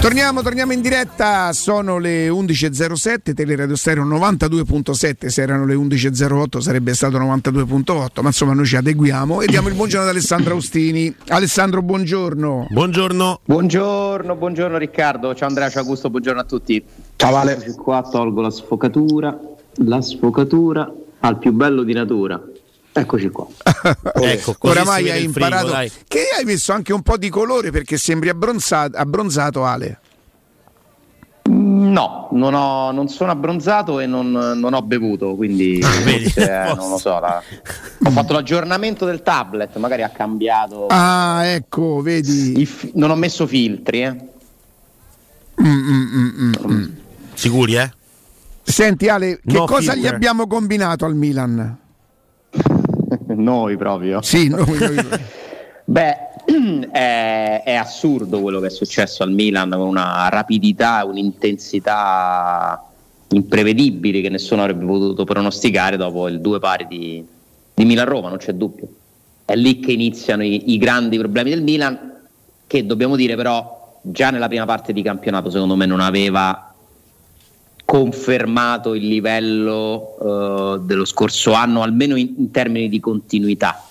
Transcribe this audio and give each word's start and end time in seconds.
Torniamo, 0.00 0.40
torniamo 0.40 0.72
in 0.72 0.80
diretta, 0.80 1.52
sono 1.52 1.98
le 1.98 2.30
11.07, 2.30 3.34
Teleradio 3.34 3.76
Stereo 3.76 4.06
92.7, 4.06 5.26
se 5.26 5.42
erano 5.42 5.66
le 5.66 5.74
11.08 5.74 6.58
sarebbe 6.58 6.94
stato 6.94 7.18
92.8, 7.18 8.22
ma 8.22 8.28
insomma 8.28 8.54
noi 8.54 8.64
ci 8.64 8.76
adeguiamo 8.76 9.42
e 9.42 9.46
diamo 9.46 9.68
il 9.68 9.74
buongiorno 9.74 10.06
ad 10.06 10.12
Alessandro 10.12 10.54
Austini. 10.54 11.14
Alessandro, 11.28 11.82
buongiorno. 11.82 12.68
Buongiorno. 12.70 13.40
Buongiorno, 13.44 14.36
buongiorno 14.36 14.78
Riccardo, 14.78 15.34
ciao 15.34 15.48
Andrea, 15.48 15.68
ciao 15.68 15.82
Augusto, 15.82 16.08
buongiorno 16.08 16.40
a 16.40 16.44
tutti. 16.44 16.82
Ciao 17.16 17.32
Vale. 17.32 17.74
Qua 17.76 18.02
tolgo 18.10 18.40
la 18.40 18.50
sfocatura, 18.50 19.38
la 19.84 20.00
sfocatura 20.00 20.90
al 21.20 21.38
più 21.38 21.52
bello 21.52 21.82
di 21.82 21.92
natura. 21.92 22.42
Eccoci 22.92 23.28
qua. 23.28 23.46
ecco, 24.20 24.56
Oramai 24.60 25.10
hai 25.10 25.24
imparato. 25.24 25.68
Frigo, 25.68 25.94
che 26.08 26.22
hai 26.36 26.44
messo 26.44 26.72
anche 26.72 26.92
un 26.92 27.02
po' 27.02 27.16
di 27.16 27.28
colore 27.28 27.70
perché 27.70 27.96
sembri 27.96 28.28
abbronzato, 28.28 28.96
abbronzato 28.96 29.64
Ale. 29.64 30.00
No, 31.50 32.28
non, 32.32 32.54
ho, 32.54 32.92
non, 32.92 33.08
sono 33.08 33.32
abbronzato 33.32 33.98
e 33.98 34.06
non, 34.06 34.30
non 34.30 34.72
ho 34.72 34.82
bevuto, 34.82 35.34
quindi 35.34 35.82
forse, 35.82 36.48
eh, 36.48 36.74
non 36.74 36.90
lo 36.90 36.98
so. 36.98 37.18
La... 37.18 37.42
Ho 38.04 38.10
fatto 38.10 38.32
l'aggiornamento 38.32 39.04
del 39.04 39.22
tablet, 39.22 39.76
magari 39.78 40.02
ha 40.02 40.10
cambiato. 40.10 40.86
Ah, 40.88 41.44
ecco, 41.46 42.00
vedi. 42.02 42.64
Fi... 42.64 42.92
non 42.94 43.10
ho 43.10 43.16
messo 43.16 43.46
filtri, 43.46 44.02
eh. 44.02 44.16
Mm, 45.60 45.66
mm, 45.66 46.16
mm, 46.16 46.30
mm, 46.38 46.72
mm. 46.72 46.88
Sicuri, 47.34 47.74
eh? 47.74 47.90
Senti 48.62 49.08
Ale, 49.08 49.40
che 49.44 49.52
no 49.52 49.64
cosa 49.64 49.92
filter. 49.92 49.98
gli 49.98 50.14
abbiamo 50.14 50.46
combinato 50.46 51.04
al 51.04 51.14
Milan? 51.14 51.78
Noi 53.42 53.76
proprio. 53.76 54.22
Sì, 54.22 54.48
noi. 54.48 54.78
noi. 54.78 54.96
Beh, 55.84 56.16
è, 56.92 57.62
è, 57.64 57.74
assurdo 57.74 58.40
quello 58.40 58.60
che 58.60 58.66
è 58.66 58.70
successo 58.70 59.22
al 59.22 59.32
Milan 59.32 59.70
con 59.70 59.80
una 59.80 60.28
rapidità, 60.28 61.04
un'intensità 61.04 62.84
imprevedibili 63.32 64.20
che 64.20 64.28
nessuno 64.28 64.62
avrebbe 64.62 64.84
potuto 64.84 65.24
pronosticare 65.24 65.96
dopo 65.96 66.28
il 66.28 66.40
due 66.40 66.58
pari 66.58 66.86
di, 66.88 67.24
di 67.74 67.84
Milan-Roma, 67.84 68.28
non 68.28 68.38
c'è 68.38 68.52
dubbio. 68.52 68.88
È 69.44 69.54
lì 69.56 69.80
che 69.80 69.92
iniziano 69.92 70.44
i, 70.44 70.72
i 70.72 70.78
grandi 70.78 71.18
problemi 71.18 71.50
del 71.50 71.62
Milan, 71.62 71.98
che 72.66 72.86
dobbiamo 72.86 73.16
dire 73.16 73.34
però 73.34 73.98
già 74.02 74.30
nella 74.30 74.48
prima 74.48 74.64
parte 74.64 74.92
di 74.92 75.02
campionato 75.02 75.50
secondo 75.50 75.76
me 75.76 75.86
non 75.86 76.00
aveva 76.00 76.69
confermato 77.90 78.94
il 78.94 79.04
livello 79.04 80.14
uh, 80.20 80.78
dello 80.78 81.04
scorso 81.04 81.54
anno, 81.54 81.82
almeno 81.82 82.14
in, 82.14 82.34
in, 82.38 82.50
termini 82.52 82.88
di 82.88 83.00
continuità. 83.00 83.82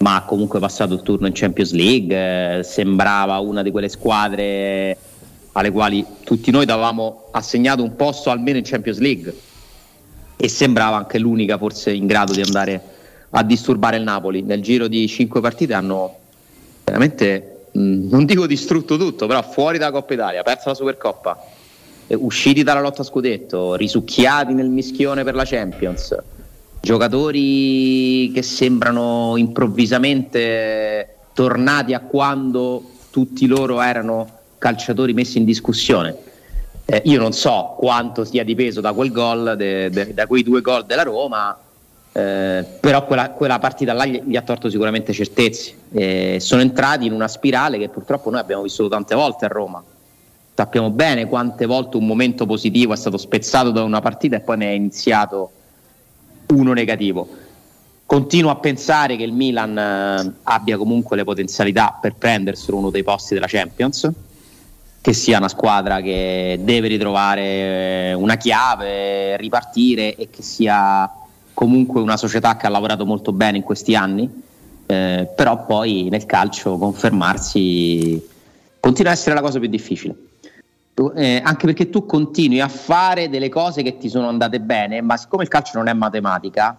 Ma 0.00 0.16
ha 0.16 0.24
comunque 0.24 0.60
passato 0.60 0.92
il 0.92 1.00
turno 1.00 1.26
in 1.26 1.32
Champions 1.34 1.72
League, 1.72 2.58
eh, 2.58 2.62
sembrava 2.62 3.38
una 3.38 3.62
di 3.62 3.70
quelle 3.70 3.88
squadre 3.88 4.98
alle 5.52 5.70
quali 5.70 6.04
tutti 6.22 6.50
noi 6.50 6.66
davamo 6.66 7.28
assegnato 7.30 7.82
un 7.82 7.96
posto 7.96 8.28
almeno 8.28 8.58
in 8.58 8.64
Champions 8.64 8.98
League 8.98 9.34
e 10.36 10.48
sembrava 10.50 10.98
anche 10.98 11.18
l'unica 11.18 11.56
forse 11.56 11.90
in 11.90 12.06
grado 12.06 12.34
di 12.34 12.42
andare 12.42 12.82
a 13.30 13.42
disturbare 13.42 13.96
il 13.96 14.02
Napoli. 14.02 14.42
Nel 14.42 14.60
giro 14.60 14.86
di 14.86 15.08
cinque 15.08 15.40
partite 15.40 15.72
hanno 15.72 16.14
veramente, 16.84 17.68
mh, 17.72 17.80
mm, 17.80 18.08
non 18.10 18.26
dico 18.26 18.46
distrutto 18.46 18.98
tutto, 18.98 19.26
però 19.26 19.40
fuori 19.40 19.78
da 19.78 19.90
Coppa 19.90 20.12
Italia, 20.12 20.42
persa 20.42 20.68
la 20.68 20.74
Supercoppa, 20.74 21.42
eh, 21.42 21.57
usciti 22.14 22.62
dalla 22.62 22.80
lotta 22.80 23.02
a 23.02 23.04
scudetto, 23.04 23.74
risucchiati 23.74 24.54
nel 24.54 24.68
mischione 24.68 25.24
per 25.24 25.34
la 25.34 25.44
Champions, 25.44 26.16
giocatori 26.80 28.30
che 28.32 28.42
sembrano 28.42 29.34
improvvisamente 29.36 31.16
tornati 31.34 31.94
a 31.94 32.00
quando 32.00 32.82
tutti 33.10 33.46
loro 33.46 33.80
erano 33.80 34.36
calciatori 34.58 35.12
messi 35.12 35.38
in 35.38 35.44
discussione. 35.44 36.16
Eh, 36.84 37.02
io 37.04 37.20
non 37.20 37.32
so 37.32 37.74
quanto 37.76 38.24
sia 38.24 38.44
dipeso 38.44 38.80
da 38.80 38.92
quel 38.92 39.12
gol, 39.12 39.56
da 40.14 40.26
quei 40.26 40.42
due 40.42 40.62
gol 40.62 40.86
della 40.86 41.02
Roma, 41.02 41.58
eh, 42.12 42.64
però 42.80 43.04
quella, 43.04 43.30
quella, 43.30 43.58
partita 43.58 43.92
là 43.92 44.06
gli, 44.06 44.22
gli, 44.24 44.36
ha 44.36 44.42
torto 44.42 44.70
sicuramente 44.70 45.12
certezze. 45.12 45.74
Eh, 45.92 46.38
sono 46.40 46.62
entrati 46.62 47.04
in 47.04 47.12
una 47.12 47.28
spirale 47.28 47.78
che 47.78 47.90
purtroppo 47.90 48.30
noi 48.30 48.40
abbiamo 48.40 48.62
vissuto 48.62 48.88
tante 48.88 49.14
volte 49.14 49.44
a 49.44 49.48
Roma 49.48 49.84
sappiamo 50.58 50.90
bene 50.90 51.26
quante 51.26 51.66
volte 51.66 51.98
un 51.98 52.04
momento 52.04 52.44
positivo 52.44 52.92
è 52.92 52.96
stato 52.96 53.16
spezzato 53.16 53.70
da 53.70 53.84
una 53.84 54.00
partita 54.00 54.34
e 54.34 54.40
poi 54.40 54.56
ne 54.56 54.66
è 54.66 54.72
iniziato 54.72 55.52
uno 56.48 56.72
negativo. 56.72 57.28
Continuo 58.04 58.50
a 58.50 58.56
pensare 58.56 59.14
che 59.14 59.22
il 59.22 59.32
Milan 59.32 59.78
eh, 59.78 60.32
abbia 60.42 60.76
comunque 60.76 61.14
le 61.14 61.22
potenzialità 61.22 61.96
per 62.00 62.16
prenderselo 62.16 62.76
uno 62.76 62.90
dei 62.90 63.04
posti 63.04 63.34
della 63.34 63.46
Champions, 63.46 64.10
che 65.00 65.12
sia 65.12 65.38
una 65.38 65.46
squadra 65.46 66.00
che 66.00 66.58
deve 66.60 66.88
ritrovare 66.88 67.42
eh, 67.42 68.14
una 68.14 68.36
chiave, 68.36 69.36
ripartire 69.36 70.16
e 70.16 70.28
che 70.28 70.42
sia 70.42 71.08
comunque 71.54 72.00
una 72.00 72.16
società 72.16 72.56
che 72.56 72.66
ha 72.66 72.70
lavorato 72.70 73.06
molto 73.06 73.30
bene 73.30 73.58
in 73.58 73.62
questi 73.62 73.94
anni, 73.94 74.28
eh, 74.86 75.28
però 75.36 75.64
poi 75.66 76.08
nel 76.10 76.26
calcio 76.26 76.78
confermarsi 76.78 78.20
continua 78.80 79.12
a 79.12 79.14
essere 79.14 79.36
la 79.36 79.40
cosa 79.40 79.60
più 79.60 79.68
difficile 79.68 80.26
eh, 81.14 81.40
anche 81.42 81.66
perché 81.66 81.90
tu 81.90 82.04
continui 82.06 82.60
a 82.60 82.68
fare 82.68 83.28
delle 83.28 83.48
cose 83.48 83.82
che 83.82 83.96
ti 83.98 84.08
sono 84.08 84.28
andate 84.28 84.60
bene, 84.60 85.00
ma 85.00 85.16
siccome 85.16 85.44
il 85.44 85.48
calcio 85.48 85.78
non 85.78 85.86
è 85.86 85.92
matematica, 85.92 86.76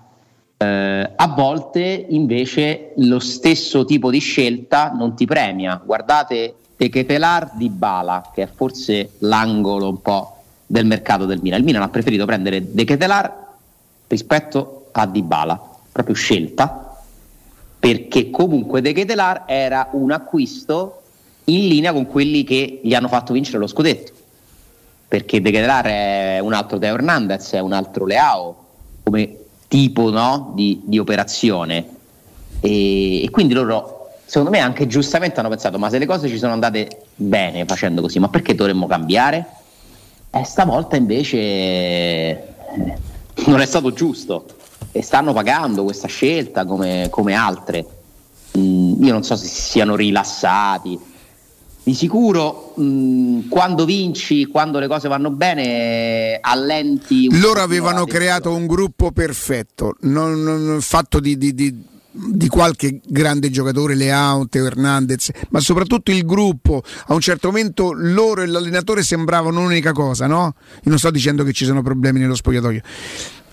eh, 0.57 1.11
a 1.15 1.27
volte 1.27 2.05
invece 2.09 2.91
lo 2.97 3.19
stesso 3.19 3.85
tipo 3.85 4.09
di 4.11 4.19
scelta 4.19 4.91
non 4.91 5.15
ti 5.15 5.25
premia. 5.25 5.81
Guardate 5.83 6.55
Teketelar 6.75 7.51
di 7.55 7.69
Bala, 7.69 8.31
che 8.33 8.43
è 8.43 8.49
forse 8.53 9.11
l'angolo 9.19 9.87
un 9.87 10.01
po' 10.01 10.35
del 10.65 10.85
mercato 10.85 11.25
del 11.25 11.39
Milan. 11.41 11.59
Il 11.59 11.65
Milan 11.65 11.81
ha 11.81 11.89
preferito 11.89 12.25
prendere 12.25 12.73
De 12.73 12.83
Ketelar 12.83 13.47
rispetto 14.07 14.87
a 14.91 15.05
Dybala, 15.05 15.59
proprio 15.91 16.15
scelta, 16.15 17.01
perché 17.79 18.29
comunque 18.29 18.81
De 18.81 18.91
Ketelar 18.91 19.43
era 19.47 19.87
un 19.91 20.11
acquisto 20.11 21.01
in 21.49 21.67
linea 21.67 21.93
con 21.93 22.07
quelli 22.07 22.43
che 22.43 22.79
gli 22.83 22.93
hanno 22.93 23.07
fatto 23.07 23.33
vincere 23.33 23.57
lo 23.57 23.67
scudetto. 23.67 24.13
Perché 25.07 25.41
De 25.41 25.51
Ketelar 25.51 25.85
è 25.85 26.39
un 26.39 26.53
altro 26.53 26.77
Teo 26.77 26.93
Hernandez, 26.93 27.53
è 27.53 27.59
un 27.59 27.73
altro 27.73 28.05
Leao 28.05 28.55
come 29.03 29.37
tipo 29.67 30.11
no, 30.11 30.51
di, 30.55 30.81
di, 30.83 30.99
operazione. 30.99 31.87
E, 32.59 33.23
e, 33.23 33.29
quindi 33.31 33.53
loro, 33.53 34.11
secondo 34.25 34.51
me, 34.51 34.59
anche 34.59 34.85
giustamente 34.85 35.39
hanno 35.39 35.49
pensato: 35.49 35.79
ma 35.79 35.89
se 35.89 35.97
le 35.97 36.05
cose 36.05 36.27
ci 36.27 36.37
sono 36.37 36.53
andate 36.53 37.05
bene 37.15 37.65
facendo 37.65 38.01
così, 38.01 38.19
ma 38.19 38.29
perché 38.29 38.53
dovremmo 38.53 38.85
cambiare? 38.85 39.45
E 40.29 40.43
stavolta 40.43 40.95
invece 40.95 41.37
eh, 41.37 42.43
non 43.47 43.61
è 43.61 43.65
stato 43.65 43.91
giusto 43.91 44.45
e 44.91 45.01
stanno 45.01 45.33
pagando 45.33 45.83
questa 45.83 46.07
scelta 46.07 46.65
come, 46.65 47.07
come 47.09 47.33
altre. 47.33 47.85
Mm, 48.57 49.03
io 49.03 49.11
non 49.11 49.23
so 49.23 49.35
se 49.35 49.47
si 49.47 49.61
siano 49.61 49.95
rilassati 49.95 51.08
di 51.83 51.93
sicuro 51.93 52.73
mh, 52.75 53.47
quando 53.49 53.85
vinci, 53.85 54.45
quando 54.45 54.79
le 54.79 54.87
cose 54.87 55.07
vanno 55.07 55.31
bene, 55.31 56.37
allenti. 56.41 57.27
Loro 57.39 57.61
avevano 57.61 58.05
creato 58.05 58.53
un 58.53 58.67
gruppo 58.67 59.11
perfetto, 59.11 59.95
non, 60.01 60.41
non 60.43 60.81
fatto 60.81 61.19
di, 61.19 61.37
di, 61.37 61.53
di 61.53 61.83
di 62.11 62.47
qualche 62.47 62.99
grande 63.05 63.49
giocatore, 63.49 63.95
Leao, 63.95 64.47
Teo 64.47 64.65
Hernandez, 64.65 65.29
ma 65.49 65.59
soprattutto 65.59 66.11
il 66.11 66.25
gruppo. 66.25 66.81
A 67.07 67.13
un 67.13 67.19
certo 67.19 67.47
momento 67.47 67.91
loro 67.93 68.41
e 68.41 68.47
l'allenatore 68.47 69.03
sembravano 69.03 69.59
un'unica 69.59 69.91
cosa, 69.91 70.27
no? 70.27 70.55
Io 70.75 70.89
non 70.89 70.97
sto 70.97 71.11
dicendo 71.11 71.43
che 71.43 71.53
ci 71.53 71.65
sono 71.65 71.81
problemi 71.81 72.19
nello 72.19 72.35
spogliatoio. 72.35 72.81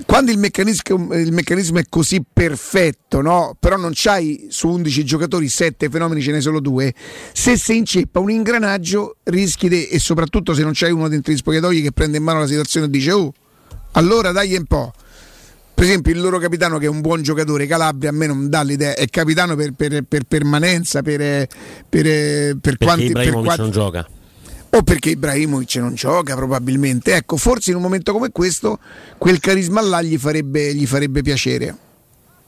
Quando 0.04 0.30
il 0.30 0.38
meccanismo, 0.38 1.14
il 1.14 1.32
meccanismo 1.32 1.78
è 1.78 1.84
così 1.88 2.22
perfetto, 2.30 3.22
no? 3.22 3.56
però 3.58 3.76
non 3.76 3.92
c'hai 3.94 4.46
su 4.50 4.68
11 4.68 5.04
giocatori 5.04 5.48
7 5.48 5.88
fenomeni, 5.88 6.20
ce 6.20 6.32
ne 6.32 6.42
sono 6.42 6.60
due, 6.60 6.94
se 7.32 7.56
si 7.56 7.76
inceppa 7.76 8.20
un 8.20 8.30
ingranaggio 8.30 9.16
rischi 9.24 9.68
de, 9.68 9.88
e 9.88 9.98
soprattutto 9.98 10.52
se 10.52 10.62
non 10.62 10.72
c'hai 10.74 10.92
uno 10.92 11.08
dentro 11.08 11.32
gli 11.32 11.36
spogliatoi 11.36 11.80
che 11.80 11.92
prende 11.92 12.18
in 12.18 12.24
mano 12.24 12.40
la 12.40 12.46
situazione 12.46 12.86
e 12.86 12.90
dice 12.90 13.12
oh, 13.12 13.32
allora 13.92 14.32
dai 14.32 14.54
un 14.54 14.64
po' 14.64 14.92
per 15.76 15.84
esempio 15.84 16.10
il 16.10 16.22
loro 16.22 16.38
capitano 16.38 16.78
che 16.78 16.86
è 16.86 16.88
un 16.88 17.02
buon 17.02 17.20
giocatore 17.20 17.66
Calabria 17.66 18.08
a 18.08 18.12
me 18.14 18.26
non 18.26 18.48
dà 18.48 18.62
l'idea. 18.62 18.94
È 18.94 19.04
capitano 19.08 19.56
per, 19.56 19.72
per, 19.72 20.04
per 20.08 20.24
permanenza 20.24 21.02
per, 21.02 21.46
per, 21.86 22.56
per 22.58 22.78
quanti, 22.78 23.12
per 23.12 23.30
quanti 23.30 23.60
non 23.60 23.70
gioca? 23.70 24.08
O 24.70 24.82
perché 24.82 25.10
Ibrahimovic 25.10 25.76
non 25.76 25.94
gioca 25.94 26.34
probabilmente. 26.34 27.14
Ecco 27.14 27.36
forse 27.36 27.72
in 27.72 27.76
un 27.76 27.82
momento 27.82 28.14
come 28.14 28.30
questo 28.32 28.78
quel 29.18 29.38
carisma 29.38 29.82
là 29.82 30.00
gli 30.00 30.16
farebbe, 30.16 30.74
gli 30.74 30.86
farebbe 30.86 31.20
piacere. 31.20 31.76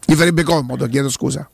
Gli 0.06 0.14
farebbe 0.14 0.42
comodo 0.42 0.86
chiedo 0.86 1.10
scusa. 1.10 1.46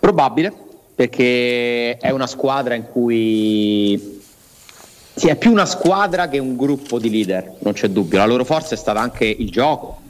Probabile 0.00 0.52
perché 0.96 1.96
è 1.96 2.10
una 2.10 2.26
squadra 2.26 2.74
in 2.74 2.86
cui 2.90 4.20
sì, 5.14 5.28
è 5.28 5.36
più 5.36 5.52
una 5.52 5.64
squadra 5.64 6.28
che 6.28 6.38
un 6.38 6.56
gruppo 6.56 6.98
di 6.98 7.08
leader, 7.08 7.54
non 7.60 7.72
c'è 7.72 7.88
dubbio. 7.88 8.18
La 8.18 8.26
loro 8.26 8.44
forza 8.44 8.74
è 8.74 8.76
stata 8.76 8.98
anche 8.98 9.24
il 9.26 9.48
gioco, 9.48 10.00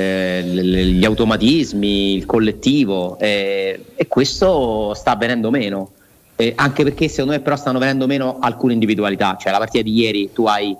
eh, 0.00 0.42
gli 0.44 1.04
automatismi, 1.04 2.14
il 2.16 2.26
collettivo 2.26 3.18
eh, 3.18 3.84
e 3.94 4.06
questo 4.08 4.94
sta 4.94 5.12
avvenendo 5.12 5.50
meno. 5.50 5.92
Eh, 6.36 6.52
anche 6.56 6.84
perché 6.84 7.08
secondo 7.08 7.32
me 7.32 7.40
però 7.40 7.56
stanno 7.56 7.78
venendo 7.78 8.06
meno 8.06 8.38
alcune 8.40 8.72
individualità. 8.72 9.36
Cioè 9.38 9.52
la 9.52 9.58
partita 9.58 9.82
di 9.84 9.92
ieri 9.94 10.30
tu 10.32 10.46
hai 10.46 10.74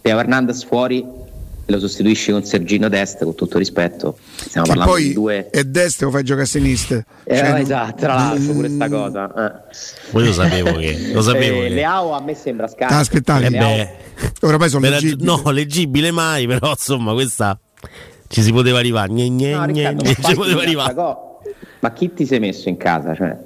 Teo 0.00 0.18
Hernandez 0.18 0.64
fuori 0.64 0.98
e 1.66 1.72
lo 1.72 1.78
sostituisci 1.78 2.32
con 2.32 2.44
Sergino 2.44 2.88
Dest, 2.88 3.22
con 3.22 3.34
tutto 3.36 3.56
rispetto. 3.58 4.18
Stiamo 4.34 4.66
Che 4.66 4.72
parlando 4.72 4.92
poi 4.92 5.02
di 5.04 5.12
due... 5.14 5.48
è 5.50 5.62
destro, 5.64 6.10
fai 6.10 6.24
giocare 6.24 6.44
a 6.44 6.48
sinistra. 6.48 7.04
Eh, 7.24 7.36
Cioè, 7.36 7.60
esatto, 7.60 7.94
tra 8.00 8.14
l'altro 8.14 8.52
pure 8.52 8.68
sta 8.68 8.88
cosa. 8.88 9.32
Eh. 9.32 9.76
Poi 10.10 10.24
lo 10.26 10.32
sapevo 10.32 10.72
che. 10.78 11.10
Lo 11.12 11.22
sapevo 11.22 11.62
Eh, 11.62 11.68
che. 11.68 11.74
Leao 11.74 12.12
a 12.12 12.20
me 12.20 12.34
sembra 12.34 12.66
scarso. 12.66 12.94
Ah, 12.94 12.98
aspettate. 12.98 13.46
Eh 13.46 13.50
beh, 13.50 13.88
Oramai 14.40 14.68
sono 14.68 14.88
leggibili. 14.88 15.24
no, 15.24 15.42
leggibile 15.50 16.10
mai, 16.10 16.46
però 16.48 16.70
insomma, 16.70 17.12
questa 17.12 17.56
ci 18.34 18.42
si 18.42 18.52
poteva 18.52 18.78
arrivare. 18.78 19.12
Gne, 19.12 19.28
gne, 19.28 19.52
No, 19.54 19.64
gne, 19.66 19.72
Riccardo, 19.72 20.02
gne, 20.02 20.16
ma 20.20 20.28
ci 20.28 20.34
poteva 20.34 20.62
arrivare. 20.62 20.94
co- 20.94 21.40
Ma 21.78 21.92
chi 21.92 22.12
ti 22.12 22.26
sei 22.26 22.40
messo 22.40 22.68
in 22.68 22.76
casa? 22.76 23.14
Cioè, 23.14 23.36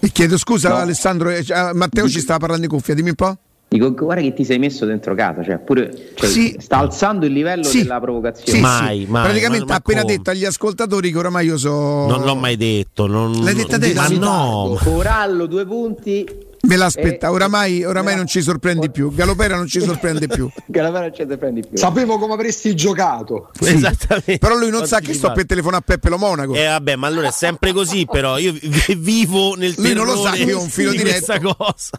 E 0.00 0.08
chiedo 0.10 0.36
scusa 0.36 0.70
No. 0.70 0.74
Alessandro, 0.76 1.30
eh, 1.30 1.42
cioè, 1.44 1.72
Matteo 1.72 2.08
ci 2.08 2.18
stava 2.20 2.40
parlando 2.40 2.64
in 2.64 2.70
cuffia, 2.70 2.94
dimmi 2.94 3.10
un 3.10 3.14
po'. 3.14 3.36
dico, 3.68 3.92
guarda 3.92 4.22
che 4.22 4.32
ti 4.34 4.44
sei 4.44 4.58
messo 4.58 4.84
dentro 4.84 5.14
casa. 5.14 5.42
Cioè, 5.42 5.58
pure, 5.58 6.10
cioè, 6.14 6.28
Sì. 6.28 6.56
sta 6.58 6.78
alzando 6.78 7.24
il 7.26 7.32
livello 7.32 7.62
Sì. 7.64 7.82
della 7.82 8.00
provocazione. 8.00 8.52
Sì, 8.52 8.60
Mai, 8.60 9.04
sì. 9.04 9.10
mai, 9.10 9.22
Praticamente 9.24 9.64
ma- 9.64 9.70
ma 9.70 9.74
ha 9.74 9.78
appena 9.78 10.00
come? 10.02 10.16
detto 10.16 10.30
agli 10.30 10.44
ascoltatori 10.44 11.10
che 11.12 11.18
oramai 11.18 11.46
io 11.46 11.56
so. 11.56 11.70
Non 12.06 12.22
l'ho 12.22 12.34
mai 12.36 12.56
detto. 12.56 13.06
Non, 13.06 13.32
L'hai 13.42 13.54
detta 13.54 13.78
te? 13.78 13.94
Ma 13.94 14.08
no, 14.08 14.78
Corallo, 14.82 15.46
due 15.46 15.64
punti. 15.66 16.24
Me 16.66 16.76
l'aspetta, 16.76 17.26
Eh, 17.26 17.30
oramai, 17.30 17.84
oramai 17.84 18.04
me 18.04 18.10
la- 18.12 18.16
non 18.18 18.26
ci 18.26 18.40
sorprendi 18.42 18.90
più. 18.90 19.12
Galopera 19.14 19.56
non 19.56 19.66
ci 19.66 19.80
sorprende 19.80 20.26
più. 20.26 20.48
Galavera 20.66 21.06
non 21.06 21.14
ce 21.14 21.24
ne 21.24 21.36
prendi 21.36 21.60
più. 21.60 21.76
Sapevo 21.76 22.18
come 22.18 22.32
avresti 22.34 22.74
giocato. 22.74 23.50
Sì. 23.60 23.74
esattamente. 23.74 24.38
Però 24.38 24.56
lui 24.56 24.70
non 24.70 24.86
sa 24.86 25.00
che 25.00 25.12
sto 25.14 25.32
per 25.32 25.46
telefonare 25.46 25.82
a 25.82 25.84
Peppe 25.86 26.08
Lo 26.08 26.18
Monaco. 26.18 26.54
Eh 26.54 26.66
vabbè, 26.66 26.96
ma 26.96 27.06
allora 27.06 27.28
è 27.28 27.32
sempre 27.32 27.72
così, 27.72 28.06
però 28.10 28.38
io 28.38 28.52
vi- 28.52 28.94
vivo 28.96 29.54
nel 29.56 29.74
Lui 29.76 29.92
non 29.94 30.06
lo 30.06 30.16
sa 30.16 30.30
che 30.32 30.42
io 30.44 30.58
ho 30.58 30.62
un 30.62 30.68
filo 30.68 30.90
di 30.92 30.98
diretto. 30.98 31.24
questa 31.26 31.40
cosa. 31.40 31.90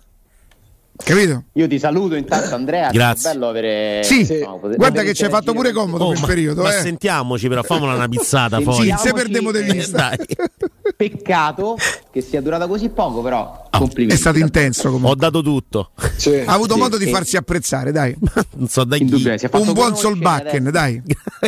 Capito? 0.97 1.43
Io 1.53 1.67
ti 1.67 1.77
saluto 1.77 2.15
intanto 2.15 2.55
Andrea. 2.55 2.89
Grazie. 2.89 3.29
È 3.29 3.33
bello 3.33 3.47
avere... 3.49 4.01
Sì, 4.03 4.25
no, 4.43 4.59
poter- 4.59 4.77
guarda 4.77 5.03
che 5.03 5.13
ci 5.13 5.23
hai 5.25 5.29
fatto 5.29 5.53
pure 5.53 5.71
comodo 5.71 6.03
Oh, 6.05 6.07
quel 6.07 6.19
ma, 6.21 6.25
periodo. 6.27 6.61
ma 6.63 6.75
eh. 6.75 6.81
sentiamoci, 6.81 7.47
però, 7.49 7.63
famola 7.63 7.93
una 7.95 8.07
pizzata 8.07 8.57
Sì, 8.59 8.63
poi. 8.63 8.75
sì, 8.75 8.93
Se 8.97 9.13
perdiamo 9.13 9.51
di 9.51 9.57
eh, 9.59 9.73
vista. 9.73 10.09
Dai. 10.15 10.25
Peccato 10.95 11.75
che 12.11 12.21
sia 12.21 12.41
durata 12.41 12.67
così 12.67 12.89
poco, 12.89 13.21
però 13.21 13.63
Oh, 13.75 13.77
complimenti. 13.79 14.15
È 14.15 14.17
stato 14.17 14.37
intenso 14.39 14.87
Ho 14.87 14.91
comunque. 14.91 15.17
dato 15.17 15.41
tutto. 15.41 15.91
Sì. 16.15 16.33
Ha 16.45 16.53
avuto 16.53 16.75
Sì, 16.75 16.79
modo 16.79 16.97
di 16.97 17.05
sì. 17.05 17.11
farsi 17.11 17.35
apprezzare, 17.35 17.91
dai. 17.91 18.15
Non 18.55 18.69
so 18.69 18.85
da 18.85 18.95
chi. 18.95 19.01
Indubbiamente, 19.03 19.39
si 19.39 19.45
è 19.47 19.49
fatto 19.49 19.63
Un 19.67 19.73
buon 19.73 19.97
Solbakken, 19.97 20.69
dai. 20.71 21.01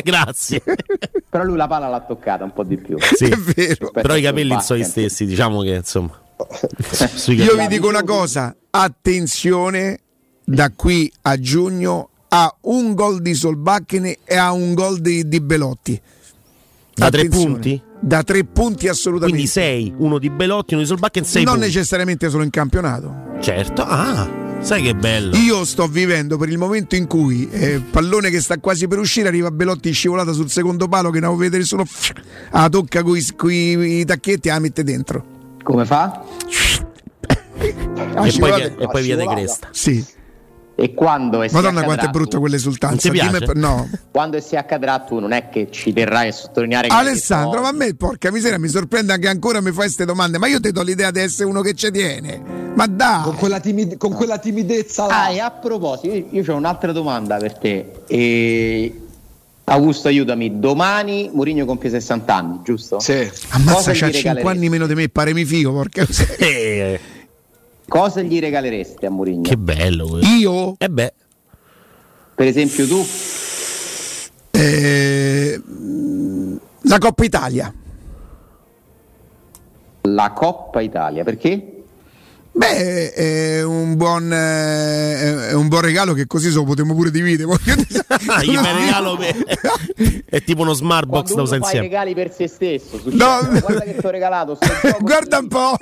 Grazie. 0.04 0.62
Però 1.30 1.44
lui 1.46 1.56
la 1.56 1.68
palla 1.68 1.88
l'ha 1.88 2.02
toccata 2.02 2.44
un 2.44 2.52
po' 2.52 2.64
di 2.64 2.76
più. 2.78 2.98
Sì. 3.00 3.26
È 3.26 3.36
vero. 3.38 3.92
Però 3.92 4.16
i 4.16 4.22
capelli 4.22 4.58
sono 4.62 4.80
gli 4.80 4.84
stessi, 4.84 5.26
diciamo 5.26 5.62
che 5.62 5.76
insomma. 5.76 6.20
Io 7.28 7.56
vi 7.56 7.68
dico 7.68 7.88
una 7.88 8.04
cosa, 8.04 8.56
attenzione 8.70 10.00
da 10.44 10.72
qui 10.76 11.12
a 11.24 11.40
giugno 11.40 12.10
a 12.30 12.54
un 12.62 12.94
gol 12.94 13.22
di 13.22 13.34
Solbakken 13.34 14.06
e 14.24 14.36
a 14.36 14.52
un 14.52 14.74
gol 14.74 15.00
di, 15.00 15.28
di 15.28 15.40
Belotti. 15.42 16.00
Da 16.94 17.10
tre 17.10 17.28
punti? 17.28 17.82
Da 18.00 18.24
tre 18.24 18.44
punti 18.44 18.88
assolutamente. 18.88 19.36
Quindi 19.36 19.52
6, 19.52 19.94
uno 19.98 20.20
di 20.20 20.30
Belotti, 20.30 20.74
uno 20.74 20.84
di 20.84 20.88
Solbakken, 20.88 21.24
6 21.24 21.44
non 21.44 21.54
punti. 21.56 21.68
necessariamente 21.70 22.30
solo 22.30 22.44
in 22.44 22.50
campionato. 22.50 23.14
Certo. 23.40 23.84
Ah, 23.84 24.28
sai 24.62 24.84
che 24.84 24.96
bello. 24.96 25.36
Io 25.38 25.64
sto 25.66 25.88
vivendo 25.88 26.38
per 26.38 26.50
il 26.50 26.58
momento 26.58 26.96
in 26.96 27.08
cui 27.08 27.50
eh, 27.50 27.80
pallone 27.80 28.30
che 28.30 28.42
sta 28.42 28.58
quasi 28.58 28.88
per 28.88 29.00
uscire 29.00 29.28
arriva 29.28 29.52
Belotti 29.52 29.92
scivolata 29.92 30.32
sul 30.32 30.50
secondo 30.50 30.88
palo 30.88 31.10
che 31.10 31.20
ne 31.20 31.26
avevo 31.26 31.42
vedere 31.42 31.64
solo 31.64 31.86
la 32.52 32.68
tocca 32.70 33.04
con 33.04 33.18
i 33.52 34.06
tacchetti 34.06 34.48
e 34.48 34.52
la 34.52 34.60
mette 34.60 34.84
dentro. 34.84 35.36
Come 35.68 35.84
fa? 35.84 36.24
E, 37.60 37.76
poi, 38.40 38.62
e 38.62 38.88
poi 38.90 39.04
via 39.04 39.18
de. 39.18 39.26
Cresta. 39.26 39.68
Sì. 39.72 40.06
E 40.76 40.94
quando 40.94 41.42
e 41.42 41.50
se 41.50 41.56
Madonna 41.56 41.84
quanto 41.84 42.06
è 42.06 42.10
brutta 42.10 42.40
quell'esultanza. 42.40 43.10
Dimmi- 43.10 43.52
no. 43.56 43.90
Quando 44.10 44.38
e 44.38 44.42
se 44.42 44.56
accadrà 44.56 45.00
tu 45.00 45.20
non 45.20 45.34
è 45.34 45.50
che 45.50 45.68
ci 45.70 45.92
terrai 45.92 46.30
a 46.30 46.32
sottolineare 46.32 46.88
che 46.88 46.94
Alessandro, 46.94 47.58
che 47.58 47.62
ma 47.64 47.68
a 47.68 47.72
me 47.74 47.96
porca 47.96 48.32
miseria 48.32 48.58
mi 48.58 48.70
sorprende 48.70 49.20
che 49.20 49.28
ancora 49.28 49.60
mi 49.60 49.72
fai 49.72 49.86
queste 49.88 50.06
domande, 50.06 50.38
ma 50.38 50.48
io 50.48 50.62
ti 50.62 50.72
do 50.72 50.84
l'idea 50.84 51.12
di 51.12 51.20
essere 51.20 51.50
uno 51.50 51.60
che 51.60 51.74
ci 51.74 51.92
tiene. 51.92 52.42
Ma 52.74 52.86
Con 52.86 52.96
dai, 52.96 53.34
quella, 53.34 53.60
timid- 53.60 53.98
con 53.98 54.14
quella 54.14 54.38
timidezza 54.38 55.08
là. 55.08 55.24
Ah, 55.26 55.32
e 55.32 55.40
a 55.40 55.52
proposito, 55.52 56.16
io, 56.16 56.28
io 56.30 56.54
ho 56.54 56.56
un'altra 56.56 56.94
domanda 56.94 57.36
per 57.36 57.58
te. 57.58 57.92
E... 58.08 59.02
Augusto, 59.70 60.08
aiutami. 60.08 60.60
Domani 60.60 61.30
Mourinho 61.34 61.66
compie 61.66 61.90
60 61.90 62.34
anni, 62.34 62.60
giusto? 62.64 63.00
Sì. 63.02 63.30
ammazza, 63.50 63.92
c'ha 63.92 64.08
gli 64.08 64.14
5 64.14 64.18
regaleresti? 64.20 64.48
anni 64.48 64.70
meno 64.70 64.88
di 64.88 64.96
me, 64.96 65.10
pare 65.10 65.34
mi 65.34 65.44
figo, 65.44 65.74
porca 65.74 66.04
miseria. 66.08 66.46
Eh, 66.48 67.00
Cosa 67.86 68.22
gli 68.22 68.40
regaleresti 68.40 69.06
a 69.06 69.10
Mourinho? 69.10 69.42
che 69.42 69.58
bello 69.58 70.08
questo. 70.08 70.28
Io 70.36 70.76
E 70.78 70.90
beh, 70.90 71.14
Per 72.36 72.48
esempio 72.48 72.88
tu? 72.88 73.06
eh, 74.52 75.62
la 76.84 76.98
Coppa 76.98 77.24
Italia. 77.26 77.74
La 80.04 80.32
Coppa 80.32 80.80
Italia, 80.82 81.24
perché? 81.26 81.77
Beh, 82.58 83.14
è 83.14 83.64
un 83.64 83.96
buon, 83.96 84.34
è 84.34 85.54
un 85.54 85.68
buon 85.68 85.82
regalo 85.82 86.14
che 86.14 86.26
così 86.26 86.50
se 86.50 86.56
lo 86.56 86.64
potremmo 86.64 86.96
pure 86.96 87.12
dividere. 87.12 87.52
io 88.46 88.62
mi 88.62 88.72
regalo 88.72 89.16
per... 89.16 90.24
è 90.26 90.42
tipo 90.44 90.64
uno 90.64 90.74
smart 90.74 91.08
box 91.08 91.36
da 91.36 91.44
usare 91.44 91.60
insieme. 91.60 91.86
regali 91.86 92.16
per 92.16 92.34
se 92.34 92.48
stesso, 92.48 92.98
succede. 92.98 93.16
No. 93.16 93.60
guarda 93.60 93.82
che 93.82 93.96
ti 94.02 94.06
ho 94.06 94.10
regalato. 94.10 94.58
Guarda 95.00 95.38
un 95.38 95.48
po', 95.48 95.78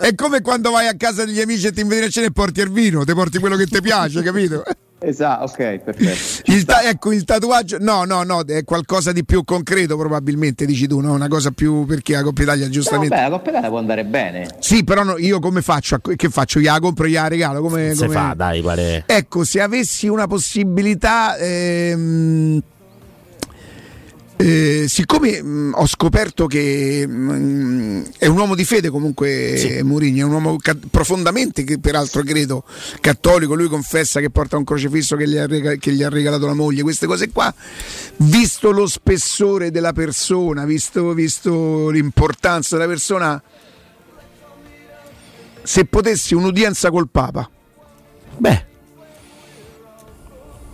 è 0.00 0.12
come 0.16 0.40
quando 0.40 0.72
vai 0.72 0.88
a 0.88 0.96
casa 0.96 1.24
degli 1.24 1.40
amici 1.40 1.68
e 1.68 1.72
ti 1.72 1.82
invitano 1.82 2.06
a 2.06 2.10
cena 2.10 2.26
e 2.26 2.32
porti 2.32 2.60
il 2.60 2.70
vino, 2.72 3.04
ti 3.04 3.14
porti 3.14 3.38
quello 3.38 3.54
che 3.54 3.66
ti 3.66 3.80
piace, 3.80 4.22
capito? 4.22 4.64
Esatto, 5.02 5.44
ok, 5.44 5.78
perfetto. 5.78 6.50
Il 6.52 6.64
ta- 6.64 6.82
ecco 6.82 7.10
il 7.12 7.24
tatuaggio, 7.24 7.78
no, 7.80 8.04
no, 8.04 8.22
no, 8.22 8.44
è 8.44 8.64
qualcosa 8.64 9.12
di 9.12 9.24
più 9.24 9.44
concreto, 9.44 9.96
probabilmente 9.96 10.66
dici 10.66 10.86
tu, 10.86 11.00
no? 11.00 11.12
Una 11.14 11.28
cosa 11.28 11.50
più 11.52 11.86
perché 11.86 12.12
la 12.12 12.22
Coppa 12.22 12.42
Italia 12.42 12.68
giustamente. 12.68 13.14
vabbè, 13.14 13.28
la 13.28 13.36
Coppa 13.36 13.48
Italia 13.50 13.68
può 13.70 13.78
andare 13.78 14.04
bene. 14.04 14.48
Sì, 14.58 14.84
però 14.84 15.02
no, 15.02 15.16
io 15.16 15.38
come 15.40 15.62
faccio? 15.62 15.94
a- 15.94 16.00
Che 16.14 16.28
faccio? 16.28 16.58
Io 16.58 16.70
la 16.70 16.80
compro, 16.80 17.06
io 17.06 17.20
la 17.20 17.28
regalo? 17.28 17.60
Come, 17.62 17.94
Se 17.94 18.06
come- 18.06 18.14
fa, 18.18 18.34
dai, 18.36 18.60
pare. 18.60 19.04
Ecco, 19.06 19.42
se 19.44 19.60
avessi 19.62 20.06
una 20.06 20.26
possibilità, 20.26 21.36
ehm, 21.38 22.60
eh, 24.40 24.86
siccome 24.88 25.42
mh, 25.42 25.72
ho 25.74 25.86
scoperto 25.86 26.46
che 26.46 27.06
mh, 27.06 28.12
è 28.16 28.26
un 28.26 28.38
uomo 28.38 28.54
di 28.54 28.64
fede 28.64 28.88
comunque 28.88 29.54
Sì. 29.56 29.82
Mourinho, 29.82 30.20
è 30.20 30.24
un 30.24 30.32
uomo 30.32 30.56
ca- 30.56 30.76
profondamente, 30.90 31.62
che 31.62 31.78
peraltro 31.78 32.22
credo, 32.22 32.64
cattolico, 33.00 33.54
lui 33.54 33.68
confessa 33.68 34.18
che 34.20 34.30
porta 34.30 34.56
un 34.56 34.64
crocifisso 34.64 35.14
che 35.16 35.28
gli, 35.28 35.36
ha 35.36 35.46
rega- 35.46 35.74
che 35.74 35.92
gli 35.92 36.02
ha 36.02 36.08
regalato 36.08 36.46
la 36.46 36.54
moglie, 36.54 36.82
queste 36.82 37.06
cose 37.06 37.30
qua, 37.30 37.52
visto 38.16 38.70
lo 38.70 38.86
spessore 38.86 39.70
della 39.70 39.92
persona, 39.92 40.64
visto, 40.64 41.12
visto 41.12 41.90
l'importanza 41.90 42.76
della 42.76 42.88
persona, 42.88 43.42
se 45.62 45.84
potessi 45.84 46.34
un'udienza 46.34 46.90
col 46.90 47.08
Papa. 47.10 47.48
Beh. 48.38 48.68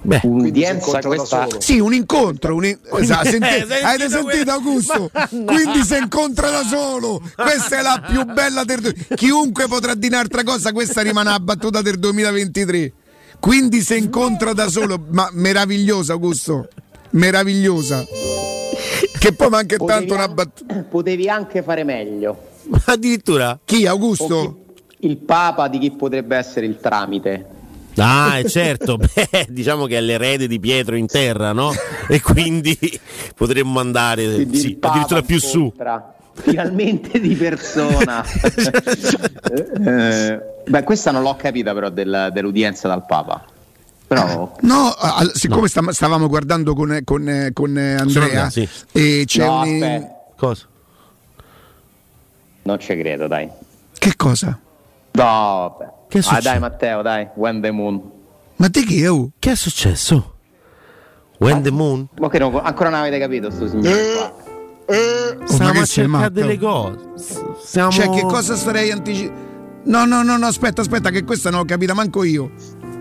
Beh. 0.07 0.21
Un'udienza 0.23 1.01
questa. 1.01 1.49
Sì, 1.59 1.79
un 1.81 1.93
incontro. 1.93 2.55
Un 2.55 2.65
in- 2.65 2.79
esatto, 2.99 3.29
senti- 3.29 3.47
Eh, 3.49 3.67
sentito 3.67 3.87
avete 3.87 4.09
sentito 4.09 4.51
Augusto? 4.53 5.11
Quindi 5.31 5.83
si 5.85 5.97
incontra 5.97 6.51
da 6.51 6.63
solo. 6.63 7.21
Questa 7.35 7.79
è 7.79 7.83
la 7.83 8.03
più 8.09 8.25
bella 8.25 8.63
del. 8.65 8.95
Chiunque 9.15 9.67
potrà 9.67 9.95
dire 9.95 10.15
un'altra 10.15 10.45
cosa, 10.45 10.73
questa 10.73 11.03
rimane 11.03 11.31
la 11.31 11.41
battuta 11.41 11.83
del 11.83 11.99
2023. 11.99 12.93
Quindi 13.41 13.81
si 13.81 13.97
incontra 13.97 14.53
da 14.53 14.69
solo. 14.69 15.05
Ma 15.11 15.29
meravigliosa, 15.33 16.13
Augusto. 16.13 16.69
Meravigliosa. 17.11 18.05
Che 19.19 19.33
poi 19.33 19.49
ma 19.49 19.59
anche 19.59 19.77
Potevi 19.77 19.99
tanto 20.07 20.15
una 20.15 20.29
battuta. 20.29 20.75
Potevi 20.89 21.29
anche 21.29 21.63
fare 21.63 21.83
meglio. 21.83 22.51
Addirittura. 22.85 23.59
Chi, 23.65 23.87
Augusto? 23.87 24.59
chi- 24.99 25.07
il 25.09 25.17
Papa 25.19 25.69
di 25.69 25.79
chi 25.79 25.91
potrebbe 25.91 26.37
essere 26.37 26.67
il 26.67 26.79
tramite. 26.81 27.55
Ah, 27.99 28.39
è 28.39 28.45
certo, 28.49 28.97
beh, 28.99 29.47
diciamo 29.49 29.87
che 29.87 29.97
è 29.97 30.01
l'erede 30.01 30.47
di 30.47 30.61
Pietro 30.61 30.97
in 30.97 31.07
terra, 31.07 31.53
no? 31.53 31.73
E 32.09 32.21
quindi 32.21 32.79
potremmo 33.35 33.81
andare 33.81 34.35
Quindi 34.35 34.59
sì, 34.59 34.77
addirittura 34.81 35.23
più 35.23 35.39
su. 35.41 35.73
Finalmente 36.35 37.19
di 37.21 37.35
persona. 37.35 38.23
Eh, 39.87 40.41
beh, 40.67 40.83
questa 40.83 41.11
non 41.11 41.23
l'ho 41.23 41.37
capita 41.37 41.73
però 41.73 41.89
del- 41.89 42.31
dell'udienza 42.33 42.89
dal 42.89 43.05
Papa. 43.07 43.45
Però 44.07 44.53
No, 44.61 44.91
al- 44.91 45.33
siccome 45.35 45.69
sta- 45.69 45.93
stavamo 45.93 46.29
guardando 46.29 46.75
con, 46.75 47.01
con- 47.05 47.51
con 47.53 47.77
Andrea 47.77 48.51
sì. 48.51 48.69
e 48.93 49.23
c'è 49.27 49.45
no, 49.47 49.61
un. 49.63 49.83
aspetta, 49.83 50.15
Cosa? 50.37 50.67
non 52.63 52.79
ci 52.81 52.97
credo, 52.99 53.27
dai. 53.29 53.49
Che 53.99 54.13
cosa? 54.17 54.59
No, 55.13 55.23
vabbè. 55.79 55.93
Che 56.09 56.19
è 56.19 56.21
ah, 56.21 56.23
successo? 56.23 56.49
dai 56.49 56.59
Matteo, 56.59 57.03
dai, 57.03 57.29
When 57.35 57.61
the 57.61 57.71
Moon. 57.71 58.15
Ma 58.57 58.71
te 58.71 58.85
che 58.85 59.03
è? 59.03 59.11
oh? 59.11 59.31
Che 59.39 59.51
è 59.51 59.55
successo? 59.55 60.35
When 61.39 61.63
the 61.63 61.71
moon? 61.71 62.09
Ma 62.19 62.31
che 62.31 62.39
non- 62.39 62.59
ancora 62.63 62.89
non 62.89 63.01
avete 63.01 63.19
capito 63.19 63.51
sto 63.51 63.69
signore 63.69 64.15
qua. 64.17 64.35
Eh, 64.89 65.39
Stiamo 65.45 65.73
che 65.73 65.79
a 65.81 65.85
cercare 65.85 66.07
matto? 66.07 66.31
delle 66.31 66.59
cose. 66.59 66.99
Stiamo... 67.63 67.91
Cioè, 67.91 68.09
che 68.09 68.23
cosa 68.23 68.57
starei 68.57 68.91
anticipando? 68.91 69.45
No, 69.85 70.05
no, 70.05 70.23
no, 70.23 70.37
no, 70.37 70.47
aspetta, 70.47 70.81
aspetta, 70.81 71.11
che 71.11 71.25
questa 71.25 71.51
non 71.51 71.61
ho 71.61 71.65
capita 71.65 71.93
manco 71.93 72.25
io. 72.25 72.51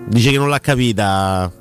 Dice 0.08 0.32
che 0.32 0.38
non 0.38 0.50
l'ha 0.50 0.60
capita 0.60 1.52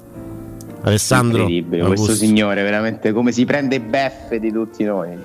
Alessandro. 0.85 1.41
Incredibile, 1.43 1.83
Augusto. 1.83 2.05
questo 2.07 2.25
signore, 2.27 2.63
veramente 2.63 3.13
come 3.13 3.33
si 3.33 3.45
prende 3.45 3.81
beffe 3.81 4.39
di 4.39 4.53
tutti 4.53 4.85
noi. 4.85 5.17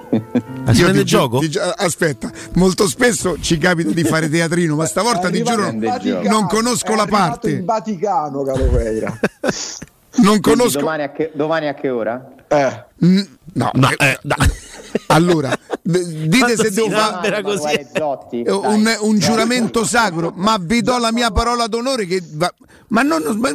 Ah, 0.66 0.74
si 0.74 0.84
prende 0.84 1.04
gioco? 1.04 1.40
ti 1.40 1.50
giuro- 1.50 1.74
aspetta, 1.76 2.32
molto 2.54 2.88
spesso 2.88 3.38
ci 3.42 3.58
capita 3.58 3.92
di 3.92 4.04
fare 4.04 4.30
teatrino, 4.30 4.76
ma 4.76 4.86
stavolta 4.86 5.30
ti 5.30 5.44
giuro 5.44 5.72
Vaticano, 5.76 6.30
non 6.30 6.48
conosco 6.48 6.96
la 6.96 7.06
parte. 7.06 7.52
in 7.52 7.66
Vaticano, 7.66 8.44
caro 8.44 8.64
Peira. 8.68 9.20
non 10.24 10.40
conosco. 10.40 10.80
Domani 10.80 11.04
a, 11.04 11.12
che, 11.12 11.32
domani 11.34 11.68
a 11.68 11.74
che 11.74 11.90
ora? 11.90 12.30
Eh. 12.48 12.84
Mm, 13.06 13.20
No, 13.54 13.72
No, 13.74 13.90
eh, 13.90 13.96
eh, 14.00 14.20
no. 14.24 14.36
allora, 15.08 15.52
dite 15.82 16.56
se 16.56 16.70
si 16.72 16.76
devo 16.76 16.90
fare 16.90 17.88
Zotti, 17.94 18.44
un, 18.48 18.98
un 19.02 19.20
giuramento 19.20 19.84
sacro, 19.84 20.32
ma 20.36 20.58
vi 20.60 20.82
do 20.82 20.98
la 20.98 21.12
mia 21.12 21.32
parola 21.32 21.68
d'onore 21.68 22.06
che 22.06 22.22
va- 22.34 22.54
ma 22.90 23.02
non 23.02 23.22
ma- 23.40 23.50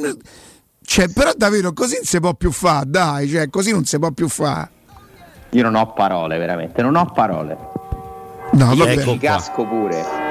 cioè, 0.85 1.09
però 1.09 1.33
davvero 1.37 1.73
così 1.73 1.95
non 1.97 2.05
si 2.05 2.21
può 2.21 2.35
più 2.35 2.51
fare, 2.51 2.85
dai, 2.89 3.29
cioè, 3.29 3.49
così 3.51 3.71
non 3.73 3.85
si 3.85 3.99
può 3.99 4.11
più 4.13 4.29
fare. 4.29 4.71
Io 5.51 5.63
non 5.63 5.75
ho 5.77 5.93
parole, 5.93 6.37
veramente, 6.39 6.83
non 6.83 6.97
ho 6.97 7.07
parole. 7.07 7.57
No, 8.53 8.75
vabbè. 8.75 8.93
Ecco 8.99 9.17
casco 9.19 9.65
pure. 9.67 10.23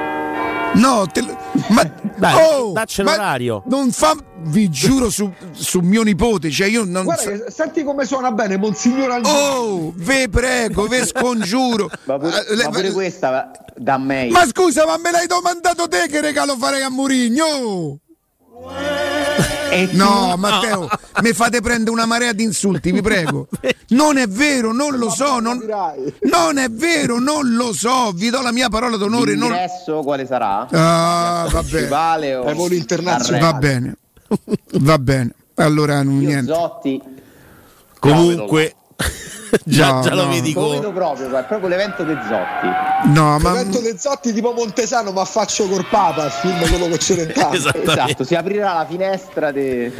No, 0.74 1.06
te 1.12 1.20
lo- 1.22 1.36
ma 1.68 1.88
Dai, 2.16 2.34
oh, 2.50 2.72
dacci 2.72 3.02
ma 3.04 3.12
l'orario. 3.12 3.62
Non 3.66 3.92
fa, 3.92 4.16
vi 4.42 4.68
giuro 4.70 5.08
su, 5.08 5.30
su 5.52 5.78
mio 5.80 6.02
nipote, 6.02 6.50
cioè 6.50 6.66
io 6.66 6.84
non 6.84 7.04
Guarda, 7.04 7.22
so- 7.22 7.30
che, 7.30 7.50
senti 7.50 7.84
come 7.84 8.04
suona 8.04 8.32
bene, 8.32 8.56
Monsignor 8.56 9.10
Angelo. 9.10 9.36
Oh, 9.38 9.92
ve 9.94 10.28
prego, 10.28 10.86
ve 10.88 11.06
scongiuro. 11.06 11.88
Ma 12.04 12.18
pure, 12.18 12.46
Eh, 12.48 12.54
le- 12.56 12.64
ma 12.64 12.70
pure 12.70 12.90
questa 12.92 13.50
da 13.76 13.98
me. 13.98 14.28
ma 14.30 14.44
scusa, 14.46 14.84
ma 14.84 14.96
me 14.98 15.10
l'hai 15.12 15.26
domandato 15.28 15.86
te 15.88 16.06
che 16.08 16.20
regalo 16.20 16.56
farei 16.56 16.82
a 16.82 16.90
Murigno? 16.90 17.98
No, 19.92 20.36
Matteo, 20.36 20.88
mi 21.22 21.32
fate 21.32 21.60
prendere 21.60 21.90
una 21.90 22.06
marea 22.06 22.32
di 22.32 22.44
insulti, 22.44 22.92
vi 22.92 23.02
prego. 23.02 23.48
Non 23.88 24.16
è 24.18 24.28
vero, 24.28 24.72
non 24.72 24.96
lo 24.96 25.10
so, 25.10 25.40
non, 25.40 25.60
non 26.22 26.58
è 26.58 26.68
vero, 26.70 27.18
non 27.18 27.54
lo 27.54 27.72
so, 27.72 28.12
vi 28.12 28.30
do 28.30 28.40
la 28.40 28.52
mia 28.52 28.68
parola 28.68 28.96
d'onore. 28.96 29.34
Non... 29.34 29.50
L'ingresso 29.50 30.02
quale 30.02 30.26
sarà? 30.26 30.68
Ah, 30.70 31.48
va 31.50 31.62
bene, 31.62 31.68
Principale 31.70 32.34
o 32.36 32.44
Ai 32.44 32.54
voli 32.54 32.76
internazionali. 32.76 33.42
va 33.44 33.52
bene, 33.54 33.96
va 34.80 34.98
bene. 34.98 35.34
Allora, 35.56 36.02
non 36.02 36.18
niente. 36.18 36.52
Zotti 36.52 37.02
Comunque, 37.98 38.74
già, 39.64 39.92
No, 39.92 40.00
già 40.02 40.14
lo 40.14 40.24
no. 40.24 40.30
vedi 40.30 40.52
lo 40.52 40.70
vedo 40.70 40.92
proprio, 40.92 41.26
è 41.36 41.44
proprio 41.44 41.68
l'evento 41.68 42.02
dei 42.04 42.16
Zotti. 42.16 43.08
No, 43.12 43.38
ma 43.38 43.52
L'evento 43.52 43.80
dei 43.80 43.96
Zotti 43.98 44.32
tipo 44.32 44.52
Montesano, 44.52 45.12
ma 45.12 45.24
faccio 45.24 45.68
col 45.68 45.86
Papa, 45.86 46.26
il 46.26 46.30
film 46.30 46.58
quello 46.68 46.88
con 46.88 46.98
Celentano. 46.98 47.52
Esatto, 47.84 48.24
si 48.24 48.34
aprirà 48.34 48.74
la 48.74 48.86
finestra 48.88 49.50
de- 49.52 49.92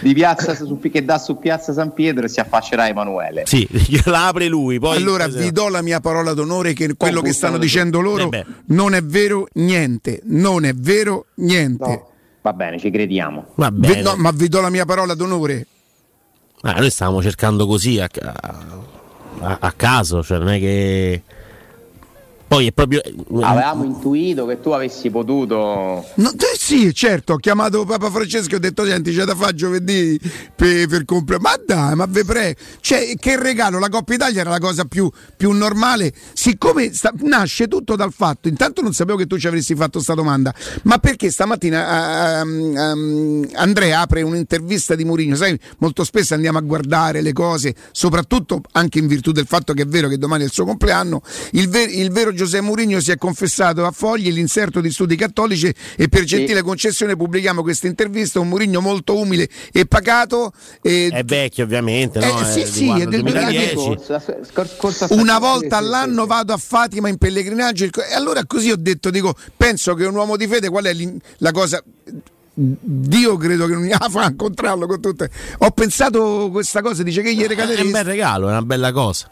di 0.00 0.14
piazza 0.14 0.54
su, 0.54 0.80
che 0.80 1.04
dà 1.04 1.18
su 1.18 1.38
piazza 1.38 1.72
San 1.72 1.92
Pietro 1.92 2.24
e 2.24 2.28
si 2.28 2.40
affaccerà 2.40 2.88
Emanuele. 2.88 3.42
Sì, 3.44 3.66
la 4.06 4.28
apre 4.28 4.48
lui, 4.48 4.78
poi... 4.78 4.96
allora 4.96 5.26
vi 5.28 5.52
do 5.52 5.68
la 5.68 5.82
mia 5.82 6.00
parola 6.00 6.32
d'onore 6.32 6.72
che 6.72 6.94
quello 6.96 7.20
che 7.20 7.32
stanno 7.32 7.58
dicendo 7.58 8.00
loro 8.00 8.30
Eh 8.30 8.44
non 8.66 8.94
è 8.94 9.02
vero 9.02 9.46
niente, 9.54 10.20
non 10.24 10.64
è 10.64 10.72
vero 10.74 11.26
niente. 11.36 11.86
No. 11.86 12.08
Va 12.42 12.52
bene, 12.52 12.78
ci 12.78 12.90
crediamo. 12.90 13.46
Va 13.56 13.70
Vi- 13.70 13.78
bene. 13.78 14.02
no, 14.02 14.14
ma 14.16 14.30
vi 14.32 14.48
do 14.48 14.60
la 14.60 14.70
mia 14.70 14.84
parola 14.84 15.14
d'onore. 15.14 15.66
Ah, 16.66 16.78
noi 16.80 16.90
stavamo 16.90 17.20
cercando 17.20 17.66
così 17.66 18.00
a, 18.00 18.08
a- 19.40 19.56
a 19.60 19.72
caso, 19.72 20.22
cioè 20.22 20.38
non 20.38 20.48
è 20.48 20.58
che... 20.58 21.22
Poi 22.54 22.68
è 22.68 22.72
proprio... 22.72 23.02
Avevamo 23.40 23.82
intuito 23.82 24.46
che 24.46 24.60
tu 24.60 24.70
avessi 24.70 25.10
potuto. 25.10 26.04
No, 26.14 26.30
eh, 26.30 26.56
sì, 26.56 26.94
certo, 26.94 27.32
ho 27.32 27.36
chiamato 27.38 27.84
Papa 27.84 28.10
Francesco 28.10 28.52
e 28.52 28.56
ho 28.56 28.60
detto 28.60 28.84
senti 28.84 29.12
c'è 29.12 29.24
da 29.24 29.34
fare 29.34 29.54
giovedì 29.54 30.20
per, 30.54 30.86
per 30.86 31.04
comprare. 31.04 31.42
Ma 31.42 31.58
dai, 31.66 31.96
ma 31.96 32.06
ve 32.06 32.24
prego. 32.24 32.60
Cioè, 32.78 33.16
che 33.18 33.36
regalo, 33.36 33.80
la 33.80 33.88
Coppa 33.88 34.14
Italia 34.14 34.42
era 34.42 34.50
la 34.50 34.60
cosa 34.60 34.84
più, 34.84 35.10
più 35.36 35.50
normale. 35.50 36.12
Siccome 36.32 36.92
sta- 36.92 37.12
nasce 37.22 37.66
tutto 37.66 37.96
dal 37.96 38.12
fatto, 38.12 38.46
intanto 38.46 38.82
non 38.82 38.92
sapevo 38.92 39.18
che 39.18 39.26
tu 39.26 39.36
ci 39.36 39.48
avresti 39.48 39.74
fatto 39.74 39.92
questa 39.94 40.14
domanda, 40.14 40.54
ma 40.84 40.98
perché 40.98 41.32
stamattina 41.32 42.40
ehm, 42.40 42.76
ehm, 42.76 43.48
Andrea 43.54 44.00
apre 44.00 44.22
un'intervista 44.22 44.94
di 44.94 45.04
Mourinho, 45.04 45.34
sai, 45.34 45.58
molto 45.78 46.04
spesso 46.04 46.34
andiamo 46.34 46.58
a 46.58 46.62
guardare 46.62 47.20
le 47.20 47.32
cose, 47.32 47.74
soprattutto 47.90 48.60
anche 48.72 49.00
in 49.00 49.08
virtù 49.08 49.32
del 49.32 49.46
fatto 49.46 49.72
che 49.72 49.82
è 49.82 49.86
vero 49.86 50.06
che 50.06 50.18
domani 50.18 50.42
è 50.44 50.46
il 50.46 50.52
suo 50.52 50.64
compleanno, 50.64 51.20
il, 51.52 51.68
ver- 51.68 51.92
il 51.92 52.12
vero 52.12 52.32
Giuseppe 52.44 52.64
Mourinho 52.64 53.00
si 53.00 53.10
è 53.10 53.16
confessato 53.16 53.84
a 53.84 53.90
Fogli 53.90 54.30
l'inserto 54.32 54.80
di 54.80 54.90
studi 54.90 55.16
cattolici 55.16 55.72
e 55.96 56.08
per 56.08 56.24
gentile 56.24 56.62
concessione 56.62 57.16
pubblichiamo 57.16 57.62
questa 57.62 57.86
intervista, 57.86 58.40
un 58.40 58.48
Mourinho 58.48 58.80
molto 58.80 59.16
umile 59.18 59.48
e 59.72 59.86
pacato. 59.86 60.52
e- 60.82 61.08
È 61.12 61.24
vecchio 61.24 61.64
ovviamente, 61.64 62.18
no? 62.20 62.40
Eh, 62.40 62.44
sì, 62.44 62.60
È 62.60 62.64
di 62.64 62.70
sì, 62.70 62.88
è 63.00 63.06
del 63.06 63.22
2010. 63.22 63.74
Scorsa- 63.74 64.20
scor- 64.20 64.76
scorsa 64.76 65.06
una 65.10 65.22
stagione. 65.22 65.38
volta 65.38 65.78
sì, 65.78 65.82
all'anno 65.84 66.14
sì, 66.14 66.20
sì. 66.22 66.26
vado 66.28 66.52
a 66.52 66.56
Fatima 66.56 67.08
in 67.08 67.16
pellegrinaggio 67.18 67.84
e 67.84 68.14
allora 68.14 68.44
così 68.46 68.70
ho 68.70 68.76
detto 68.76 69.10
dico 69.10 69.34
penso 69.56 69.94
che 69.94 70.04
un 70.04 70.14
uomo 70.14 70.36
di 70.36 70.46
fede 70.46 70.68
qual 70.68 70.84
è 70.84 70.92
la 71.38 71.50
cosa 71.52 71.82
Dio 72.56 73.36
credo 73.36 73.66
che 73.66 73.72
non 73.72 73.82
gli 73.84 73.92
fa 74.10 74.26
incontrarlo 74.26 74.86
con 74.86 75.00
tutte 75.00 75.28
ho 75.58 75.70
pensato 75.70 76.48
questa 76.52 76.82
cosa 76.82 77.02
dice 77.02 77.20
che 77.22 77.34
gli 77.34 77.42
È 77.42 77.80
un 77.80 77.90
bel 77.90 78.04
regalo, 78.04 78.46
è 78.46 78.50
una 78.50 78.62
bella 78.62 78.92
cosa. 78.92 79.28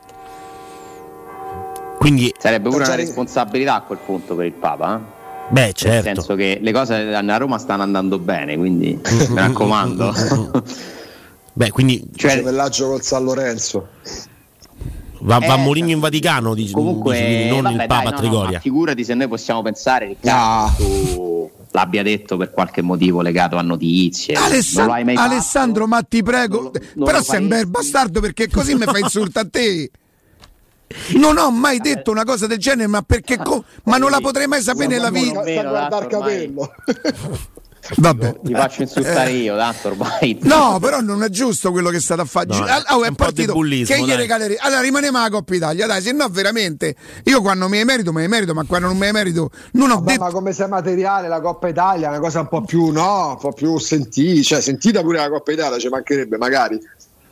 Quindi, 2.02 2.34
Sarebbe 2.36 2.64
pure 2.68 2.78
una 2.82 2.86
Cioè- 2.86 2.96
responsabilità 2.96 3.76
a 3.76 3.80
quel 3.82 3.98
punto 4.04 4.34
per 4.34 4.46
il 4.46 4.52
Papa. 4.52 4.96
eh? 4.96 5.20
beh, 5.50 5.60
Nel 5.60 5.72
certo. 5.74 6.02
senso 6.02 6.34
che 6.34 6.58
le 6.60 6.72
cose 6.72 6.94
a 7.14 7.36
Roma 7.36 7.58
stanno 7.58 7.82
andando 7.84 8.18
bene, 8.18 8.56
quindi 8.56 8.98
mi 9.28 9.36
raccomando. 9.36 10.12
Beh, 11.54 11.70
quindi 11.70 12.02
cioè, 12.16 12.36
Gemellaggio 12.36 12.88
col 12.88 13.02
San 13.02 13.22
Lorenzo. 13.22 13.88
va, 15.20 15.38
va 15.38 15.54
Eh, 15.54 15.58
Mourinho 15.58 15.90
in 15.90 16.00
Vaticano, 16.00 16.54
dici, 16.54 16.72
comunque, 16.72 17.14
dici, 17.20 17.48
non 17.50 17.62
vabbè, 17.62 17.82
il 17.82 17.86
Papa 17.86 17.94
dai, 17.94 18.00
a 18.00 18.02
no, 18.04 18.10
no, 18.10 18.16
Trigoria. 18.16 18.50
ma 18.54 18.58
figurati 18.58 19.04
se 19.04 19.14
noi 19.14 19.28
possiamo 19.28 19.62
pensare 19.62 20.06
Riccardo, 20.06 20.40
Ah. 20.66 20.72
tu 20.76 21.50
l'abbia 21.70 22.02
detto 22.02 22.36
per 22.36 22.50
qualche 22.50 22.82
motivo 22.82 23.20
legato 23.20 23.56
a 23.58 23.62
notizie. 23.62 24.34
Alessa- 24.34 24.78
non 24.80 24.86
lo 24.88 24.92
hai 24.94 25.04
mai 25.04 25.14
fatto? 25.14 25.30
Alessandro 25.30 25.86
ma 25.86 26.02
ti 26.02 26.22
prego 26.24 26.54
Non 26.56 26.64
lo- 26.64 26.72
non 26.94 27.04
però 27.06 27.22
sei 27.22 27.40
un 27.42 27.48
bel 27.48 27.66
bastardo 27.68 28.20
perché 28.20 28.48
così 28.48 28.74
mi 28.74 28.84
fai 28.86 29.02
insulto 29.02 29.38
a 29.38 29.46
te 29.48 29.90
non 31.16 31.38
ho 31.38 31.50
mai 31.50 31.78
detto 31.78 32.10
una 32.10 32.24
cosa 32.24 32.46
del 32.46 32.58
genere 32.58 32.86
ma 32.88 33.02
perché 33.02 33.36
co- 33.38 33.64
ma 33.84 33.96
non 33.96 34.10
la 34.10 34.20
potrei 34.20 34.46
mai 34.46 34.62
sapere 34.62 34.88
nella 34.88 35.10
vita 35.10 35.42
Sta 35.42 35.62
guardare 35.62 36.04
il 36.04 36.10
capello. 36.10 36.74
vabbè 37.96 38.36
Ti 38.44 38.54
faccio 38.54 38.82
insultare 38.82 39.32
io, 39.32 39.56
tanto 39.56 39.88
ormai. 39.88 40.38
No, 40.42 40.78
però 40.80 41.00
non 41.00 41.22
è 41.24 41.28
giusto 41.28 41.72
quello 41.72 41.90
che 41.90 41.98
state 42.00 42.20
a 42.20 42.24
fare. 42.24 42.46
No, 42.46 42.64
è 42.64 42.70
ah, 42.70 42.96
oh, 42.96 43.02
è 43.02 43.08
un 43.08 43.14
po' 43.16 43.24
di 43.24 43.32
partito. 43.32 43.52
bullismo, 43.54 43.94
Che 43.94 44.02
gli 44.02 44.12
regalerei? 44.12 44.56
Allora 44.60 44.80
rimaniamo 44.80 45.18
alla 45.18 45.30
Coppa 45.30 45.54
Italia, 45.54 45.86
dai, 45.86 46.00
se 46.00 46.12
no 46.12 46.28
veramente. 46.28 46.94
Io 47.24 47.40
quando 47.40 47.68
mi 47.68 47.82
merito, 47.84 48.12
me 48.12 48.20
ne 48.22 48.28
merito, 48.28 48.54
ma 48.54 48.64
quando 48.64 48.86
non 48.86 48.96
me 48.96 49.06
ne 49.06 49.12
merito, 49.12 49.50
non 49.72 49.90
ho 49.90 49.94
Vabbè, 49.96 50.12
detto. 50.12 50.24
ma 50.24 50.30
come 50.30 50.52
sei 50.52 50.68
materiale 50.68 51.26
la 51.26 51.40
Coppa 51.40 51.68
Italia 51.68 52.06
è 52.06 52.10
una 52.10 52.20
cosa 52.20 52.40
un 52.40 52.48
po' 52.48 52.62
più 52.62 52.90
no, 52.90 53.30
un 53.30 53.38
po' 53.38 53.52
più 53.52 53.76
sentita, 53.78 54.42
cioè 54.42 54.60
sentita 54.60 55.00
pure 55.02 55.18
la 55.18 55.28
Coppa 55.28 55.50
Italia, 55.52 55.78
ci 55.78 55.88
mancherebbe 55.88 56.36
magari. 56.38 56.78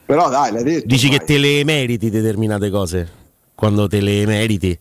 Però 0.04 0.28
dai, 0.28 0.50
l'hai 0.50 0.64
detto. 0.64 0.86
Dici 0.88 1.08
che 1.08 1.20
ormai. 1.20 1.26
te 1.28 1.38
le 1.38 1.64
meriti 1.64 2.10
determinate 2.10 2.70
cose. 2.70 3.18
Quando 3.60 3.86
te 3.88 4.00
le 4.00 4.24
meriti, 4.24 4.76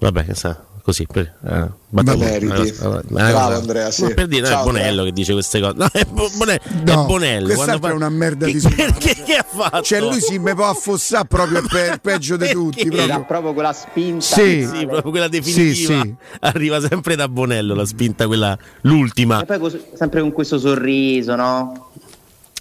vabbè, 0.00 0.34
sa, 0.34 0.62
così. 0.82 1.06
Per, 1.10 1.34
eh, 1.46 1.68
meriti. 1.88 2.68
Eh, 2.68 2.72
vabbè, 2.82 3.02
Bravo, 3.08 3.54
Andrea, 3.54 3.90
sì. 3.90 4.02
ma 4.02 4.10
Per 4.10 4.26
dire, 4.26 4.46
Ciao, 4.46 4.60
è 4.60 4.64
Bonello 4.64 4.86
Andrea. 4.88 5.04
che 5.06 5.12
dice 5.12 5.32
queste 5.32 5.60
cose. 5.60 5.74
No, 5.78 5.88
è, 5.90 6.04
Bo- 6.04 6.28
Bonello. 6.36 6.60
No, 6.84 7.02
è 7.04 7.06
Bonello. 7.06 7.46
quest'altro 7.46 7.78
quando 7.78 8.04
è 8.04 8.06
una 8.06 8.08
merda 8.10 8.44
che, 8.44 8.52
di 8.52 8.60
sopra. 8.60 8.84
che, 8.92 9.34
ha 9.34 9.46
fatto? 9.48 9.80
Cioè, 9.80 10.00
lui 10.00 10.20
si 10.20 10.38
mi 10.38 10.54
può 10.54 10.66
affossare 10.68 11.26
proprio 11.26 11.62
per 11.66 12.00
peggio 12.04 12.36
di 12.36 12.48
tutti. 12.50 12.82
Perché? 12.84 12.96
Era 12.96 13.06
Proprio. 13.06 13.24
proprio 13.24 13.52
quella 13.54 13.72
spinta. 13.72 14.20
Sì. 14.20 14.68
Sì, 14.70 14.86
proprio 14.86 15.10
quella 15.10 15.28
definitiva. 15.28 16.02
Sì, 16.02 16.02
sì. 16.02 16.14
Arriva 16.40 16.80
sempre 16.86 17.16
da 17.16 17.28
Bonello 17.30 17.74
la 17.74 17.86
spinta, 17.86 18.26
quella 18.26 18.58
l'ultima. 18.82 19.40
E 19.40 19.46
poi 19.46 19.58
cos- 19.58 19.78
sempre 19.94 20.20
con 20.20 20.32
questo 20.32 20.58
sorriso, 20.58 21.34
no? 21.34 21.92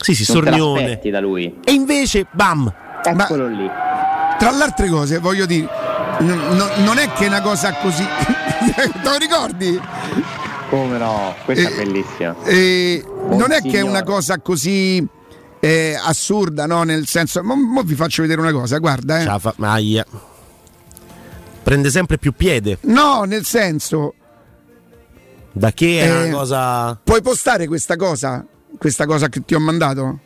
Sì, 0.01 0.15
sì, 0.15 0.23
Non 0.31 0.43
sornione. 0.43 1.01
da 1.03 1.19
lui. 1.19 1.59
E 1.65 1.73
invece, 1.73 2.25
bam! 2.31 2.73
Eccolo 3.03 3.47
lì. 3.47 3.69
Tra 4.37 4.51
le 4.51 4.63
altre 4.63 4.87
cose, 4.89 5.17
voglio 5.19 5.45
dire, 5.45 5.67
n- 6.19 6.25
n- 6.27 6.83
non 6.83 6.97
è 6.97 7.11
che 7.13 7.25
è 7.25 7.27
una 7.27 7.41
cosa 7.41 7.73
così. 7.73 8.03
Te 8.75 8.91
lo 9.09 9.17
ricordi? 9.17 9.79
Come 10.69 10.97
no? 10.97 11.33
Questa 11.45 11.69
Eh, 11.69 11.71
è 11.73 11.75
bellissima. 11.83 12.35
Eh, 12.43 13.03
non 13.31 13.51
è 13.51 13.61
che 13.61 13.79
è 13.79 13.81
una 13.81 14.03
cosa 14.03 14.39
così 14.39 15.05
eh, 15.59 15.97
assurda, 15.99 16.65
no? 16.65 16.83
Nel 16.83 17.07
senso, 17.07 17.43
mo, 17.43 17.55
mo 17.55 17.81
vi 17.83 17.95
faccio 17.95 18.21
vedere 18.21 18.41
una 18.41 18.51
cosa, 18.51 18.77
guarda, 18.77 19.19
eh. 19.21 19.23
La 19.25 19.39
fa- 19.39 19.55
Aia. 19.59 20.05
Prende 21.63 21.89
sempre 21.89 22.17
più 22.17 22.33
piede. 22.33 22.77
No, 22.81 23.23
nel 23.23 23.43
senso, 23.45 24.13
Da 25.51 25.71
che 25.73 25.99
è 26.01 26.07
Eh, 26.07 26.27
una 26.27 26.37
cosa. 26.37 26.99
puoi 27.03 27.21
postare 27.21 27.65
questa 27.67 27.95
cosa? 27.95 28.45
Questa 28.77 29.05
cosa 29.05 29.27
che 29.27 29.43
ti 29.43 29.55
ho 29.55 29.59
mandato? 29.59 30.19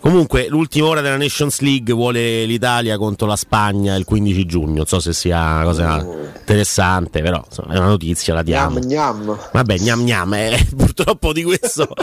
Comunque, 0.00 0.48
l'ultima 0.48 0.86
ora 0.86 1.00
della 1.02 1.18
Nations 1.18 1.60
League 1.60 1.92
vuole 1.92 2.44
l'Italia 2.46 2.96
contro 2.96 3.26
la 3.26 3.36
Spagna 3.36 3.94
il 3.96 4.04
15 4.04 4.46
giugno. 4.46 4.76
Non 4.76 4.86
so 4.86 4.98
se 4.98 5.12
sia 5.12 5.38
una 5.38 5.64
cosa 5.64 6.06
interessante, 6.38 7.20
però 7.20 7.44
insomma, 7.46 7.74
è 7.74 7.76
una 7.78 7.88
notizia, 7.88 8.32
la 8.32 8.42
diamo. 8.42 8.78
Gnam, 8.80 9.22
gnam. 9.24 9.38
Vabbè, 9.52 9.78
gnam 9.78 10.02
gnam, 10.02 10.34
eh, 10.34 10.66
purtroppo 10.74 11.32
di 11.34 11.42
questo, 11.42 11.86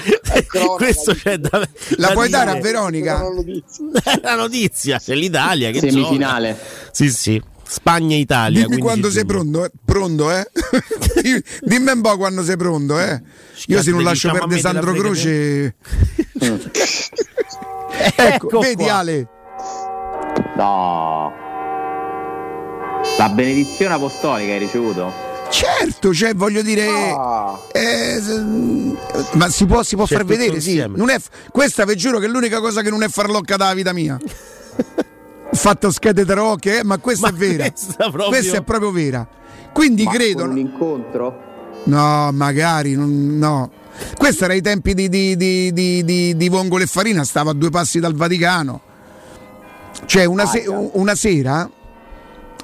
questo 0.77 1.16
c'è 1.16 1.38
da, 1.38 1.68
La 1.98 2.08
da 2.08 2.13
puoi 2.13 2.30
dare 2.30 2.51
a 2.51 2.54
dire. 2.54 2.72
Veronica? 2.72 3.20
È 4.04 4.20
la 4.22 4.36
notizia, 4.36 5.00
c'è 5.00 5.16
l'Italia 5.16 5.72
che 5.72 5.80
Semifinale. 5.80 6.50
gioca. 6.51 6.89
Sì, 6.92 7.10
sì. 7.10 7.42
Spagna 7.70 8.16
e 8.16 8.20
Italia. 8.20 8.66
Dimmi 8.66 8.80
15 8.80 8.82
quando 8.82 9.12
sei 9.12 9.25
pronto, 9.25 9.66
eh? 9.66 9.72
Pronto, 9.84 10.32
eh? 10.32 10.50
Dimmi 11.62 11.92
un 11.92 12.01
po' 12.01 12.16
quando 12.16 12.42
sei 12.44 12.56
pronto, 12.56 12.98
eh? 12.98 13.22
Io 13.66 13.82
se 13.82 13.92
non 13.92 14.04
lascio 14.04 14.32
perdere 14.32 14.62
Sandro. 14.62 14.94
Croce. 14.94 15.75
ecco, 18.16 18.48
Ecco 18.48 18.60
vedi 18.60 18.84
qua. 18.84 18.96
Ale. 18.96 19.27
No. 20.56 21.34
La 23.18 23.30
benedizione 23.30 23.94
apostolica 23.94 24.51
hai 24.54 24.60
ricevuto? 24.60 25.25
Certo, 25.50 26.13
cioè 26.13 26.36
voglio 26.36 26.62
dire. 26.62 26.88
Ah. 26.88 27.58
eh, 27.72 28.20
ma 29.34 29.48
si 29.50 29.66
può, 29.66 29.82
si 29.82 29.96
può 29.96 30.06
far 30.06 30.25
vedere, 30.25 30.60
sì. 30.60 30.77
è, 31.10 31.18
questa 31.51 31.86
vi 31.86 31.96
giuro 31.96 32.20
che 32.20 32.25
è 32.25 32.30
l'unica 32.30 32.60
cosa 32.60 32.82
che 32.82 32.89
non 32.89 33.01
è 33.01 33.08
farlocca 33.08 33.56
dalla 33.56 33.74
vita 33.74 33.94
mia. 33.94 34.18
Ho 34.20 35.56
fatto 35.56 35.89
schede 35.89 36.25
tarocche, 36.25 36.80
eh, 36.80 36.84
ma 36.84 36.98
questa 36.98 37.30
Ma 37.32 37.36
è 37.36 37.39
vera. 37.39 37.70
questa 37.70 37.96
proprio- 37.96 38.27
Questa 38.27 38.58
è 38.58 38.62
proprio 38.62 38.92
vera. 38.92 39.27
Quindi 39.72 40.04
Ma 40.04 40.12
credo. 40.12 40.42
con 40.42 40.50
un 40.51 40.58
incontro? 40.58 41.46
No, 41.86 42.30
magari, 42.34 42.94
non- 42.96 43.38
no. 43.38 43.72
Questo 44.16 44.44
era 44.46 44.54
ai 44.54 44.62
tempi 44.62 44.94
di, 44.94 45.10
di, 45.10 45.36
di, 45.36 45.72
di, 45.74 46.04
di, 46.04 46.36
di 46.38 46.50
Vongole 46.50 46.84
e 46.84 46.88
Farina, 46.88 47.24
stava 47.24 47.51
a 47.51 47.54
due 47.54 47.70
passi 47.70 48.00
dal 48.00 48.13
Vaticano. 48.13 48.82
Cioè, 50.06 50.25
una, 50.25 50.46
se- 50.46 50.66
una 50.68 51.16
sera 51.16 51.70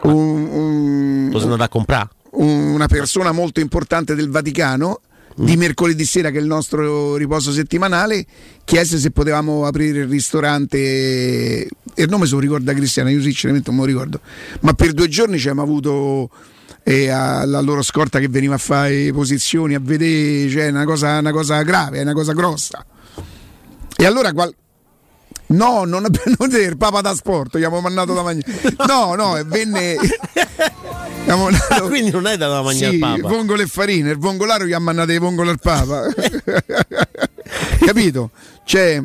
un- 0.03 0.47
un- 0.47 1.29
Lo 1.31 1.39
sono 1.39 1.53
andato 1.53 1.69
a 1.69 1.73
comprare? 1.73 2.09
una 2.35 2.87
persona 2.87 3.31
molto 3.31 3.59
importante 3.59 4.15
del 4.15 4.27
Vaticano 4.29 5.01
di 5.35 5.55
mercoledì 5.55 6.03
sera 6.03 6.31
che 6.31 6.39
è 6.39 6.41
il 6.41 6.47
nostro 6.47 7.15
riposo 7.15 7.51
settimanale 7.51 8.25
chiese 8.65 8.97
se 8.97 9.11
potevamo 9.11 9.65
aprire 9.67 9.99
il 9.99 10.07
ristorante 10.07 10.77
e 10.77 11.67
il 11.95 12.09
nome 12.09 12.25
se 12.25 12.33
lo 12.33 12.39
ricorda 12.39 12.73
Cristiana 12.73 13.11
io 13.11 13.21
sinceramente 13.21 13.69
non 13.69 13.79
me 13.79 13.85
lo 13.85 13.91
ricordo 13.91 14.19
ma 14.61 14.73
per 14.73 14.93
due 14.93 15.07
giorni 15.09 15.37
ci 15.37 15.47
abbiamo 15.47 15.61
avuto 15.67 16.29
eh, 16.83 17.09
alla 17.09 17.61
loro 17.61 17.81
scorta 17.81 18.19
che 18.19 18.27
veniva 18.27 18.55
a 18.55 18.59
fare 18.59 19.11
posizioni 19.13 19.73
a 19.73 19.79
vedere 19.81 20.49
cioè 20.49 20.69
una 20.69 20.83
cosa, 20.85 21.17
una 21.19 21.31
cosa 21.31 21.61
grave 21.63 22.01
una 22.01 22.13
cosa 22.13 22.33
grossa 22.33 22.85
e 23.95 24.05
allora 24.05 24.31
qual- 24.33 24.53
No, 25.45 25.83
non 25.83 26.01
non 26.39 26.49
il 26.51 26.77
Papa 26.77 27.01
da 27.01 27.13
sport, 27.13 27.51
gli 27.57 27.63
abbiamo 27.63 27.79
mandato 27.81 28.13
da 28.13 28.23
mangiare. 28.23 28.75
No, 28.87 29.13
no, 29.13 29.37
e 29.37 29.43
venne. 29.43 29.95
abbiamo 31.21 31.43
mandato- 31.43 31.73
Ah, 31.75 31.81
quindi 31.81 32.09
non 32.09 32.25
è 32.25 32.37
da 32.37 32.61
mangiare 32.63 32.95
sì, 32.95 33.03
al 33.03 33.19
Papa. 33.21 33.27
vongole 33.35 33.63
e 33.63 33.67
farine, 33.67 34.09
il 34.11 34.17
vongolaro 34.17 34.65
gli 34.65 34.73
ha 34.73 34.79
mandato 34.79 35.11
i 35.11 35.19
vongole 35.19 35.51
al 35.51 35.59
Papa. 35.59 36.05
Capito? 37.85 38.31
Cioè, 38.63 39.01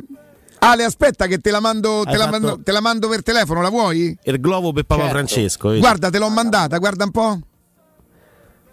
Ale, 0.61 0.85
aspetta 0.85 1.27
che 1.27 1.39
te 1.39 1.51
la 1.51 1.61
mando, 1.61 2.03
te 2.09 2.17
la 2.17 2.29
mando, 2.29 2.59
te 2.63 2.73
la 2.73 2.81
mando 2.81 3.09
per 3.09 3.23
telefono, 3.23 3.61
la 3.61 3.69
vuoi? 3.69 4.17
Il 4.23 4.41
globo 4.41 4.73
per 4.73 4.85
Papa 4.85 5.03
Certo. 5.03 5.17
Francesco. 5.17 5.69
vedi? 5.69 5.81
Guarda, 5.81 6.09
te 6.11 6.19
l'ho 6.19 6.29
mandata, 6.31 6.79
guarda 6.79 7.05
un 7.05 7.11
po'. 7.11 7.39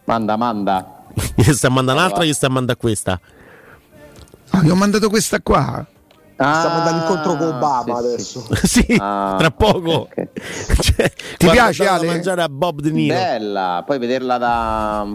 Manda, 0.06 0.36
manda. 0.38 1.04
Gli 1.36 1.44
sta 1.54 1.70
mandando 1.70 2.02
un'altra, 2.02 2.24
gli 2.26 2.34
sta 2.34 2.48
mandando 2.50 2.76
questa. 2.80 3.20
Ah, 4.52 4.62
gli 4.64 4.70
ho 4.70 4.76
mandato 4.76 5.10
questa 5.10 5.42
qua. 5.42 5.86
Stiamo 6.38 6.76
andando 6.76 7.00
incontro 7.02 7.36
con 7.38 7.48
Obama 7.48 7.80
Ah, 7.98 8.02
sì, 8.02 8.06
adesso. 8.06 8.48
sì, 8.64 8.98
Ah, 9.00 9.36
tra 9.38 9.52
poco. 9.52 9.92
ok, 9.92 10.14
ok. 10.18 10.80
Cioè, 10.82 11.14
Ti 11.38 11.48
piace, 11.50 11.88
Ale? 11.88 12.08
a 12.08 12.12
mangiare 12.12 12.42
a 12.42 12.50
Bob 12.50 12.82
De 12.82 12.92
Niro. 12.92 13.16
Bella, 13.16 13.84
poi 13.86 13.98
vederla 14.00 14.38
da, 14.38 15.08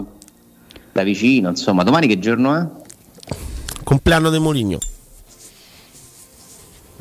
da 0.91 1.03
vicino, 1.03 1.49
insomma. 1.49 1.83
Domani 1.83 2.07
che 2.07 2.17
giorno 2.19 2.55
è? 2.55 2.67
Compleanno 3.83 4.29
del 4.29 4.41
Moligno. 4.41 4.79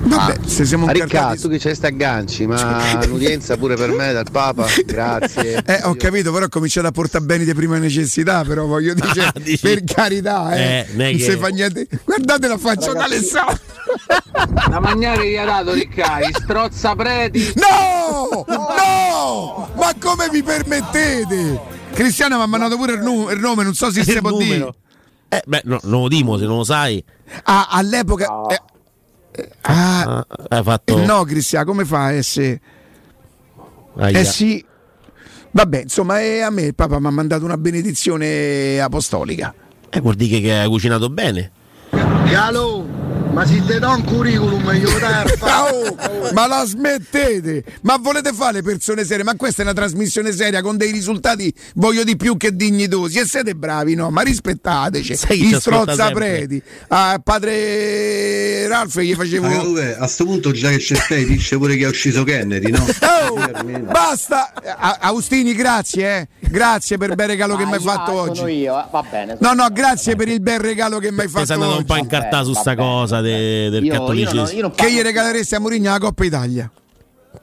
Vabbè, 0.03 0.39
se 0.47 0.65
siamo 0.65 0.87
Ma 0.87 0.93
Ricca, 0.93 1.35
tu 1.37 1.49
che 1.49 1.59
c'hai 1.59 1.75
sta 1.75 1.89
agganci, 1.89 2.47
ma 2.47 3.05
l'udienza 3.07 3.57
pure 3.59 3.77
per 3.77 3.91
me 3.91 4.13
dal 4.13 4.27
Papa? 4.31 4.67
Grazie. 4.87 5.63
Eh, 5.65 5.81
ho 5.85 5.95
capito, 5.95 6.33
però 6.33 6.47
ho 6.47 6.49
cominciato 6.49 6.87
a 6.87 6.91
portare 6.91 7.25
beni 7.25 7.45
di 7.45 7.53
prima 7.55 7.77
necessità, 7.79 8.43
però 8.45 8.65
voglio 8.67 8.95
dire, 8.95 9.27
Ah, 9.27 9.33
dici? 9.39 9.59
per 9.61 9.85
carità, 9.85 10.55
eh. 10.55 10.63
Eh, 10.63 10.87
non 10.95 11.13
che- 11.13 11.19
si 11.19 11.37
fa 11.37 11.49
niente. 11.49 11.87
Guardate 12.05 12.49
la 12.49 12.57
faccia 12.59 12.93
d'Alessandro. 12.93 13.59
Da 14.69 14.81
mangiare 14.81 15.29
gli 15.29 15.37
ha 15.37 15.45
dato 15.45 15.73
Riccai, 15.75 16.31
strozza 16.33 16.95
preti. 16.95 17.53
No! 17.57 18.45
No! 18.49 19.69
Ma 19.77 19.93
come 19.99 20.29
vi 20.31 20.43
permettete? 20.43 21.61
Cristiano 21.93 22.37
mi 22.37 22.43
ha 22.43 22.47
mandato 22.47 22.77
pure 22.77 22.95
il, 22.95 23.01
nu- 23.01 23.29
il 23.31 23.39
nome, 23.39 23.65
non 23.65 23.75
so 23.75 23.91
se 23.93 24.03
si 24.03 24.13
Il 24.13 24.21
può 24.21 24.37
dire. 24.39 24.45
numero. 24.59 24.75
Eh, 25.29 25.43
beh, 25.47 25.63
no, 25.65 25.79
non 25.85 26.03
lo 26.03 26.09
dimo 26.09 26.39
se 26.39 26.45
non 26.47 26.57
lo 26.59 26.65
sai. 26.65 27.03
Ah, 27.45 27.69
all'epoca. 27.71 28.27
eh, 28.49 28.55
eh, 28.55 28.61
ah, 29.63 30.03
Ah, 30.03 30.27
hai 30.49 30.63
fatto. 30.63 30.99
eh, 30.99 31.05
no, 31.05 31.25
Cristiano, 31.25 31.65
come 31.65 31.85
fa 31.85 32.05
a 32.05 32.13
essere? 32.13 32.61
Aia. 33.97 34.19
Eh 34.19 34.25
sì. 34.25 34.65
Vabbè, 35.53 35.83
insomma, 35.83 36.21
eh, 36.21 36.41
a 36.43 36.51
me 36.51 36.63
il 36.63 36.75
Papa 36.75 36.99
mi 37.01 37.07
ha 37.07 37.11
mandato 37.11 37.45
una 37.45 37.57
benedizione 37.57 38.81
apostolica. 38.81 39.53
Eh, 39.91 40.01
vuol 40.01 40.15
dire 40.15 40.41
che 40.41 40.55
hai 40.61 40.69
cucinato 40.69 41.11
bene. 41.11 41.51
Galo, 41.91 42.87
ma 43.33 43.47
se 43.47 43.63
te 43.65 43.79
do 43.79 43.89
un 43.91 44.05
curriculum 44.05 44.73
io 44.75 44.89
Ah, 45.41 45.65
oh, 45.73 46.33
ma 46.33 46.47
la 46.47 46.65
smettete? 46.67 47.65
Ma 47.83 47.97
volete 47.97 48.33
fare 48.33 48.55
le 48.55 48.63
persone 48.63 49.05
serie? 49.05 49.25
Ma 49.25 49.35
questa 49.37 49.63
è 49.63 49.65
una 49.65 49.75
trasmissione 49.75 50.33
seria 50.33 50.61
con 50.63 50.77
dei 50.77 50.91
risultati, 50.91 51.53
voglio 51.75 52.03
di 52.05 52.17
più 52.17 52.37
che 52.37 52.55
dignitosi. 52.55 53.19
E 53.19 53.25
siete 53.27 53.55
bravi, 53.55 53.95
no? 53.95 54.11
Ma 54.11 54.23
rispettateci. 54.23 55.17
Gli 55.37 55.55
strozza 55.55 56.11
preti. 56.11 56.61
A 56.89 57.21
padre 57.23 58.67
Ralph 58.69 58.99
gli 59.01 59.15
facevo. 59.15 59.47
Ah, 59.47 59.63
vabbè, 59.63 59.97
a 60.01 60.07
sto 60.07 60.25
punto 60.25 60.51
già 60.53 60.69
che 60.71 60.79
c'è 60.79 60.95
stai 60.97 61.25
dice 61.25 61.57
pure 61.57 61.77
che 61.77 61.85
ha 61.85 61.89
ucciso 61.89 62.25
Kennedy, 62.25 62.71
no? 62.71 62.85
Oh, 63.31 63.37
basta! 63.91 64.53
A- 64.65 64.99
Austini, 65.03 65.55
grazie, 65.55 66.19
eh. 66.19 66.29
Grazie 66.49 66.97
per 66.97 67.11
il 67.11 67.15
bel 67.17 67.29
regalo 67.29 67.55
che 67.57 67.65
mi 67.65 67.73
hai 67.73 67.79
Ah, 67.79 67.81
fatto 67.81 68.11
ah, 68.13 68.23
oggi. 68.23 68.37
Sono 68.39 68.49
io, 68.49 68.79
eh. 68.81 68.85
va 68.91 69.05
bene. 69.09 69.37
No, 69.41 69.53
no, 69.53 69.69
grazie 69.71 70.17
per 70.17 70.29
il 70.29 70.41
bel 70.41 70.59
regalo 70.59 70.99
che 70.99 71.13
mi 71.13 71.21
hai 71.21 71.27
Ti 71.27 71.33
sei 71.33 71.45
fatto 71.47 71.53
andato 71.55 71.77
un 71.79 71.85
po' 71.85 71.93
a 71.93 71.97
oggi. 71.97 72.05
incartare 72.05 72.45
su 72.45 72.53
Va 72.53 72.61
sta 72.61 72.75
bene, 72.75 72.89
cosa 72.89 73.20
de- 73.21 73.31
bene. 73.31 73.71
del 73.71 73.85
Io- 73.85 73.93
io 73.93 73.99
cattolicesimo. 73.99 74.43
non- 74.43 74.55
io 74.55 74.61
non 74.63 74.71
Che 74.75 74.93
gli 74.93 75.01
regaleresti 75.01 75.55
a 75.55 75.61
Mourinho 75.61 75.91
la 75.91 75.99
Coppa 75.99 76.25
Italia? 76.25 76.71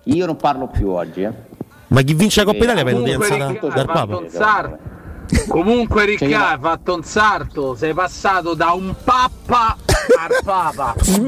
Io 0.03 0.25
non 0.25 0.35
parlo 0.35 0.67
più 0.67 0.89
oggi, 0.89 1.21
eh. 1.21 1.31
Ma 1.89 2.01
chi 2.01 2.13
vince 2.13 2.43
la 2.43 2.51
Coppa 2.51 2.63
Italia 2.63 2.83
va 2.83 2.89
in 2.91 2.97
Comunque 2.97 3.25
udienza 3.25 3.67
da- 3.67 3.73
dal 3.73 3.85
Papa. 3.85 4.77
Comunque 5.49 6.05
Riccai, 6.05 6.33
hai 6.33 6.57
fatto 6.59 6.95
un 6.95 7.03
sarto, 7.03 7.75
sei 7.75 7.93
passato 7.93 8.53
da 8.53 8.71
un 8.71 8.95
pappa 9.03 9.75
al 10.19 10.37
papa. 10.43 10.95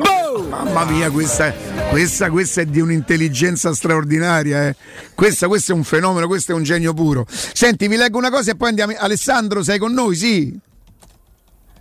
Mamma 0.49 0.85
mia, 0.85 1.11
questa, 1.11 1.51
questa, 1.89 2.29
questa 2.29 2.61
è 2.61 2.65
di 2.65 2.79
un'intelligenza 2.79 3.73
straordinaria. 3.73 4.67
eh. 4.69 4.75
Questa, 5.13 5.47
questo 5.49 5.73
è 5.73 5.75
un 5.75 5.83
fenomeno, 5.83 6.27
questo 6.27 6.53
è 6.53 6.55
un 6.55 6.63
genio 6.63 6.93
puro. 6.93 7.25
Senti, 7.27 7.87
vi 7.89 7.97
leggo 7.97 8.17
una 8.17 8.29
cosa 8.29 8.51
e 8.51 8.55
poi 8.55 8.69
andiamo. 8.69 8.93
Alessandro, 8.97 9.63
sei 9.63 9.77
con 9.79 9.91
noi? 9.91 10.15
Sì. 10.15 10.57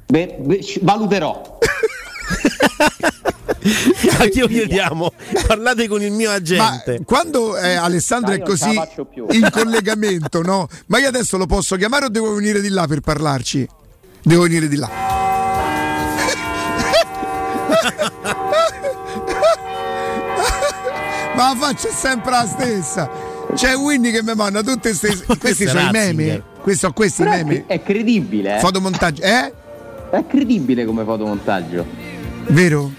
Beh, 0.07 0.39
beh, 0.41 0.63
ci- 0.63 0.81
valuterò. 3.59 4.23
Anche 4.23 4.39
io 4.39 4.47
chiediamo, 4.47 5.13
parlate 5.47 5.89
con 5.89 6.03
il 6.03 6.13
mio 6.13 6.31
Ma 6.31 6.37
agente. 6.37 7.01
quando 7.05 7.57
eh, 7.57 7.75
Alessandro 7.75 8.31
Dai, 8.31 8.41
è 8.41 8.43
così 8.43 8.71
in 9.31 9.49
collegamento, 9.53 10.43
no? 10.43 10.69
Ma 10.87 10.99
io 10.99 11.09
adesso 11.09 11.37
lo 11.37 11.47
posso 11.47 11.77
chiamare 11.77 12.07
o 12.07 12.09
devo 12.09 12.35
venire 12.35 12.61
di 12.61 12.69
là 12.69 12.87
per 12.87 13.01
parlarci? 13.01 13.67
Devo 14.23 14.43
venire 14.43 14.69
di 14.69 14.77
là. 14.77 14.89
Ma 21.35 21.53
la 21.53 21.57
faccia 21.57 21.89
è 21.89 21.93
sempre 21.93 22.31
la 22.33 22.47
stessa. 22.47 23.09
C'è 23.55 23.75
Winnie 23.77 24.11
che 24.11 24.23
mi 24.23 24.35
manda 24.35 24.63
tutte 24.63 24.95
queste. 24.99 25.25
Questi 25.39 25.67
sono 25.67 25.81
i 25.81 25.91
meme. 25.91 26.43
Questi 26.61 26.81
sono 26.81 26.93
questi 26.93 27.23
Però 27.23 27.35
è, 27.35 27.45
meme. 27.45 27.65
è 27.67 27.83
credibile, 27.83 28.57
eh. 28.57 28.59
Fotomontaggio, 28.59 29.23
eh? 29.23 29.53
È 30.11 30.25
credibile 30.27 30.85
come 30.85 31.05
fotomontaggio. 31.05 31.87
Vero? 32.49 32.91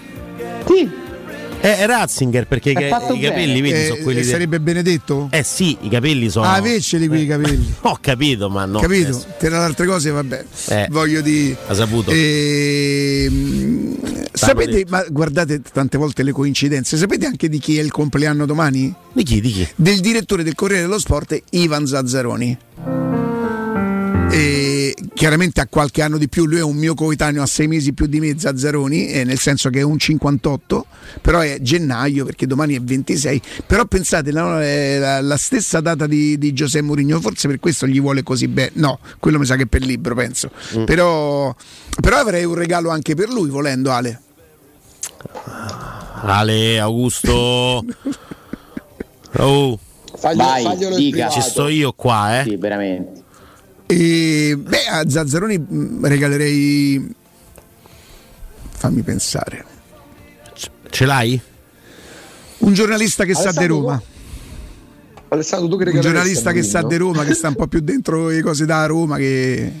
Sì, 0.66 0.98
Eh, 1.62 1.76
È 1.76 1.84
Ratzinger 1.84 2.46
perché 2.46 2.72
ca- 2.72 2.86
i 3.12 3.20
capelli, 3.20 3.60
vedi, 3.60 3.80
Eh, 3.82 3.86
sono 3.88 4.00
quelli. 4.02 4.20
eh, 4.20 4.22
de- 4.22 4.28
sarebbe 4.30 4.60
Benedetto? 4.60 5.28
Eh 5.30 5.42
sì, 5.42 5.76
i 5.82 5.90
capelli 5.90 6.30
sono. 6.30 6.46
Ah, 6.46 6.54
aveceli 6.54 7.06
qui 7.06 7.24
i 7.24 7.26
capelli. 7.26 7.74
Ho 7.82 7.98
capito, 8.00 8.48
ma 8.48 8.64
no. 8.64 8.80
Capito? 8.80 9.08
adesso. 9.10 9.26
Per 9.38 9.50
le 9.50 9.56
altre 9.58 9.84
cose 9.84 10.08
vabbè. 10.10 10.44
Eh. 10.68 10.86
Voglio 10.90 11.20
dire. 11.20 11.58
Ha 11.66 11.74
saputo. 11.74 12.10
Ehm, 12.12 13.94
sapete, 14.32 14.70
detto. 14.70 14.90
ma 14.90 15.04
guardate 15.10 15.60
tante 15.60 15.98
volte 15.98 16.22
le 16.22 16.32
coincidenze, 16.32 16.96
sapete 16.96 17.26
anche 17.26 17.50
di 17.50 17.58
chi 17.58 17.76
è 17.76 17.82
il 17.82 17.90
compleanno 17.90 18.46
domani? 18.46 18.94
Di 19.12 19.22
chi? 19.22 19.42
Di 19.42 19.50
chi? 19.50 19.68
Del 19.76 20.00
direttore 20.00 20.42
del 20.42 20.54
Corriere 20.54 20.84
dello 20.84 20.98
Sport, 20.98 21.38
Ivan 21.50 21.86
Zazzaroni. 21.86 22.56
E 24.32 24.94
chiaramente 25.12 25.60
ha 25.60 25.66
qualche 25.66 26.02
anno 26.02 26.16
di 26.16 26.28
più, 26.28 26.46
lui 26.46 26.58
è 26.58 26.62
un 26.62 26.76
mio 26.76 26.94
coetaneo 26.94 27.42
a 27.42 27.46
sei 27.46 27.66
mesi 27.66 27.92
più 27.92 28.06
di 28.06 28.20
me 28.20 28.38
Zazzaroni, 28.38 29.08
eh, 29.08 29.24
nel 29.24 29.38
senso 29.40 29.70
che 29.70 29.80
è 29.80 29.82
un 29.82 29.98
58, 29.98 30.86
però 31.20 31.40
è 31.40 31.58
gennaio 31.60 32.24
perché 32.24 32.46
domani 32.46 32.76
è 32.76 32.80
26, 32.80 33.42
però 33.66 33.86
pensate 33.86 34.30
no, 34.30 34.60
è 34.60 34.98
la, 34.98 35.20
la 35.20 35.36
stessa 35.36 35.80
data 35.80 36.06
di, 36.06 36.38
di 36.38 36.52
Giuseppe 36.52 36.84
Mourinho, 36.84 37.20
forse 37.20 37.48
per 37.48 37.58
questo 37.58 37.88
gli 37.88 38.00
vuole 38.00 38.22
così 38.22 38.46
bene, 38.46 38.70
no, 38.74 39.00
quello 39.18 39.38
mi 39.40 39.46
sa 39.46 39.56
che 39.56 39.64
è 39.64 39.66
per 39.66 39.82
libro 39.82 40.14
penso, 40.14 40.50
Mm. 40.76 40.84
però, 40.84 41.52
però 42.00 42.18
avrei 42.18 42.44
un 42.44 42.54
regalo 42.54 42.90
anche 42.90 43.14
per 43.16 43.28
lui 43.30 43.48
volendo 43.50 43.90
Ale. 43.90 44.20
Ale, 46.22 46.78
Augusto. 46.78 47.84
Oh, 49.36 49.78
Faglielo, 50.18 50.90
Vai, 50.90 50.96
dica. 50.96 51.28
ci 51.28 51.40
sto 51.40 51.68
io 51.68 51.92
qua, 51.92 52.40
eh. 52.40 52.44
Sì, 52.48 52.56
veramente. 52.56 53.22
E, 53.90 54.56
beh, 54.56 54.86
a 54.88 55.08
Zazzaroni 55.08 55.58
mh, 55.58 56.06
regalerei, 56.06 57.12
fammi 58.70 59.02
pensare, 59.02 59.64
Ce 60.90 61.04
l'hai? 61.04 61.40
un 62.58 62.72
giornalista 62.72 63.24
che 63.24 63.34
sa 63.34 63.50
di 63.50 63.58
Alessandro, 63.58 63.80
Roma. 63.80 64.02
Alessandro, 65.28 65.68
tu 65.68 65.76
che 65.82 65.90
un 65.90 66.00
giornalista 66.00 66.52
che 66.52 66.62
sa 66.62 66.82
di 66.82 66.96
Roma, 66.96 67.24
che 67.24 67.34
sta 67.34 67.48
un 67.48 67.54
po' 67.56 67.66
più 67.66 67.80
dentro 67.80 68.28
le 68.28 68.42
cose 68.42 68.64
da 68.64 68.86
Roma, 68.86 69.16
che 69.16 69.72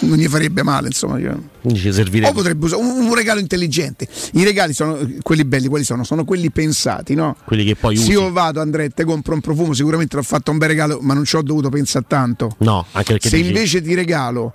non 0.00 0.16
gli 0.18 0.26
farebbe 0.26 0.62
male, 0.62 0.88
insomma. 0.88 1.16
O 1.16 2.32
potrebbe 2.32 2.64
usare 2.64 2.82
un, 2.82 3.06
un 3.06 3.14
regalo 3.14 3.40
intelligente. 3.40 4.08
I 4.32 4.44
regali 4.44 4.72
sono 4.72 4.98
quelli 5.22 5.44
belli, 5.44 5.68
quali 5.68 5.84
sono? 5.84 6.04
Sono 6.04 6.24
quelli 6.24 6.50
pensati, 6.50 7.14
no? 7.14 7.36
Quelli 7.44 7.64
che 7.64 7.76
poi 7.76 7.96
Se 7.96 8.02
usi. 8.02 8.10
io 8.12 8.32
vado, 8.32 8.60
Andrea, 8.60 8.86
e 8.86 8.90
te 8.90 9.04
compro 9.04 9.34
un 9.34 9.40
profumo, 9.40 9.72
sicuramente 9.72 10.16
l'ho 10.16 10.22
fatto 10.22 10.50
un 10.50 10.58
bel 10.58 10.68
regalo, 10.68 10.98
ma 11.00 11.14
non 11.14 11.24
ci 11.24 11.36
ho 11.36 11.42
dovuto 11.42 11.68
pensare 11.68 12.04
tanto. 12.08 12.54
No, 12.58 12.84
anche 12.92 13.12
perché 13.12 13.28
Se 13.28 13.36
dici- 13.36 13.48
invece 13.48 13.82
ti 13.82 13.94
regalo 13.94 14.52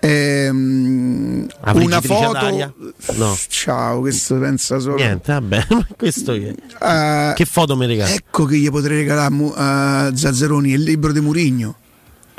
ehm, 0.00 1.46
una 1.74 2.00
foto? 2.00 2.74
No. 3.16 3.36
ciao, 3.48 4.00
questo 4.00 4.36
pensa 4.38 4.78
solo. 4.78 4.96
Niente, 4.96 5.32
vabbè, 5.32 5.66
questo 5.96 6.32
che... 6.34 6.54
Eh, 6.80 7.32
Che 7.34 7.44
foto 7.44 7.76
mi 7.76 7.86
regali? 7.86 8.12
ecco 8.12 8.44
che 8.44 8.56
gli 8.56 8.70
potrei 8.70 8.98
regalare 8.98 9.34
a, 9.54 10.04
a 10.06 10.16
Zazzaroni 10.16 10.72
il 10.72 10.82
libro 10.82 11.12
di 11.12 11.20
Murigno. 11.20 11.76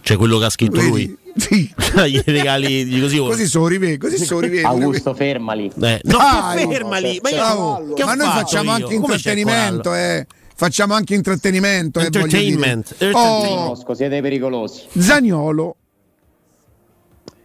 Cioè 0.01 0.17
quello 0.17 0.37
che 0.37 0.45
ha 0.45 0.49
scritto 0.49 0.81
lui. 0.81 1.17
Sì. 1.35 1.73
Gli 2.07 2.21
regali 2.25 2.85
di 2.85 2.99
così. 3.01 3.17
Così 3.17 3.45
sono 3.47 3.67
rive, 3.67 3.97
così 3.97 4.17
sono 4.23 4.39
rive. 4.41 4.61
Augusto, 4.61 5.13
fermali. 5.13 5.71
Eh, 5.81 5.99
no, 6.03 6.17
Dai, 6.17 6.67
fermali. 6.67 7.19
Ma, 7.21 7.29
io- 7.29 7.35
Bravo. 7.35 7.93
che 7.95 8.03
ho 8.03 8.05
Ma 8.05 8.13
noi 8.15 8.27
fatto 8.27 8.39
facciamo 8.39 8.63
io? 8.69 8.71
anche 8.85 8.95
Come 8.95 8.97
intrattenimento, 9.15 9.93
eh. 9.95 10.27
Facciamo 10.55 10.93
anche 10.93 11.15
intrattenimento, 11.15 11.99
eh. 11.99 12.03
Entertainment, 12.05 12.95
Oh, 12.99 13.03
entertainment. 13.03 13.57
Conosco, 13.57 13.93
siete 13.95 14.21
pericolosi. 14.21 14.83
Zaniolo, 14.97 15.75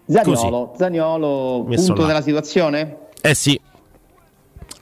Zaniolo, 0.07 0.75
Zaniolo 0.79 1.65
punto 1.69 2.01
là. 2.03 2.07
della 2.07 2.23
situazione? 2.23 2.97
Eh 3.21 3.35
sì, 3.35 3.59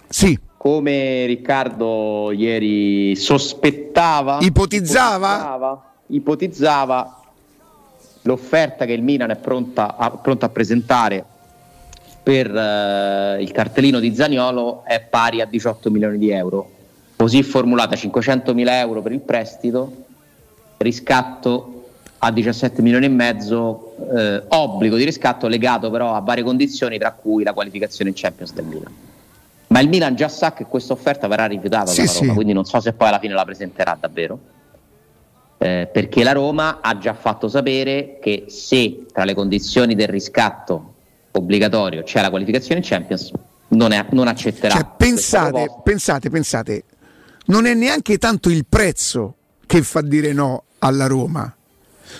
sì, 0.09 0.39
Come 0.57 1.27
Riccardo 1.27 2.33
ieri 2.33 3.15
sospettava, 3.17 4.39
Ipotizzava? 4.41 5.35
ipotizzava, 5.37 5.93
ipotizzava, 6.09 7.21
l'offerta 8.27 8.85
che 8.85 8.93
il 8.93 9.03
Milan 9.03 9.31
è 9.31 9.37
pronta 9.37 9.97
a, 9.97 10.11
pronto 10.11 10.45
a 10.45 10.49
presentare 10.49 11.25
per 12.23 12.55
eh, 12.55 13.41
il 13.41 13.53
cartellino 13.53 14.01
di 14.01 14.15
Zaniolo 14.15 14.85
è 14.85 15.01
pari 15.01 15.41
a 15.41 15.47
18 15.47 15.91
milioni 15.91 16.19
di 16.19 16.31
euro. 16.31 16.71
Così 17.17 17.43
formulata 17.43 17.97
500 17.97 18.53
mila 18.53 18.79
euro 18.81 19.01
per 19.01 19.13
il 19.13 19.21
prestito, 19.21 20.05
riscatto 20.79 21.73
a 22.19 22.31
17 22.33 22.83
milioni 22.83 23.07
e 23.07 23.09
mezzo, 23.09 23.95
eh, 24.15 24.43
obbligo 24.49 24.97
di 24.97 25.05
riscatto 25.05 25.47
legato 25.47 25.89
però 25.91 26.15
a 26.15 26.21
varie 26.21 26.43
condizioni, 26.43 26.99
tra 26.99 27.13
cui 27.13 27.45
la 27.45 27.53
qualificazione 27.53 28.11
in 28.11 28.17
Champions 28.17 28.53
del 28.53 28.65
Milan. 28.65 28.93
Ma 29.69 29.81
il 29.81 29.89
Milan 29.89 30.15
già 30.17 30.29
sa 30.29 30.53
che 30.53 30.65
questa 30.65 30.93
offerta 30.93 31.29
verrà 31.29 31.47
rifiutata 31.47 31.87
Sì, 31.87 32.05
dalla 32.05 32.13
Roma, 32.13 32.29
sì. 32.29 32.35
quindi 32.35 32.53
non 32.53 32.65
so 32.65 32.81
se 32.81 32.93
poi 32.93 33.09
alla 33.09 33.19
fine 33.19 33.35
la 33.35 33.45
presenterà 33.45 33.97
davvero. 33.99 34.39
Eh, 35.59 35.89
perché 35.91 36.23
la 36.23 36.33
Roma 36.33 36.81
ha 36.83 36.99
già 36.99 37.15
fatto 37.15 37.49
sapere 37.49 38.19
che 38.21 38.45
se 38.49 39.07
tra 39.11 39.25
le 39.25 39.35
condizioni 39.35 39.95
del 39.95 40.09
riscatto 40.09 40.95
obbligatorio 41.31 42.03
c'è 42.03 42.21
la 42.21 42.29
qualificazione 42.29 42.81
in 42.81 42.87
Champions, 42.87 43.33
non, 43.69 43.93
è- 43.93 44.07
non 44.11 44.29
accetterà. 44.29 44.75
cioè, 44.75 44.87
pensate, 44.97 45.67
pensate, 45.83 46.29
pensate, 46.31 46.85
non 47.47 47.67
è 47.67 47.75
neanche 47.75 48.19
tanto 48.19 48.51
il 48.51 48.67
prezzo 48.69 49.37
che 49.67 49.83
fa 49.83 50.03
dire 50.03 50.33
no 50.33 50.65
alla 50.81 51.07
Roma. 51.07 51.51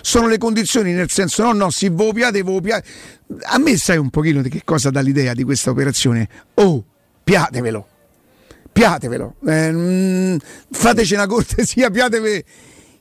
Sono 0.01 0.27
le 0.27 0.37
condizioni, 0.37 0.91
nel 0.91 1.09
senso, 1.09 1.43
no, 1.43 1.53
no, 1.53 1.69
si 1.69 1.87
vopiate, 1.89 2.41
vopiate. 2.41 2.87
A 3.43 3.57
me 3.57 3.77
sai 3.77 3.97
un 3.97 4.09
pochino 4.09 4.41
di 4.41 4.49
che 4.49 4.61
cosa 4.65 4.89
dà 4.89 4.99
l'idea 4.99 5.33
di 5.33 5.43
questa 5.43 5.69
operazione? 5.69 6.27
Oh, 6.55 6.83
piatevelo, 7.23 7.87
piatevelo, 8.71 9.35
eh, 9.45 9.71
mm, 9.71 10.37
fateci 10.71 11.13
una 11.13 11.27
cortesia, 11.27 11.89
piatevi. 11.89 12.43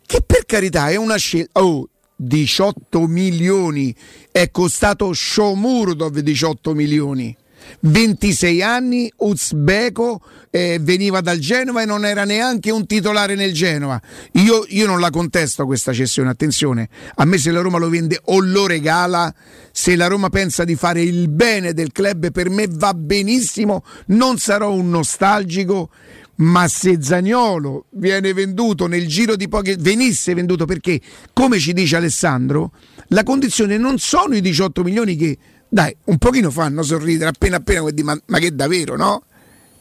Che 0.07 0.23
per 0.25 0.47
carità 0.47 0.89
è 0.89 0.97
una 0.97 1.17
scelta. 1.17 1.61
Oh, 1.61 1.89
18 2.17 3.07
milioni, 3.07 3.95
è 4.31 4.51
costato 4.51 5.13
Shomurdov 5.13 6.19
18 6.19 6.75
milioni. 6.75 7.37
26 7.81 8.63
anni, 8.63 9.13
uzbeko, 9.17 10.21
eh, 10.51 10.79
veniva 10.81 11.21
dal 11.21 11.39
Genova 11.39 11.83
e 11.83 11.85
non 11.85 12.05
era 12.05 12.25
neanche 12.25 12.71
un 12.71 12.87
titolare 12.87 13.35
nel 13.35 13.53
Genova. 13.53 14.01
Io, 14.33 14.65
io 14.69 14.87
non 14.87 15.01
la 15.01 15.11
contesto 15.11 15.67
questa 15.67 15.93
cessione, 15.93 16.31
attenzione, 16.31 16.89
a 17.17 17.25
me 17.25 17.39
se 17.39 17.51
la 17.51 17.61
Roma 17.61 17.79
lo 17.79 17.89
vende 17.89 18.21
o 18.27 18.41
lo 18.41 18.67
regala, 18.67 19.35
se 19.73 19.97
la 19.97 20.07
Roma 20.07 20.31
pensa 20.31 20.65
di 20.65 20.77
fare 20.77 21.03
il 21.03 21.29
bene 21.29 21.73
del 21.73 21.93
club 21.93 22.31
per 22.31 22.51
me 22.51 22.67
va 22.71 22.95
benissimo, 22.95 23.85
non 24.07 24.39
sarò 24.39 24.73
un 24.73 24.89
nostalgico, 24.89 25.91
ma 26.37 26.69
se 26.69 26.99
Zagnolo 27.01 27.87
viene 27.91 28.33
venduto 28.33 28.87
nel 28.87 29.07
giro 29.07 29.37
di 29.37 29.49
poche 29.49 29.77
venisse 29.79 30.35
venduto 30.35 30.67
perché 30.67 31.01
come 31.33 31.59
ci 31.59 31.73
dice 31.73 31.97
Alessandro 31.97 32.73
la 33.09 33.23
condizione 33.23 33.79
non 33.79 33.99
sono 33.99 34.37
i 34.37 34.41
18 34.41 34.83
milioni 34.83 35.17
che 35.17 35.39
dai 35.69 35.97
un 36.05 36.19
pochino 36.19 36.51
fanno 36.51 36.83
sorridere 36.83 37.31
appena 37.31 37.57
appena 37.57 37.83
ma, 38.03 38.21
ma 38.27 38.39
che 38.39 38.55
davvero 38.55 38.97
no? 38.97 39.23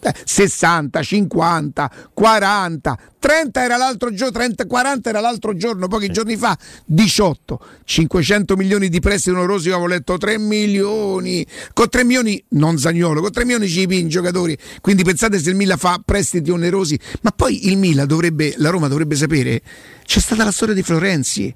Eh, 0.06 0.14
60, 0.24 1.02
50, 1.02 1.92
40, 2.14 3.00
30 3.18 3.64
era 3.64 3.76
l'altro 3.76 4.14
giorno, 4.14 4.34
30, 4.34 4.68
40 4.68 5.10
era 5.10 5.20
l'altro 5.20 5.56
giorno, 5.56 5.88
pochi 5.88 6.10
giorni 6.10 6.38
fa, 6.38 6.56
18, 6.86 7.60
500 7.84 8.56
milioni 8.56 8.90
di 8.90 9.00
prestiti 9.00 9.36
onerosi, 9.36 9.72
avevo 9.72 9.88
letto 9.88 10.16
3 10.18 10.38
milioni, 10.38 11.44
con 11.74 11.90
3 11.90 12.04
milioni 12.04 12.44
non 12.50 12.78
Zagnolo, 12.78 13.20
con 13.22 13.32
3 13.32 13.46
milioni 13.46 13.68
ci 13.68 13.88
i 13.90 14.08
giocatori, 14.08 14.56
quindi 14.80 15.04
pensate 15.04 15.40
se 15.40 15.50
il 15.50 15.56
Milan 15.56 15.80
fa 15.80 16.00
prestiti 16.06 16.52
onerosi, 16.52 17.00
ma 17.22 17.32
poi 17.32 17.68
il 17.68 17.78
Milan 17.78 18.06
dovrebbe, 18.06 18.54
la 18.58 18.70
Roma 18.70 18.88
dovrebbe 18.88 19.16
sapere, 19.16 19.60
c'è 20.06 20.20
stata 20.20 20.44
la 20.44 20.52
storia 20.52 20.76
di 20.76 20.84
Florenzi 20.84 21.52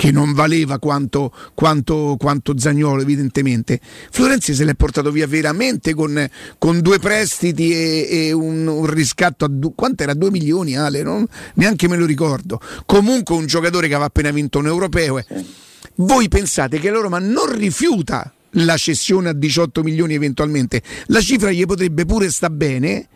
che 0.00 0.10
non 0.10 0.32
valeva 0.32 0.78
quanto, 0.78 1.30
quanto, 1.52 2.16
quanto 2.18 2.58
Zagnolo 2.58 3.02
evidentemente. 3.02 3.78
Florenzi 4.10 4.54
se 4.54 4.64
l'è 4.64 4.74
portato 4.74 5.10
via 5.10 5.26
veramente 5.26 5.92
con, 5.92 6.26
con 6.56 6.80
due 6.80 6.98
prestiti 6.98 7.70
e, 7.74 8.08
e 8.10 8.32
un, 8.32 8.66
un 8.66 8.86
riscatto 8.86 9.44
a 9.44 9.48
du- 9.48 9.74
quanto 9.74 10.02
era? 10.02 10.14
2 10.14 10.30
milioni 10.30 10.74
Ale? 10.74 11.02
Non- 11.02 11.26
neanche 11.56 11.86
me 11.86 11.98
lo 11.98 12.06
ricordo. 12.06 12.58
Comunque 12.86 13.34
un 13.36 13.44
giocatore 13.44 13.88
che 13.88 13.92
aveva 13.92 14.06
appena 14.06 14.30
vinto 14.30 14.58
un 14.58 14.68
europeo. 14.68 15.18
eh. 15.18 15.26
Voi 15.96 16.28
pensate 16.28 16.78
che 16.78 16.88
la 16.88 17.00
Roma 17.00 17.18
non 17.18 17.54
rifiuta 17.54 18.32
la 18.52 18.78
cessione 18.78 19.28
a 19.28 19.34
18 19.34 19.82
milioni 19.82 20.14
eventualmente? 20.14 20.80
La 21.08 21.20
cifra 21.20 21.50
gli 21.50 21.66
potrebbe 21.66 22.06
pure 22.06 22.30
sta 22.30 22.48
bene, 22.48 23.06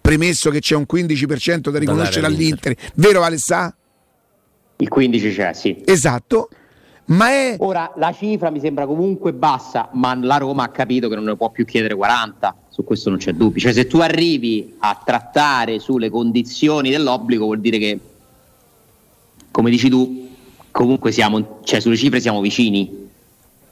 premesso 0.00 0.50
che 0.50 0.60
c'è 0.60 0.76
un 0.76 0.86
15% 0.88 1.70
da 1.70 1.80
riconoscere 1.80 2.20
dare 2.20 2.32
all'Inter. 2.32 2.76
Vero 2.94 3.22
Alessà? 3.24 3.76
Il 4.80 4.88
15 4.88 5.34
c'è, 5.34 5.52
sì. 5.54 5.82
Esatto. 5.84 6.48
Ma 7.06 7.30
è 7.30 7.56
Ora 7.58 7.92
la 7.96 8.12
cifra 8.12 8.50
mi 8.50 8.60
sembra 8.60 8.86
comunque 8.86 9.32
bassa, 9.32 9.88
ma 9.92 10.14
la 10.14 10.36
Roma 10.36 10.64
ha 10.64 10.68
capito 10.68 11.08
che 11.08 11.14
non 11.14 11.24
ne 11.24 11.36
può 11.36 11.50
più 11.50 11.64
chiedere 11.64 11.94
40, 11.94 12.54
su 12.68 12.84
questo 12.84 13.08
non 13.08 13.18
c'è 13.18 13.32
dubbio. 13.32 13.60
Cioè 13.60 13.72
se 13.72 13.86
tu 13.86 13.98
arrivi 13.98 14.76
a 14.78 15.00
trattare 15.04 15.78
sulle 15.78 16.10
condizioni 16.10 16.90
dell'obbligo 16.90 17.46
vuol 17.46 17.60
dire 17.60 17.78
che, 17.78 17.98
come 19.50 19.70
dici 19.70 19.88
tu, 19.88 20.28
comunque 20.70 21.10
siamo, 21.10 21.60
cioè 21.64 21.80
sulle 21.80 21.96
cifre 21.96 22.20
siamo 22.20 22.40
vicini. 22.40 23.06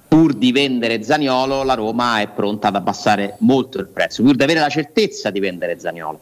Pur 0.09 0.33
di 0.33 0.51
vendere 0.51 1.03
Zaniolo, 1.03 1.63
la 1.63 1.75
Roma 1.75 2.21
è 2.21 2.29
pronta 2.29 2.69
ad 2.69 2.77
abbassare 2.77 3.37
molto 3.41 3.79
il 3.79 3.89
prezzo, 3.89 4.23
pur 4.23 4.35
di 4.35 4.43
avere 4.43 4.61
la 4.61 4.69
certezza 4.71 5.31
di 5.31 5.41
vendere 5.41 5.79
Zaniolo. 5.79 6.21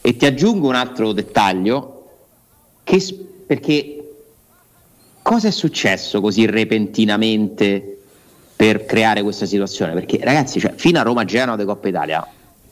E 0.00 0.16
ti 0.16 0.26
aggiungo 0.26 0.68
un 0.68 0.74
altro 0.76 1.12
dettaglio, 1.12 2.06
che 2.84 3.00
s- 3.00 3.14
perché 3.46 3.96
cosa 5.22 5.48
è 5.48 5.50
successo 5.50 6.20
così 6.20 6.46
repentinamente 6.46 7.98
per 8.56 8.84
creare 8.84 9.22
questa 9.22 9.46
situazione? 9.46 9.92
Perché 9.92 10.18
ragazzi, 10.22 10.60
cioè, 10.60 10.72
fino 10.76 10.98
a 10.98 11.02
Roma-Genova 11.02 11.56
di 11.56 11.64
Coppa 11.64 11.88
Italia, 11.88 12.26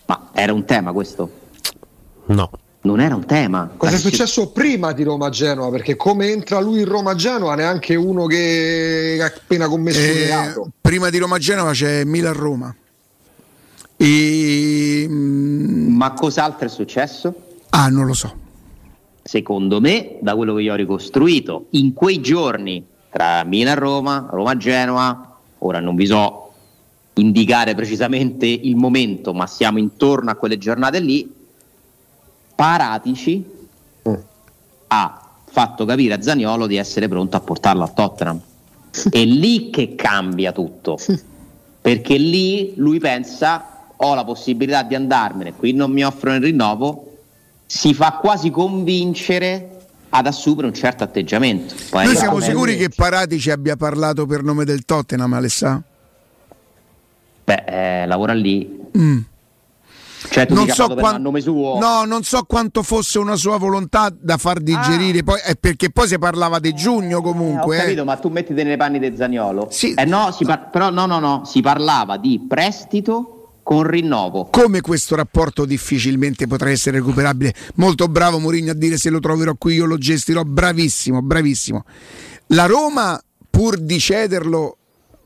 ma 0.07 0.31
era 0.33 0.53
un 0.53 0.65
tema 0.65 0.93
questo? 0.93 1.31
no. 2.27 2.51
non 2.83 3.01
era 3.01 3.15
un 3.15 3.27
tema. 3.27 3.71
Cosa 3.77 3.97
è 3.97 3.99
successo 3.99 4.51
prima 4.53 4.93
di 4.93 5.03
Roma-Genova? 5.03 5.69
Perché 5.71 5.97
come 5.97 6.29
entra 6.31 6.61
lui 6.61 6.81
in 6.81 6.87
Roma-Genova 6.87 7.55
neanche 7.55 7.95
uno 7.95 8.27
che 8.27 9.19
ha 9.21 9.27
appena 9.27 9.69
commesso 9.69 9.99
un 10.01 10.05
Eh, 10.07 10.25
reato. 10.25 10.69
prima 10.81 11.11
di 11.11 11.19
Roma-Genova 11.19 11.73
c'è 11.73 12.05
Milan-Roma. 12.05 12.75
E, 13.97 15.07
mm, 15.09 15.95
Ma 15.97 16.13
cos'altro 16.13 16.67
è 16.67 16.71
successo? 16.71 17.35
ah, 17.71 17.89
non 17.89 18.07
lo 18.07 18.15
so. 18.15 18.35
Secondo 19.31 19.81
me, 19.81 20.17
da 20.21 20.35
quello 20.35 20.55
che 20.57 20.63
io 20.63 20.73
ho 20.73 20.77
ricostruito, 20.77 21.67
in 21.71 21.93
quei 21.93 22.21
giorni 22.21 22.85
tra 23.11 23.45
Milan-Roma, 23.45 24.27
Roma-Genova, 24.29 25.37
ora 25.59 25.79
non 25.79 25.95
vi 25.95 26.07
so 26.07 26.51
indicare 27.15 27.77
precisamente 27.77 28.47
il 28.47 28.75
momento, 28.75 29.33
ma 29.33 29.47
siamo 29.47 29.79
intorno 29.79 30.33
a 30.33 30.35
quelle 30.35 30.59
giornate 30.59 30.99
lì, 30.99 31.33
Paratici 32.57 33.45
Mm. 34.09 34.15
ha 34.89 35.29
fatto 35.45 35.85
capire 35.85 36.15
a 36.15 36.23
Zaniolo 36.23 36.67
di 36.67 36.75
essere 36.75 37.07
pronto 37.07 37.37
a 37.37 37.41
portarlo 37.41 37.85
a 37.85 37.89
Tottenham. 37.89 38.41
È 39.11 39.25
lì 39.25 39.71
che 39.71 39.95
cambia 39.95 40.51
tutto, 40.51 40.99
perché 41.81 42.17
lì 42.17 42.73
lui 42.79 42.99
pensa 42.99 43.85
ho 43.95 44.13
la 44.13 44.25
possibilità 44.25 44.83
di 44.83 44.97
andarmene, 44.97 45.53
qui 45.55 45.73
non 45.73 45.93
mi 45.93 46.03
offrono 46.03 46.35
il 46.35 46.43
rinnovo, 46.43 47.10
si 47.73 47.95
fa 47.95 48.19
quasi 48.21 48.51
convincere 48.51 49.77
ad 50.09 50.27
assumere 50.27 50.67
un 50.67 50.75
certo 50.75 51.05
atteggiamento. 51.05 51.73
Poi 51.89 52.05
Noi 52.05 52.17
siamo 52.17 52.41
sicuri 52.41 52.77
che 52.77 52.89
Paratici 52.89 53.49
abbia 53.53 53.77
parlato 53.77 54.27
per 54.27 54.43
nome 54.43 54.65
del 54.65 54.85
Tottenham, 54.85 55.33
Alessà? 55.35 55.81
Beh, 57.45 57.65
eh, 58.03 58.07
lavora 58.07 58.33
lì. 58.33 58.89
Mm. 58.99 59.19
Cioè, 60.31 60.47
Non 60.51 60.67
so, 60.69 60.75
fatto 60.83 60.95
per 60.95 61.03
quan- 61.03 61.15
a 61.15 61.19
nome 61.19 61.41
suo. 61.41 61.79
no, 61.79 62.05
non 62.05 62.25
so 62.25 62.43
quanto 62.43 62.83
fosse 62.83 63.21
una 63.21 63.37
sua 63.37 63.57
volontà 63.57 64.13
da 64.17 64.37
far 64.37 64.59
digerire, 64.61 65.23
poi, 65.23 65.39
eh, 65.47 65.55
perché 65.55 65.91
poi 65.91 66.09
si 66.09 66.19
parlava 66.19 66.59
di 66.59 66.75
giugno 66.75 67.19
Eh, 67.19 67.23
comunque. 67.23 67.77
ho 67.77 67.79
eh. 67.79 67.83
capito, 67.85 68.05
ma 68.05 68.17
tu 68.17 68.29
mettiti 68.31 68.65
nei 68.65 68.77
panni 68.77 68.99
di 68.99 69.15
Zagnolo. 69.17 69.69
Sì. 69.71 69.95
Eh 69.95 70.05
no, 70.07 70.37
par- 70.45 70.71
però 70.71 70.91
no, 70.91 71.07
no, 71.07 71.21
no, 71.21 71.43
si 71.45 71.61
parlava 71.61 72.17
di 72.17 72.45
prestito 72.49 73.40
con 73.71 73.85
rinnovo. 73.85 74.47
Come 74.47 74.81
questo 74.81 75.15
rapporto 75.15 75.65
difficilmente 75.65 76.49
potrà 76.49 76.71
essere 76.71 76.99
recuperabile. 76.99 77.55
Molto 77.77 78.09
bravo 78.09 78.41
Mourinho 78.41 78.73
a 78.73 78.75
dire 78.75 78.97
se 78.97 79.11
lo 79.11 79.21
troverò 79.21 79.55
qui 79.55 79.75
io 79.75 79.85
lo 79.85 79.97
gestirò, 79.97 80.43
bravissimo, 80.43 81.23
bravissimo. 81.23 81.85
La 82.49 82.67
Roma, 82.67 83.23
pur 83.49 83.79
di 83.79 84.01
cederlo, 84.01 84.77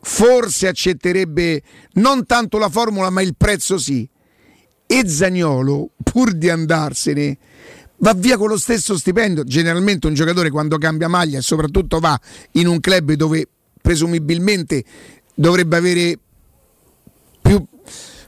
forse 0.03 0.69
accetterebbe 0.69 1.63
non 1.95 2.27
tanto 2.27 2.59
la 2.59 2.69
formula, 2.69 3.09
ma 3.09 3.23
il 3.23 3.35
prezzo 3.35 3.79
sì. 3.79 4.07
E 4.87 5.09
Zagnolo, 5.09 5.93
pur 6.03 6.35
di 6.35 6.51
andarsene, 6.51 7.39
va 8.01 8.13
via 8.13 8.37
con 8.37 8.49
lo 8.49 8.59
stesso 8.59 8.99
stipendio. 8.99 9.45
Generalmente 9.45 10.07
un 10.07 10.13
giocatore 10.13 10.51
quando 10.51 10.77
cambia 10.77 11.09
maglia 11.09 11.39
e 11.39 11.43
soprattutto 11.43 11.99
va 11.99 12.21
in 12.53 12.67
un 12.67 12.79
club 12.81 13.15
dove 13.15 13.49
presumibilmente 13.81 14.85
dovrebbe 15.35 15.77
avere 15.79 16.19
più, 17.41 17.67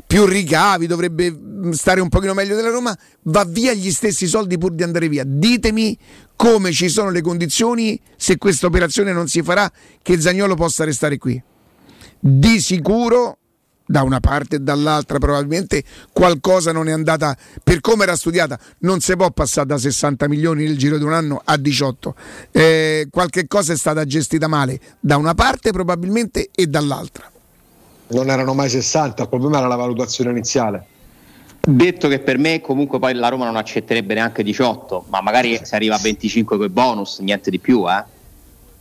più 0.07 0.25
ricavi, 0.25 0.87
dovrebbe 0.87 1.31
mh, 1.31 1.71
stare 1.73 2.01
un 2.01 2.09
pochino 2.09 2.33
meglio 2.33 2.55
della 2.55 2.71
Roma, 2.71 2.97
va 3.25 3.45
via 3.45 3.73
gli 3.73 3.91
stessi 3.91 4.27
soldi 4.27 4.57
pur 4.57 4.73
di 4.73 4.83
andare 4.83 5.09
via. 5.09 5.25
Ditemi 5.27 5.99
come 6.37 6.71
ci 6.73 6.89
sono 6.89 7.11
le 7.11 7.23
condizioni 7.23 8.01
se 8.17 8.39
questa 8.39 8.67
operazione 8.67 9.13
non 9.13 9.27
si 9.27 9.43
farà 9.43 9.71
che 10.03 10.21
Zagnolo 10.21 10.55
possa 10.55 10.85
restare 10.85 11.19
qui. 11.19 11.43
Di 12.19 12.61
sicuro 12.61 13.39
da 13.87 14.03
una 14.03 14.21
parte 14.21 14.57
e 14.57 14.59
dall'altra 14.59 15.19
probabilmente 15.19 15.85
qualcosa 16.13 16.73
non 16.73 16.89
è 16.89 16.93
andata 16.93 17.37
per 17.63 17.81
come 17.81 18.03
era 18.03 18.17
studiata 18.17 18.59
non 18.81 19.01
si 19.01 19.15
può 19.15 19.31
passare 19.31 19.69
da 19.69 19.79
60 19.79 20.27
milioni 20.27 20.65
nel 20.65 20.77
giro 20.77 20.99
di 20.99 21.05
un 21.05 21.13
anno 21.13 21.41
a 21.45 21.57
18 21.57 22.15
Eh, 22.51 23.07
qualche 23.13 23.47
cosa 23.47 23.75
è 23.75 23.77
stata 23.77 24.05
gestita 24.05 24.49
male 24.49 24.81
da 24.99 25.17
una 25.17 25.35
parte 25.35 25.71
probabilmente 25.71 26.49
e 26.53 26.67
dall'altra 26.67 27.31
Non 28.09 28.31
erano 28.31 28.55
mai 28.55 28.69
60, 28.69 29.23
il 29.23 29.29
problema 29.29 29.59
era 29.59 29.67
la 29.67 29.77
valutazione 29.77 30.31
iniziale. 30.31 30.87
Detto 31.69 32.07
che 32.07 32.21
per 32.21 32.39
me 32.39 32.61
comunque 32.61 33.01
poi 33.01 33.15
la 33.15 33.29
Roma 33.29 33.47
non 33.47 33.57
accetterebbe 33.57 34.15
neanche 34.15 34.45
18, 34.45 35.07
ma 35.09 35.21
magari 35.21 35.59
se 35.65 35.75
arriva 35.75 35.97
a 35.97 35.99
25 35.99 36.57
con 36.57 36.67
i 36.67 36.69
bonus, 36.69 37.19
niente 37.19 37.51
di 37.51 37.59
più, 37.59 37.91
eh. 37.91 38.05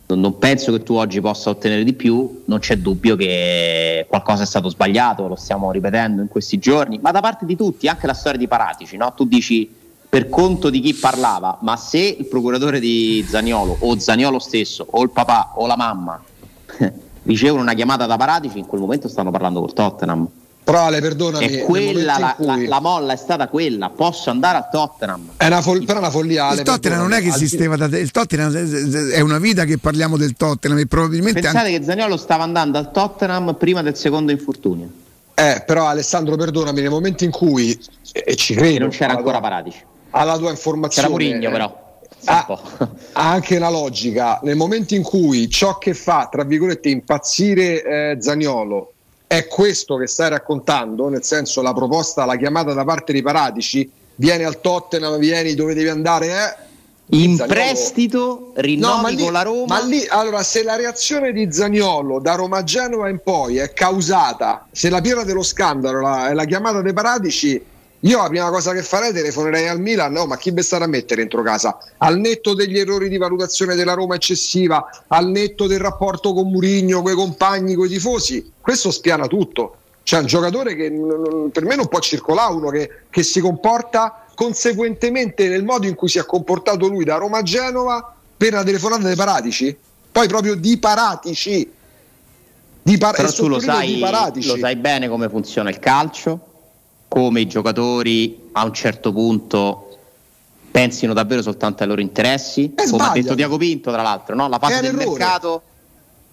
Non, 0.08 0.20
non 0.20 0.38
penso 0.38 0.72
che 0.72 0.84
tu 0.84 0.94
oggi 0.94 1.20
possa 1.20 1.50
ottenere 1.50 1.84
di 1.84 1.94
più, 1.94 2.44
non 2.46 2.60
c'è 2.60 2.78
dubbio 2.78 3.16
che 3.16 4.06
qualcosa 4.08 4.44
è 4.44 4.46
stato 4.46 4.70
sbagliato, 4.70 5.28
lo 5.28 5.36
stiamo 5.36 5.72
ripetendo 5.72 6.22
in 6.22 6.28
questi 6.28 6.60
giorni, 6.60 7.00
ma 7.02 7.10
da 7.10 7.22
parte 7.22 7.48
di 7.48 7.56
tutti, 7.56 7.88
anche 7.88 8.06
la 8.06 8.14
storia 8.14 8.38
di 8.38 8.48
Paratici, 8.48 8.98
no? 8.98 9.12
Tu 9.16 9.26
dici 9.26 9.68
per 10.08 10.30
conto 10.30 10.70
di 10.70 10.80
chi 10.80 10.94
parlava, 10.94 11.58
ma 11.62 11.76
se 11.78 11.98
il 11.98 12.28
procuratore 12.28 12.80
di 12.80 13.26
Zaniolo 13.28 13.78
o 13.80 13.98
Zaniolo 13.98 14.38
stesso 14.38 14.86
o 14.88 15.02
il 15.02 15.10
papà 15.10 15.54
o 15.56 15.66
la 15.66 15.76
mamma 15.76 16.24
ricevono 17.26 17.62
una 17.62 17.74
chiamata 17.74 18.06
da 18.06 18.18
Paratici, 18.18 18.58
in 18.60 18.66
quel 18.66 18.82
momento 18.82 19.08
stanno 19.08 19.32
parlando 19.32 19.60
col 19.60 19.74
Tottenham. 19.74 20.28
Però 20.66 20.80
Ale, 20.86 21.00
perdonami, 21.00 21.46
E 21.46 21.60
quella, 21.62 22.18
la, 22.18 22.36
in 22.40 22.46
la- 22.48 22.54
cui- 22.56 22.66
la 22.66 22.80
molla 22.80 23.14
è 23.14 23.18
stata 23.18 23.48
quella, 23.50 23.90
posso 23.92 24.32
andare 24.32 24.58
al 24.58 24.70
Tottenham. 24.72 25.30
è 25.38 25.46
una 25.46 25.62
fol- 25.62 25.84
però 25.86 26.00
è 26.00 26.02
una 26.02 26.10
follia. 26.10 26.48
Ale, 26.48 26.62
il 26.62 26.66
Tottenham 26.66 27.02
non 27.02 27.14
è 27.14 27.22
che 27.22 27.28
esisteva 27.28 27.76
da 27.76 27.88
te- 27.88 28.00
il 28.00 28.10
Tottenham 28.10 28.52
è 29.12 29.20
una 29.20 29.38
vita 29.38 29.64
che 29.66 29.78
parliamo 29.78 30.18
del 30.18 30.34
Tottenham 30.36 30.80
e 30.80 30.88
probabilmente 30.88 31.40
Pensate 31.42 31.68
anche- 31.68 31.80
che 31.80 31.86
Zaniolo 31.86 32.18
stava 32.18 32.44
andando 32.44 32.80
al 32.80 32.92
Tottenham 32.92 33.54
prima 33.60 33.84
del 33.84 33.96
secondo 33.96 34.32
infortunio 34.32 34.90
Eh, 35.36 35.62
però 35.68 35.86
Alessandro, 35.86 36.36
perdonami, 36.36 36.82
nel 36.82 36.90
momento 36.90 37.24
in 37.26 37.32
cui, 37.32 37.78
e, 38.12 38.36
ci 38.36 38.56
credo, 38.56 38.76
e 38.76 38.80
non 38.80 38.90
c'era 38.90 39.12
ancora 39.14 39.38
tua- 39.38 39.50
Paratici. 39.50 39.84
alla 40.12 40.38
tua 40.38 40.50
informazione, 40.50 41.08
C'era 41.10 41.20
Murigno 41.24 41.52
però. 41.52 41.85
Ha, 42.26 42.46
ha 43.14 43.30
anche 43.32 43.56
una 43.58 43.70
logica. 43.70 44.40
Nel 44.44 44.56
momento 44.56 44.94
in 44.96 45.04
cui 45.04 45.50
ciò 45.50 45.78
che 45.78 45.94
fa, 45.94 46.28
tra 46.32 46.44
virgolette, 46.44 46.90
impazzire 46.90 47.84
eh, 47.84 48.18
Zaniolo 48.20 48.92
è 49.28 49.48
questo 49.48 49.96
che 49.98 50.08
stai 50.08 50.30
raccontando, 50.30 51.10
nel 51.10 51.24
senso 51.24 51.62
la 51.62 51.74
proposta, 51.74 52.26
la 52.26 52.36
chiamata 52.36 52.74
da 52.74 52.84
parte 52.84 53.12
di 53.14 53.22
Paratici, 53.22 53.90
vieni 54.16 54.44
al 54.44 54.62
Tottenham, 54.62 55.18
vieni 55.18 55.56
dove 55.56 55.74
devi 55.74 55.90
andare, 55.90 56.28
eh, 56.28 56.64
In 57.18 57.36
Zaniolo- 57.36 57.54
prestito, 57.54 58.52
rinnovi 58.56 59.16
lì, 59.16 59.24
con 59.24 59.32
la 59.34 59.42
Roma. 59.44 59.66
ma 59.80 59.86
lì, 59.86 60.06
allora, 60.08 60.42
se 60.42 60.64
la 60.64 60.76
reazione 60.76 61.32
di 61.32 61.52
Zaniolo 61.52 62.20
da 62.20 62.36
Roma 62.36 62.58
a 62.58 62.64
Genova 62.64 63.10
in 63.10 63.20
poi 63.24 63.58
è 63.58 63.74
causata, 63.74 64.68
se 64.72 64.90
la 64.90 65.02
pietra 65.02 65.24
dello 65.24 65.44
scandalo 65.44 66.02
la- 66.02 66.30
è 66.30 66.34
la 66.34 66.46
chiamata 66.46 66.82
dei 66.82 66.94
Paratici, 66.94 67.64
io 68.06 68.22
la 68.22 68.28
prima 68.28 68.50
cosa 68.52 68.72
che 68.72 68.84
farei 68.84 69.12
telefonerei 69.12 69.68
al 69.68 69.80
Milan, 69.80 70.12
no, 70.12 70.28
ma 70.28 70.38
chi 70.38 70.52
be 70.52 70.62
stare 70.62 70.84
a 70.84 70.88
mettere 70.88 71.22
dentro 71.22 71.42
casa? 71.42 71.78
Al 71.98 72.20
netto 72.20 72.54
degli 72.54 72.78
errori 72.78 73.10
di 73.10 73.18
valutazione 73.18 73.74
della 73.74 73.94
Roma 73.94 74.14
eccessiva, 74.14 74.88
al 75.08 75.28
netto 75.30 75.66
del 75.66 75.80
rapporto 75.80 76.32
con 76.32 76.48
Murigno, 76.50 77.02
coi 77.02 77.16
compagni, 77.16 77.74
coi 77.74 77.90
tifosi, 77.90 78.52
questo 78.62 78.92
spiana 78.92 79.26
tutto. 79.26 79.78
C'è 80.04 80.20
un 80.20 80.28
giocatore 80.28 80.76
che 80.76 80.92
per 81.52 81.66
me 81.66 81.76
non 81.76 81.88
può 81.88 82.00
circolare, 82.00 82.54
uno 82.54 82.70
che, 82.70 82.90
che 83.10 83.24
si 83.24 83.40
comporta 83.40 84.28
conseguentemente 84.36 85.48
nel 85.48 85.64
modo 85.64 85.88
in 85.88 85.96
cui 85.96 86.08
si 86.08 86.20
è 86.20 86.26
comportato 86.26 86.88
lui 86.88 87.06
da 87.06 87.16
Roma 87.16 87.40
a 87.40 87.42
Genova 87.42 88.14
per 88.38 88.54
una 88.54 88.64
telefonata 88.64 89.08
dei 89.08 89.16
Paratici, 89.16 89.76
poi 90.12 90.28
proprio 90.28 90.54
di 90.54 90.78
Paratici. 90.78 91.72
Di 92.84 92.98
par- 93.00 93.16
Però 93.16 93.32
tu 93.32 93.48
lo 93.48 93.60
sai, 93.60 93.96
di 93.96 94.00
Paratici. 94.00 94.48
lo 94.48 94.58
sai 94.58 94.76
bene 94.76 95.08
come 95.08 95.28
funziona 95.28 95.72
il 95.72 95.80
calcio, 95.80 96.54
come 97.16 97.40
i 97.40 97.48
giocatori 97.48 98.50
a 98.52 98.66
un 98.66 98.74
certo 98.74 99.14
punto 99.14 99.98
pensino 100.70 101.14
davvero 101.14 101.42
soltanto 101.42 101.84
ai 101.84 101.88
loro 101.88 102.02
interessi, 102.02 102.74
come 102.76 102.84
ha 102.84 102.88
sbagliano. 102.88 103.14
detto 103.14 103.36
Diaco 103.36 103.56
Pinto 103.56 103.90
tra 103.90 104.02
l'altro, 104.02 104.36
no? 104.36 104.50
la 104.50 104.60
fase 104.60 104.82
del 104.82 105.00
errore. 105.00 105.06
mercato, 105.06 105.62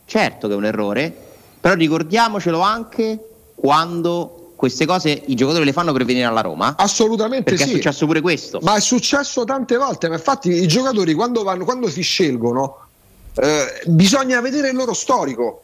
certo 0.05 0.49
che 0.49 0.55
è 0.55 0.57
un 0.57 0.65
errore, 0.65 1.15
però 1.61 1.77
ricordiamocelo 1.77 2.59
anche 2.59 3.29
quando 3.55 4.55
queste 4.57 4.85
cose 4.85 5.23
i 5.27 5.37
giocatori 5.37 5.65
le 5.65 5.73
fanno 5.73 5.93
per 5.93 6.05
venire 6.05 6.27
alla 6.27 6.41
Roma, 6.41 6.75
Assolutamente 6.77 7.45
perché 7.45 7.63
sì. 7.63 7.71
è 7.71 7.75
successo 7.75 8.07
pure 8.07 8.21
questo. 8.21 8.59
Ma 8.63 8.75
è 8.75 8.81
successo 8.81 9.45
tante 9.45 9.77
volte, 9.77 10.09
ma 10.09 10.15
infatti 10.15 10.51
i 10.51 10.67
giocatori 10.67 11.15
quando, 11.15 11.45
vanno, 11.45 11.63
quando 11.63 11.89
si 11.89 12.03
scelgono 12.03 12.79
eh, 13.35 13.83
bisogna 13.87 14.41
vedere 14.41 14.71
il 14.71 14.75
loro 14.75 14.95
storico. 14.95 15.63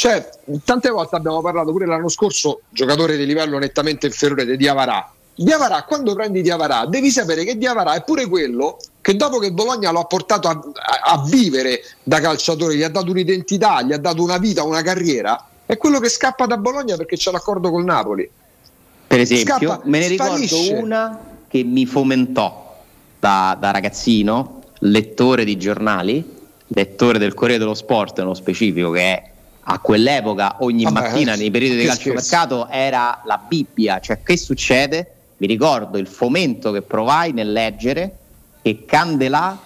Cioè, 0.00 0.30
tante 0.64 0.88
volte 0.88 1.16
abbiamo 1.16 1.42
parlato 1.42 1.72
pure 1.72 1.84
l'anno 1.84 2.08
scorso, 2.08 2.62
giocatore 2.70 3.18
di 3.18 3.26
livello 3.26 3.58
nettamente 3.58 4.06
inferiore 4.06 4.46
di 4.46 4.56
Diavarà. 4.56 5.12
Diavarà, 5.34 5.82
quando 5.82 6.14
prendi 6.14 6.40
Diavarà, 6.40 6.86
devi 6.86 7.10
sapere 7.10 7.44
che 7.44 7.58
Diavarà 7.58 7.92
è 7.92 8.02
pure 8.02 8.26
quello 8.26 8.78
che 9.02 9.14
dopo 9.14 9.36
che 9.36 9.52
Bologna 9.52 9.90
lo 9.90 10.00
ha 10.00 10.04
portato 10.06 10.48
a, 10.48 10.52
a- 10.52 11.12
a 11.12 11.22
vivere 11.28 11.82
da 12.02 12.18
calciatore, 12.18 12.76
gli 12.76 12.82
ha 12.82 12.88
dato 12.88 13.10
un'identità, 13.10 13.82
gli 13.82 13.92
ha 13.92 13.98
dato 13.98 14.22
una 14.22 14.38
vita, 14.38 14.62
una 14.62 14.80
carriera, 14.80 15.46
è 15.66 15.76
quello 15.76 16.00
che 16.00 16.08
scappa 16.08 16.46
da 16.46 16.56
Bologna 16.56 16.96
perché 16.96 17.18
c'è 17.18 17.30
l'accordo 17.30 17.70
col 17.70 17.84
Napoli. 17.84 18.26
Per 19.06 19.20
esempio, 19.20 19.68
Scappa, 19.68 19.80
me 19.84 19.98
ne 19.98 20.06
ricordo 20.06 20.46
sparisce. 20.46 20.72
una 20.76 21.20
che 21.46 21.62
mi 21.62 21.84
fomentò 21.84 22.78
da, 23.18 23.54
da 23.60 23.70
ragazzino, 23.70 24.62
lettore 24.78 25.44
di 25.44 25.58
giornali, 25.58 26.38
lettore 26.68 27.18
del 27.18 27.34
Corriere 27.34 27.58
dello 27.58 27.74
Sport 27.74 28.16
nello 28.16 28.32
specifico, 28.32 28.92
che 28.92 29.00
è 29.00 29.29
a 29.72 29.78
quell'epoca 29.78 30.56
ogni 30.60 30.82
Vabbè, 30.82 31.00
mattina 31.00 31.34
eh, 31.34 31.36
nei 31.36 31.50
periodi 31.50 31.76
di 31.76 31.86
calciomercato 31.86 32.68
era 32.68 33.22
la 33.24 33.40
Bibbia, 33.46 34.00
cioè 34.00 34.22
che 34.22 34.36
succede? 34.36 35.14
mi 35.40 35.46
ricordo 35.46 35.96
il 35.96 36.06
fomento 36.06 36.70
che 36.70 36.82
provai 36.82 37.32
nel 37.32 37.50
leggere 37.50 38.16
che 38.60 38.84
Candelà 38.84 39.58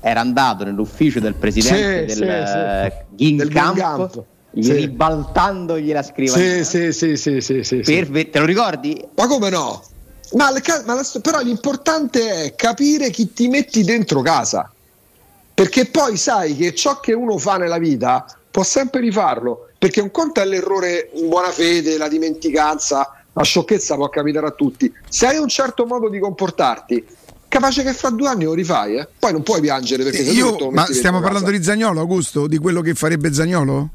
era 0.00 0.20
andato 0.20 0.64
nell'ufficio 0.64 1.20
del 1.20 1.34
presidente 1.34 2.08
Sì, 2.08 2.16
del 2.16 2.46
sì, 2.46 3.26
eh, 3.26 3.34
Del 3.36 3.48
Camp, 3.52 4.24
Sì. 4.58 4.72
ribaltandogli 4.72 5.92
la 5.92 6.02
scrivania. 6.02 6.64
Sì, 6.64 6.92
sì, 6.92 7.16
sì, 7.16 7.40
sì, 7.42 7.62
sì. 7.62 7.80
Per 7.80 8.30
te 8.30 8.38
lo 8.38 8.46
ricordi? 8.46 9.04
Ma 9.16 9.26
come 9.26 9.50
no? 9.50 9.82
Ma, 10.32 10.50
ma 10.86 10.94
la- 10.94 11.06
però 11.20 11.40
l'importante 11.40 12.44
è 12.44 12.54
capire 12.54 13.10
chi 13.10 13.30
ti 13.34 13.48
metti 13.48 13.84
dentro 13.84 14.22
casa. 14.22 14.72
Perché 15.52 15.86
poi 15.86 16.16
sai 16.16 16.56
che 16.56 16.74
ciò 16.74 17.00
che 17.00 17.12
uno 17.12 17.36
fa 17.36 17.58
nella 17.58 17.78
vita 17.78 18.24
può 18.58 18.64
sempre 18.64 19.00
rifarlo. 19.00 19.68
Perché 19.78 20.00
un 20.00 20.10
conto 20.10 20.40
è 20.40 20.44
l'errore 20.44 21.10
in 21.14 21.28
buona 21.28 21.50
fede, 21.50 21.96
la 21.96 22.08
dimenticanza, 22.08 23.22
la 23.32 23.42
sciocchezza 23.44 23.94
può 23.94 24.08
capitare 24.08 24.46
a 24.48 24.50
tutti. 24.50 24.92
Se 25.08 25.26
hai 25.26 25.38
un 25.38 25.46
certo 25.46 25.86
modo 25.86 26.08
di 26.08 26.18
comportarti, 26.18 27.06
capace 27.46 27.84
che 27.84 27.92
fra 27.92 28.10
due 28.10 28.26
anni 28.26 28.42
lo 28.44 28.54
rifai. 28.54 28.96
eh. 28.96 29.06
Poi 29.16 29.30
non 29.30 29.44
puoi 29.44 29.60
piangere 29.60 30.02
perché 30.02 30.24
se 30.24 30.32
Io- 30.32 30.56
lo 30.58 30.70
ma 30.72 30.86
stiamo 30.86 31.20
parlando 31.20 31.46
casa. 31.46 31.58
di 31.58 31.62
Zagnolo, 31.64 32.00
Augusto? 32.00 32.48
Di 32.48 32.58
quello 32.58 32.80
che 32.80 32.94
farebbe 32.94 33.32
Zagnolo? 33.32 33.90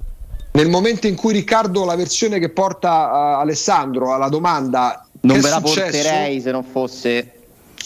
Nel 0.54 0.69
momento 0.69 1.08
in 1.08 1.15
cui 1.15 1.34
Riccardo, 1.34 1.84
la 1.84 1.95
versione 1.97 2.39
che 2.39 2.47
porta 2.47 2.89
uh, 3.38 3.41
Alessandro 3.41 4.13
alla 4.13 4.30
domanda, 4.30 5.06
Non 5.21 5.41
ve 5.41 5.49
la 5.49 5.58
successo? 5.58 5.82
porterei 5.91 6.39
se 6.39 6.52
non 6.52 6.63
fosse 6.63 7.32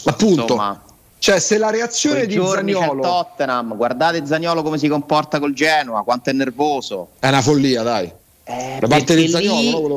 Appunto. 0.04 0.42
insomma, 0.42 0.80
Cioè, 1.18 1.40
se 1.40 1.58
la 1.58 1.70
reazione 1.70 2.26
di 2.26 2.34
Zagnolo 2.34 3.02
Tottenham, 3.02 3.76
guardate 3.76 4.24
Zagnolo 4.24 4.62
come 4.62 4.78
si 4.78 4.88
comporta 4.88 5.38
col 5.38 5.52
Genoa, 5.52 6.02
quanto 6.04 6.30
è 6.30 6.32
nervoso. 6.32 7.08
è 7.18 7.28
una 7.28 7.42
follia, 7.42 7.82
dai. 7.82 8.12
Eh, 8.50 8.78
Da 8.80 8.86
parte 8.88 9.14
quello 9.14 9.38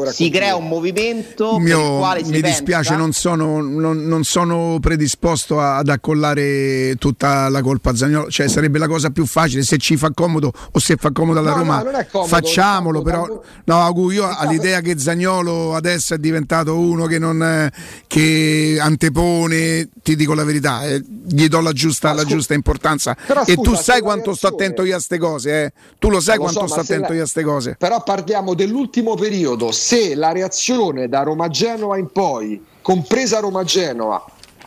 che 0.03 0.11
si 0.11 0.29
crea 0.29 0.57
un 0.57 0.67
movimento 0.67 1.51
per 1.51 1.57
il 1.59 1.63
Mio- 1.63 1.97
quale 1.99 2.21
si 2.21 2.31
mi 2.31 2.41
dispiace, 2.41 2.89
pensa- 2.89 2.95
non 2.97 3.13
sono, 3.13 3.61
non- 3.61 4.05
non 4.05 4.25
sono 4.25 4.77
predisposto 4.81 5.57
a- 5.61 5.77
ad 5.77 5.87
accollare 5.87 6.95
tutta 6.97 7.47
la 7.47 7.61
colpa 7.61 7.91
a 7.91 7.95
Zagnolo. 7.95 8.29
Cioè, 8.29 8.49
sarebbe 8.49 8.77
la 8.77 8.89
cosa 8.89 9.09
più 9.09 9.25
facile. 9.25 9.63
Se 9.63 9.77
ci 9.77 9.95
fa 9.95 10.11
comodo 10.13 10.51
o 10.71 10.79
se 10.79 10.97
fa 10.97 11.11
comodo 11.13 11.39
alla 11.39 11.51
No, 11.51 11.57
Roma, 11.59 11.81
no, 11.81 12.05
comodo, 12.11 12.27
facciamolo. 12.29 13.01
Però, 13.01 13.41
no, 13.63 13.79
Augu, 13.81 14.09
io 14.09 14.27
all'idea 14.27 14.81
che 14.81 14.99
Zagnolo 14.99 15.73
adesso 15.73 16.13
è 16.15 16.17
diventato 16.17 16.77
uno 16.77 17.05
che, 17.05 17.19
non, 17.19 17.69
che 18.05 18.77
antepone, 18.81 19.87
ti 20.03 20.17
dico 20.17 20.33
la 20.33 20.43
verità, 20.43 20.83
eh, 20.83 21.01
gli 21.25 21.47
do 21.47 21.61
la 21.61 21.71
giusta, 21.71 22.11
la 22.11 22.25
giusta 22.25 22.53
importanza. 22.53 23.15
Però 23.25 23.43
e 23.45 23.53
scusa, 23.53 23.61
tu 23.69 23.75
sai 23.77 24.01
quanto 24.01 24.33
sto 24.35 24.47
reazione- 24.49 24.55
attento 24.73 24.83
io 24.83 24.95
a 24.97 24.99
ste 24.99 25.17
cose, 25.17 25.63
eh? 25.63 25.73
Tu 25.99 26.09
lo 26.09 26.19
sai 26.19 26.35
Lo 26.37 26.47
so, 26.47 26.51
quanto 26.53 26.59
ma 26.61 26.67
sto 26.67 26.93
attento 26.93 27.09
la- 27.11 27.15
io 27.17 27.23
a 27.23 27.27
ste 27.27 27.43
cose. 27.43 27.75
Però 27.79 28.03
parliamo 28.41 28.53
dell'ultimo 28.55 29.15
periodo. 29.15 29.71
Se 29.71 30.15
la 30.15 30.31
reazione 30.31 31.07
da 31.07 31.23
Roma-Genova 31.23 31.97
in 31.97 32.11
poi, 32.11 32.63
compresa 32.81 33.39
Roma-Genova, 33.39 34.23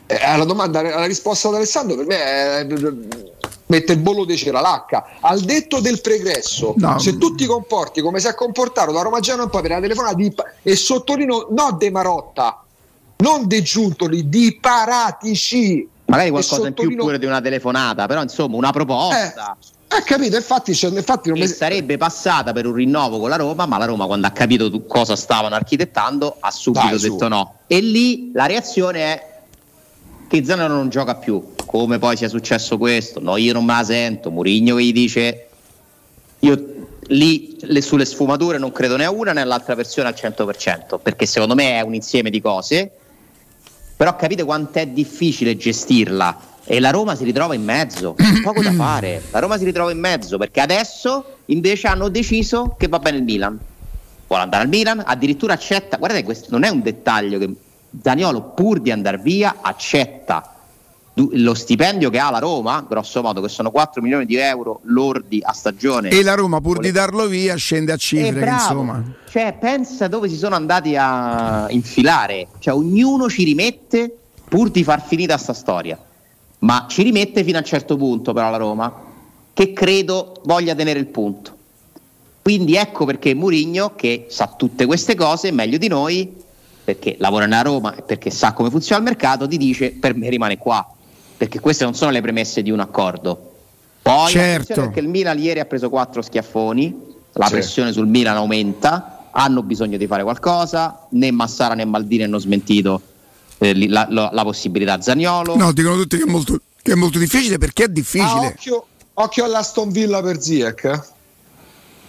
eh, 0.06 0.16
alla 0.22 0.44
domanda, 0.44 0.78
alla 0.80 1.06
risposta 1.06 1.48
ad 1.48 1.54
Alessandro, 1.54 1.96
per 1.96 2.06
me 2.06 2.16
è, 2.16 2.66
mette 3.66 3.92
il 3.92 3.98
bollo 3.98 4.24
di 4.24 4.36
cera 4.36 4.60
l'H. 4.60 5.02
Al 5.20 5.40
detto 5.40 5.80
del 5.80 6.00
pregresso, 6.00 6.74
No. 6.76 6.98
se 6.98 7.18
tu 7.18 7.34
ti 7.34 7.46
comporti 7.46 8.00
come 8.00 8.20
si 8.20 8.28
è 8.28 8.34
comportato 8.34 8.92
da 8.92 9.02
Roma-Genova 9.02 9.44
in 9.44 9.50
poi 9.50 9.62
per 9.62 9.70
la 9.72 9.80
telefonata 9.80 10.14
di, 10.14 10.32
e 10.62 10.76
sottolineo 10.76 11.48
no 11.50 11.72
De 11.78 11.90
Marotta, 11.90 12.62
non 13.18 13.46
De 13.46 13.62
Giuntoli, 13.62 14.28
di 14.28 14.58
Paratici. 14.60 15.88
magari 16.06 16.30
qualcosa 16.30 16.68
in 16.68 16.74
più 16.74 16.94
pure 16.96 17.18
di 17.18 17.26
una 17.26 17.40
telefonata, 17.40 18.06
però 18.06 18.22
insomma 18.22 18.56
una 18.56 18.70
proposta. 18.70 19.56
Eh, 19.58 19.72
capito, 20.02 20.36
infatti, 20.36 20.70
infatti 20.70 21.28
non 21.28 21.38
mi- 21.38 21.46
sarebbe 21.46 21.96
passata 21.96 22.52
per 22.52 22.66
un 22.66 22.72
rinnovo 22.74 23.18
con 23.18 23.28
la 23.28 23.36
Roma, 23.36 23.66
ma 23.66 23.78
la 23.78 23.84
Roma 23.84 24.06
quando 24.06 24.26
ha 24.26 24.30
capito 24.30 24.70
cosa 24.86 25.14
stavano 25.16 25.54
architettando 25.54 26.36
ha 26.40 26.50
subito 26.50 26.86
Dai, 26.86 26.98
su. 26.98 27.10
detto 27.12 27.28
no. 27.28 27.54
E 27.66 27.80
lì 27.80 28.30
la 28.32 28.46
reazione 28.46 29.00
è 29.00 29.32
che 30.28 30.44
Zanaro 30.44 30.74
non 30.74 30.88
gioca 30.88 31.14
più, 31.16 31.52
come 31.66 31.98
poi 31.98 32.16
sia 32.16 32.28
successo 32.28 32.78
questo, 32.78 33.20
no 33.20 33.36
io 33.36 33.52
non 33.52 33.64
me 33.64 33.74
la 33.74 33.84
sento, 33.84 34.30
Murigno 34.30 34.76
che 34.76 34.82
gli 34.84 34.92
dice 34.92 35.46
io 36.40 36.88
lì 37.08 37.56
le- 37.60 37.82
sulle 37.82 38.04
sfumature 38.04 38.58
non 38.58 38.72
credo 38.72 38.96
né 38.96 39.04
a 39.04 39.10
una 39.10 39.32
né 39.32 39.40
all'altra 39.42 39.74
versione 39.74 40.08
al 40.08 40.14
100%, 40.14 40.98
perché 40.98 41.26
secondo 41.26 41.54
me 41.54 41.78
è 41.78 41.80
un 41.82 41.94
insieme 41.94 42.30
di 42.30 42.40
cose, 42.40 42.90
però 43.96 44.16
capite 44.16 44.42
quanto 44.44 44.78
è 44.78 44.86
difficile 44.86 45.56
gestirla 45.56 46.52
e 46.64 46.80
la 46.80 46.90
Roma 46.90 47.14
si 47.14 47.24
ritrova 47.24 47.54
in 47.54 47.62
mezzo, 47.62 48.14
c'è 48.14 48.40
poco 48.42 48.62
da 48.62 48.72
fare, 48.72 49.22
la 49.30 49.38
Roma 49.38 49.58
si 49.58 49.64
ritrova 49.64 49.90
in 49.90 49.98
mezzo 49.98 50.38
perché 50.38 50.60
adesso 50.60 51.36
invece 51.46 51.86
hanno 51.86 52.08
deciso 52.08 52.74
che 52.78 52.88
va 52.88 52.98
bene 52.98 53.18
il 53.18 53.22
Milan, 53.22 53.58
vuole 54.26 54.42
andare 54.42 54.62
al 54.62 54.68
Milan, 54.68 55.02
addirittura 55.04 55.52
accetta, 55.52 55.96
guardate 55.98 56.24
questo 56.24 56.48
non 56.50 56.64
è 56.64 56.68
un 56.68 56.82
dettaglio 56.82 57.38
che 57.38 57.54
Zaniolo 58.02 58.42
pur 58.42 58.80
di 58.80 58.90
andare 58.90 59.18
via 59.18 59.56
accetta 59.60 60.54
lo 61.16 61.54
stipendio 61.54 62.10
che 62.10 62.18
ha 62.18 62.30
la 62.30 62.40
Roma, 62.40 62.84
grosso 62.88 63.22
modo 63.22 63.40
che 63.40 63.48
sono 63.48 63.70
4 63.70 64.02
milioni 64.02 64.26
di 64.26 64.34
euro 64.34 64.80
lordi 64.84 65.40
a 65.44 65.52
stagione. 65.52 66.08
E 66.08 66.24
la 66.24 66.34
Roma, 66.34 66.60
pur 66.60 66.80
di 66.80 66.90
darlo 66.90 67.26
via, 67.26 67.54
scende 67.54 67.92
a 67.92 67.94
eh, 67.94 67.98
cifre. 67.98 68.32
che, 68.32 68.40
bravo. 68.40 68.54
insomma. 68.56 69.02
Cioè, 69.30 69.56
pensa 69.60 70.08
dove 70.08 70.28
si 70.28 70.36
sono 70.36 70.56
andati 70.56 70.96
a 70.96 71.66
infilare. 71.70 72.48
Cioè, 72.58 72.74
ognuno 72.74 73.28
ci 73.28 73.44
rimette 73.44 74.12
pur 74.48 74.70
di 74.70 74.82
far 74.82 75.06
finita 75.06 75.38
sta 75.38 75.52
storia. 75.52 75.96
Ma 76.64 76.86
ci 76.88 77.02
rimette 77.02 77.44
fino 77.44 77.58
a 77.58 77.60
un 77.60 77.66
certo 77.66 77.96
punto, 77.96 78.32
però, 78.32 78.50
la 78.50 78.56
Roma, 78.56 78.92
che 79.52 79.74
credo 79.74 80.40
voglia 80.44 80.74
tenere 80.74 80.98
il 80.98 81.06
punto. 81.06 81.52
Quindi 82.40 82.74
ecco 82.76 83.04
perché 83.04 83.34
Murigno, 83.34 83.94
che 83.94 84.26
sa 84.30 84.52
tutte 84.56 84.86
queste 84.86 85.14
cose 85.14 85.50
meglio 85.50 85.76
di 85.76 85.88
noi, 85.88 86.34
perché 86.82 87.16
lavora 87.18 87.44
nella 87.46 87.62
Roma 87.62 87.94
e 87.94 88.02
perché 88.02 88.30
sa 88.30 88.52
come 88.54 88.70
funziona 88.70 89.02
il 89.02 89.08
mercato, 89.08 89.46
ti 89.46 89.58
dice 89.58 89.92
per 89.92 90.14
me 90.14 90.28
rimane 90.30 90.56
qua. 90.56 90.86
Perché 91.36 91.60
queste 91.60 91.84
non 91.84 91.94
sono 91.94 92.10
le 92.10 92.22
premesse 92.22 92.62
di 92.62 92.70
un 92.70 92.80
accordo. 92.80 93.52
Poi 94.00 94.30
Certo. 94.30 94.74
perché 94.74 95.00
il 95.00 95.08
Milan 95.08 95.38
ieri 95.38 95.60
ha 95.60 95.64
preso 95.66 95.90
quattro 95.90 96.22
schiaffoni, 96.22 96.96
la 97.32 97.46
Sì. 97.46 97.52
pressione 97.52 97.92
sul 97.92 98.06
Milan 98.06 98.36
aumenta, 98.36 99.26
hanno 99.30 99.62
bisogno 99.62 99.98
di 99.98 100.06
fare 100.06 100.22
qualcosa, 100.22 101.06
né 101.10 101.30
Massara 101.30 101.74
né 101.74 101.84
Maldini 101.84 102.22
hanno 102.22 102.38
smentito 102.38 103.00
eh, 103.58 103.88
la, 103.88 104.06
la- 104.10 104.30
la 104.32 104.42
possibilità 104.42 105.00
Zagnolo. 105.00 105.56
No, 105.56 105.72
dicono 105.72 105.96
tutti 105.96 106.16
che 106.16 106.22
è 106.24 106.26
molto, 106.30 106.60
che 106.82 106.92
è 106.92 106.96
molto 106.96 107.18
difficile 107.18 107.58
perché 107.58 107.84
è 107.84 107.86
Ah, 107.86 107.90
difficile. 107.90 108.46
occhio, 108.46 108.86
occhio 109.14 109.44
all'Aston 109.44 109.90
Villa 109.90 110.22
per 110.22 110.40
Ziek. 110.40 110.84
eh. 110.84 111.12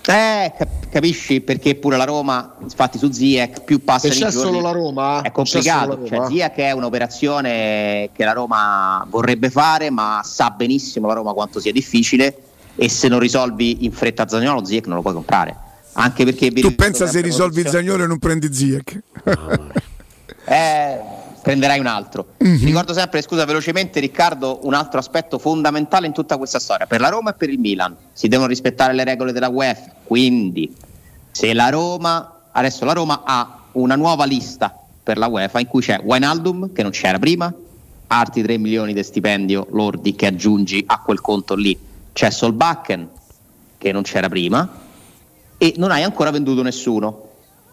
Eh, 0.08 0.54
cap- 0.56 0.90
capisci 0.90 1.42
perché 1.42 1.74
pure 1.76 1.98
la 1.98 2.04
Roma, 2.04 2.56
infatti 2.62 3.00
su 3.00 3.12
Ziyech 3.12 3.62
più 3.64 3.84
passa 3.84 4.08
Se 4.08 4.14
i 4.14 4.18
c'è 4.22 4.30
giorni 4.30 4.52
solo 4.52 4.62
la 4.62 4.70
Roma, 4.72 5.18
è 5.22 5.32
c'è 5.32 5.32
solo 5.32 5.32
complicato, 5.34 5.88
la 5.90 5.96
Roma. 5.96 6.08
cioè 6.08 6.28
Ziyech 6.28 6.56
è 6.58 6.72
un'operazione 6.74 8.10
che 8.14 8.24
la 8.24 8.34
Roma 8.34 9.04
vorrebbe 9.10 9.50
fare, 9.50 9.90
ma 9.90 10.22
sa 10.24 10.52
benissimo 10.52 11.08
la 11.08 11.16
Roma 11.16 11.34
quanto 11.34 11.60
sia 11.60 11.72
difficile 11.72 12.38
e 12.76 12.88
se 12.88 13.08
non 13.08 13.18
risolvi 13.18 13.84
in 13.86 13.92
fretta 13.92 14.28
Zagnolo 14.28 14.64
Ziyech 14.64 14.86
non 14.86 14.98
lo 14.98 15.02
puoi 15.02 15.14
comprare. 15.16 15.56
Anche 15.94 16.24
perché 16.24 16.52
Tu 16.52 16.76
pensa 16.76 17.08
se 17.08 17.22
risolvi 17.22 17.64
Zagnolo 17.68 18.04
e 18.04 18.08
non 18.08 18.20
prendi 18.20 18.54
Ziyech. 18.54 19.00
Eh, 20.46 21.00
prenderai 21.46 21.78
un 21.78 21.86
altro. 21.86 22.30
Mhm. 22.40 22.58
Ti 22.58 22.66
ricordo 22.66 22.92
sempre, 22.92 23.22
scusa 23.22 23.46
velocemente 23.46 24.00
Riccardo, 24.00 24.62
un 24.64 24.74
altro 24.74 24.98
aspetto 24.98 25.38
fondamentale 25.38 26.08
in 26.08 26.12
tutta 26.12 26.38
questa 26.38 26.58
storia. 26.58 26.88
Per 26.88 27.00
la 27.00 27.10
Roma 27.10 27.30
e 27.30 27.34
per 27.34 27.50
il 27.50 27.60
Milan 27.60 27.96
si 28.14 28.28
devono 28.28 28.48
rispettare 28.48 28.94
le 28.94 29.04
regole 29.04 29.32
della 29.32 29.50
UEFA, 29.50 29.94
quindi 30.04 30.76
se 31.30 31.54
la 31.54 31.70
Roma, 31.70 32.48
adesso 32.52 32.84
la 32.84 32.94
Roma 32.94 33.22
ha 33.24 33.60
una 33.74 33.96
nuova 33.96 34.26
lista 34.26 34.76
per 35.04 35.20
la 35.20 35.28
UEFA 35.28 35.60
in 35.60 35.68
cui 35.68 35.82
c'è 35.82 36.02
Wijnaldum 36.04 36.74
che 36.74 36.82
non 36.82 36.90
c'era 36.90 37.20
prima, 37.20 37.54
altri 38.08 38.42
3 38.42 38.58
milioni 38.58 38.94
di 38.94 39.04
stipendio 39.04 39.68
lordi 39.70 40.16
che 40.16 40.26
aggiungi 40.26 40.84
a 40.88 41.00
quel 41.00 41.22
conto 41.22 41.54
lì, 41.54 41.78
c'è 42.12 42.32
Solbakken 42.32 43.08
che 43.78 43.92
non 43.92 44.02
c'era 44.02 44.30
prima 44.30 44.68
e 45.60 45.76
non 45.78 45.92
hai 45.92 46.02
ancora 46.02 46.32
venduto 46.32 46.64
nessuno. 46.64 47.25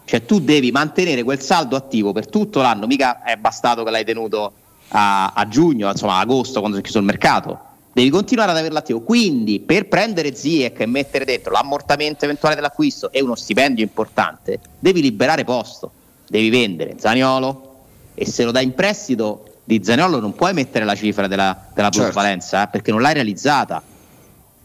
Cioè 0.05 0.25
tu 0.25 0.39
devi 0.39 0.71
mantenere 0.71 1.23
quel 1.23 1.39
saldo 1.39 1.75
attivo 1.75 2.11
per 2.11 2.27
tutto 2.27 2.61
l'anno, 2.61 2.87
mica 2.87 3.23
è 3.23 3.37
bastato 3.37 3.83
che 3.83 3.89
l'hai 3.91 4.03
tenuto 4.03 4.51
a, 4.89 5.31
a 5.33 5.47
giugno, 5.47 5.89
insomma 5.89 6.15
a 6.15 6.19
agosto 6.19 6.59
quando 6.59 6.75
si 6.75 6.81
è 6.81 6.83
chiuso 6.83 6.99
il 6.99 7.05
mercato. 7.05 7.59
Devi 7.93 8.09
continuare 8.09 8.51
ad 8.51 8.57
averlo 8.57 8.79
attivo. 8.79 9.01
Quindi 9.01 9.59
per 9.59 9.87
prendere 9.87 10.35
Ziek 10.35 10.79
e 10.79 10.85
mettere 10.87 11.25
dentro 11.25 11.51
l'ammortamento 11.51 12.25
eventuale 12.25 12.55
dell'acquisto 12.55 13.11
e 13.11 13.21
uno 13.21 13.35
stipendio 13.35 13.83
importante, 13.83 14.59
devi 14.79 15.01
liberare 15.01 15.43
posto, 15.43 15.91
devi 16.27 16.49
vendere 16.49 16.95
Zaniolo 16.97 17.71
e 18.15 18.25
se 18.25 18.43
lo 18.43 18.51
dai 18.51 18.63
in 18.63 18.73
prestito 18.73 19.45
di 19.63 19.81
Zaniolo 19.83 20.19
non 20.19 20.33
puoi 20.33 20.53
mettere 20.53 20.85
la 20.85 20.95
cifra 20.95 21.27
della, 21.27 21.67
della 21.73 21.89
Certo. 21.89 22.11
plusvalenza 22.11 22.63
eh, 22.63 22.67
perché 22.67 22.91
non 22.91 23.01
l'hai 23.01 23.13
realizzata. 23.13 23.81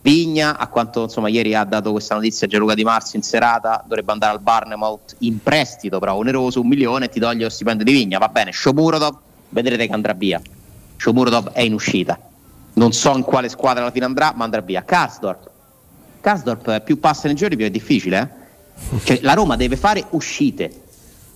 Vigna, 0.08 0.56
a 0.56 0.68
quanto 0.68 1.02
insomma 1.02 1.28
ieri 1.28 1.54
ha 1.54 1.64
dato 1.64 1.90
questa 1.90 2.14
notizia 2.14 2.46
Gianluca 2.46 2.72
Di 2.72 2.82
Marzo 2.82 3.16
in 3.16 3.22
serata, 3.22 3.82
dovrebbe 3.86 4.10
andare 4.12 4.32
al 4.32 4.40
Barnemouth 4.40 5.16
in 5.18 5.42
prestito, 5.42 5.98
però 5.98 6.14
oneroso, 6.14 6.62
un 6.62 6.66
milione 6.66 7.04
e 7.04 7.08
ti 7.10 7.20
toglie 7.20 7.42
lo 7.44 7.50
stipendio 7.50 7.84
di 7.84 7.92
Vigna. 7.92 8.16
Va 8.16 8.28
bene, 8.28 8.50
Shomurodov, 8.50 9.18
vedrete 9.50 9.86
che 9.86 9.92
andrà 9.92 10.14
via. 10.14 10.40
Shomurodov 10.96 11.50
è 11.50 11.60
in 11.60 11.74
uscita. 11.74 12.18
Non 12.74 12.92
so 12.92 13.14
in 13.16 13.22
quale 13.22 13.50
squadra 13.50 13.82
alla 13.82 13.90
fine 13.90 14.06
andrà, 14.06 14.32
ma 14.34 14.44
andrà 14.44 14.62
via. 14.62 14.82
Karsdorp. 14.82 15.50
Karsdorp 16.20 16.68
eh, 16.68 16.80
più 16.80 16.98
passa 16.98 17.26
nei 17.26 17.36
giorni 17.36 17.56
più 17.56 17.66
è 17.66 17.70
difficile. 17.70 18.30
eh. 18.92 18.98
Cioè, 19.04 19.18
la 19.20 19.34
Roma 19.34 19.56
deve 19.56 19.76
fare 19.76 20.06
uscite. 20.10 20.72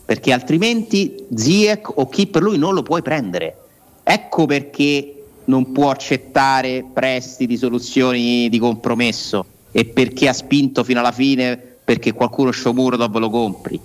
perché 0.05 0.33
altrimenti 0.33 1.27
Ziek 1.35 1.99
o 1.99 2.09
chi 2.09 2.27
per 2.27 2.43
lui 2.43 2.57
non 2.57 2.73
lo 2.75 2.83
puoi 2.83 3.03
prendere. 3.03 3.57
Ecco 4.03 4.47
perché 4.47 5.22
non 5.53 5.71
può 5.71 5.91
accettare 5.91 6.83
prestiti, 6.91 7.59
soluzioni 7.59 8.49
di 8.49 8.59
compromesso 8.59 9.45
e 9.71 9.85
perché 9.85 10.29
ha 10.29 10.33
spinto 10.33 10.83
fino 10.83 11.01
alla 11.01 11.13
fine 11.13 11.59
perché 11.85 12.13
qualcuno 12.13 12.51
sciomuro 12.51 12.97
dopo 12.97 13.19
lo 13.19 13.29
compri. 13.29 13.79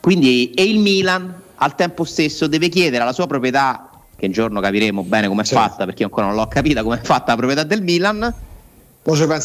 Quindi 0.00 0.52
e 0.52 0.64
il 0.64 0.78
Milan 0.78 1.42
al 1.56 1.74
tempo 1.74 2.04
stesso 2.04 2.46
deve 2.46 2.70
chiedere 2.70 3.02
alla 3.02 3.12
sua 3.12 3.26
proprietà, 3.26 3.90
che 4.16 4.26
un 4.26 4.32
giorno 4.32 4.60
capiremo 4.60 5.02
bene 5.02 5.28
come 5.28 5.42
è 5.42 5.44
Certo. 5.44 5.62
fatta, 5.62 5.84
perché 5.84 6.02
io 6.02 6.08
ancora 6.08 6.26
non 6.26 6.36
l'ho 6.36 6.48
capita 6.48 6.82
come 6.82 7.00
è 7.00 7.04
fatta 7.04 7.32
la 7.32 7.36
proprietà 7.36 7.62
del 7.64 7.82
Milan, 7.82 8.16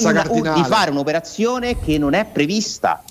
una- 0.10 0.22
Cardinale. 0.24 0.62
di 0.62 0.68
fare 0.68 0.92
un'operazione 0.92 1.80
che 1.82 1.98
non 1.98 2.14
è 2.14 2.26
prevista 2.26 3.04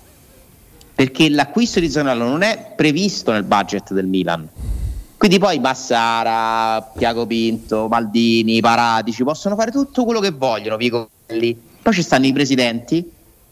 perché 0.95 1.29
l'acquisto 1.29 1.81
di 1.81 1.89
Zaniolo 1.91 2.25
non 2.29 2.43
è 2.43 2.73
previsto 2.77 3.31
nel 3.31 3.45
budget 3.45 3.93
del 3.93 4.07
Milan 4.07 4.49
quindi 5.21 5.39
poi 5.39 5.61
Bassara, 5.61 6.93
Tiago 6.97 7.27
Pinto, 7.27 7.89
Maldini, 7.91 8.63
Paratici 8.63 9.23
possono 9.23 9.55
fare 9.55 9.71
tutto 9.71 10.07
quello 10.07 10.19
che 10.19 10.31
vogliono 10.31 10.79
Vicolli. 10.79 11.55
poi 11.83 11.93
ci 11.93 12.01
stanno 12.01 12.25
i 12.25 12.33
presidenti 12.33 13.07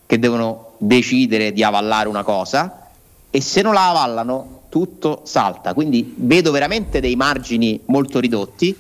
che 0.07 0.19
devono 0.19 0.77
decidere 0.79 1.53
di 1.53 1.63
avallare 1.63 2.09
una 2.09 2.23
cosa 2.23 2.89
e 3.29 3.43
se 3.43 3.61
non 3.61 3.75
la 3.75 3.91
avallano 3.91 4.63
tutto 4.71 5.21
salta 5.25 5.75
quindi 5.75 6.15
vedo 6.17 6.53
veramente 6.53 7.01
dei 7.01 7.17
margini 7.17 7.79
molto 7.85 8.19
ridotti 8.19 8.75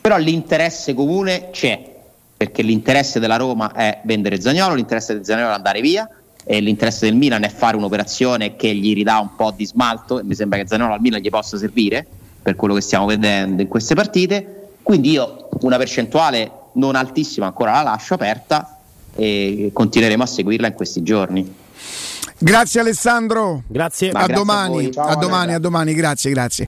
però 0.00 0.16
l'interesse 0.16 0.94
comune 0.94 1.50
c'è 1.50 1.92
perché 2.36 2.62
l'interesse 2.62 3.18
della 3.18 3.36
Roma 3.36 3.72
è 3.72 4.02
vendere 4.04 4.40
Zagnolo, 4.40 4.74
l'interesse 4.74 5.18
di 5.18 5.24
Zagnolo 5.24 5.48
è 5.48 5.54
andare 5.54 5.80
via 5.80 6.08
e 6.48 6.60
l'interesse 6.60 7.06
del 7.06 7.16
Milan 7.16 7.42
è 7.42 7.48
fare 7.48 7.76
un'operazione 7.76 8.54
che 8.54 8.72
gli 8.72 8.94
ridà 8.94 9.18
un 9.18 9.34
po' 9.34 9.52
di 9.54 9.66
smalto 9.66 10.20
e 10.20 10.22
mi 10.22 10.36
sembra 10.36 10.58
che 10.58 10.68
Zagnolo 10.68 10.94
al 10.94 11.00
Milan 11.00 11.20
gli 11.20 11.28
possa 11.28 11.58
servire 11.58 12.06
per 12.40 12.54
quello 12.54 12.74
che 12.74 12.80
stiamo 12.80 13.04
vedendo 13.06 13.60
in 13.62 13.68
queste 13.68 13.96
partite 13.96 14.68
quindi 14.82 15.10
io 15.10 15.48
una 15.62 15.76
percentuale 15.76 16.50
non 16.74 16.94
altissima 16.94 17.46
ancora 17.46 17.72
la 17.72 17.82
lascio 17.82 18.14
aperta 18.14 18.78
e 19.16 19.70
continueremo 19.72 20.22
a 20.22 20.26
seguirla 20.26 20.68
in 20.68 20.74
questi 20.74 21.02
giorni 21.02 21.54
Grazie 22.38 22.80
Alessandro. 22.80 23.62
Grazie. 23.66 24.12
Ma 24.12 24.20
a 24.20 24.26
grazie 24.26 24.34
a 24.34 24.44
domani, 24.44 24.86
a, 24.86 24.90
Ciao, 24.90 25.16
domani, 25.16 25.54
a 25.54 25.58
domani, 25.58 25.94
grazie, 25.94 26.30
grazie. 26.30 26.64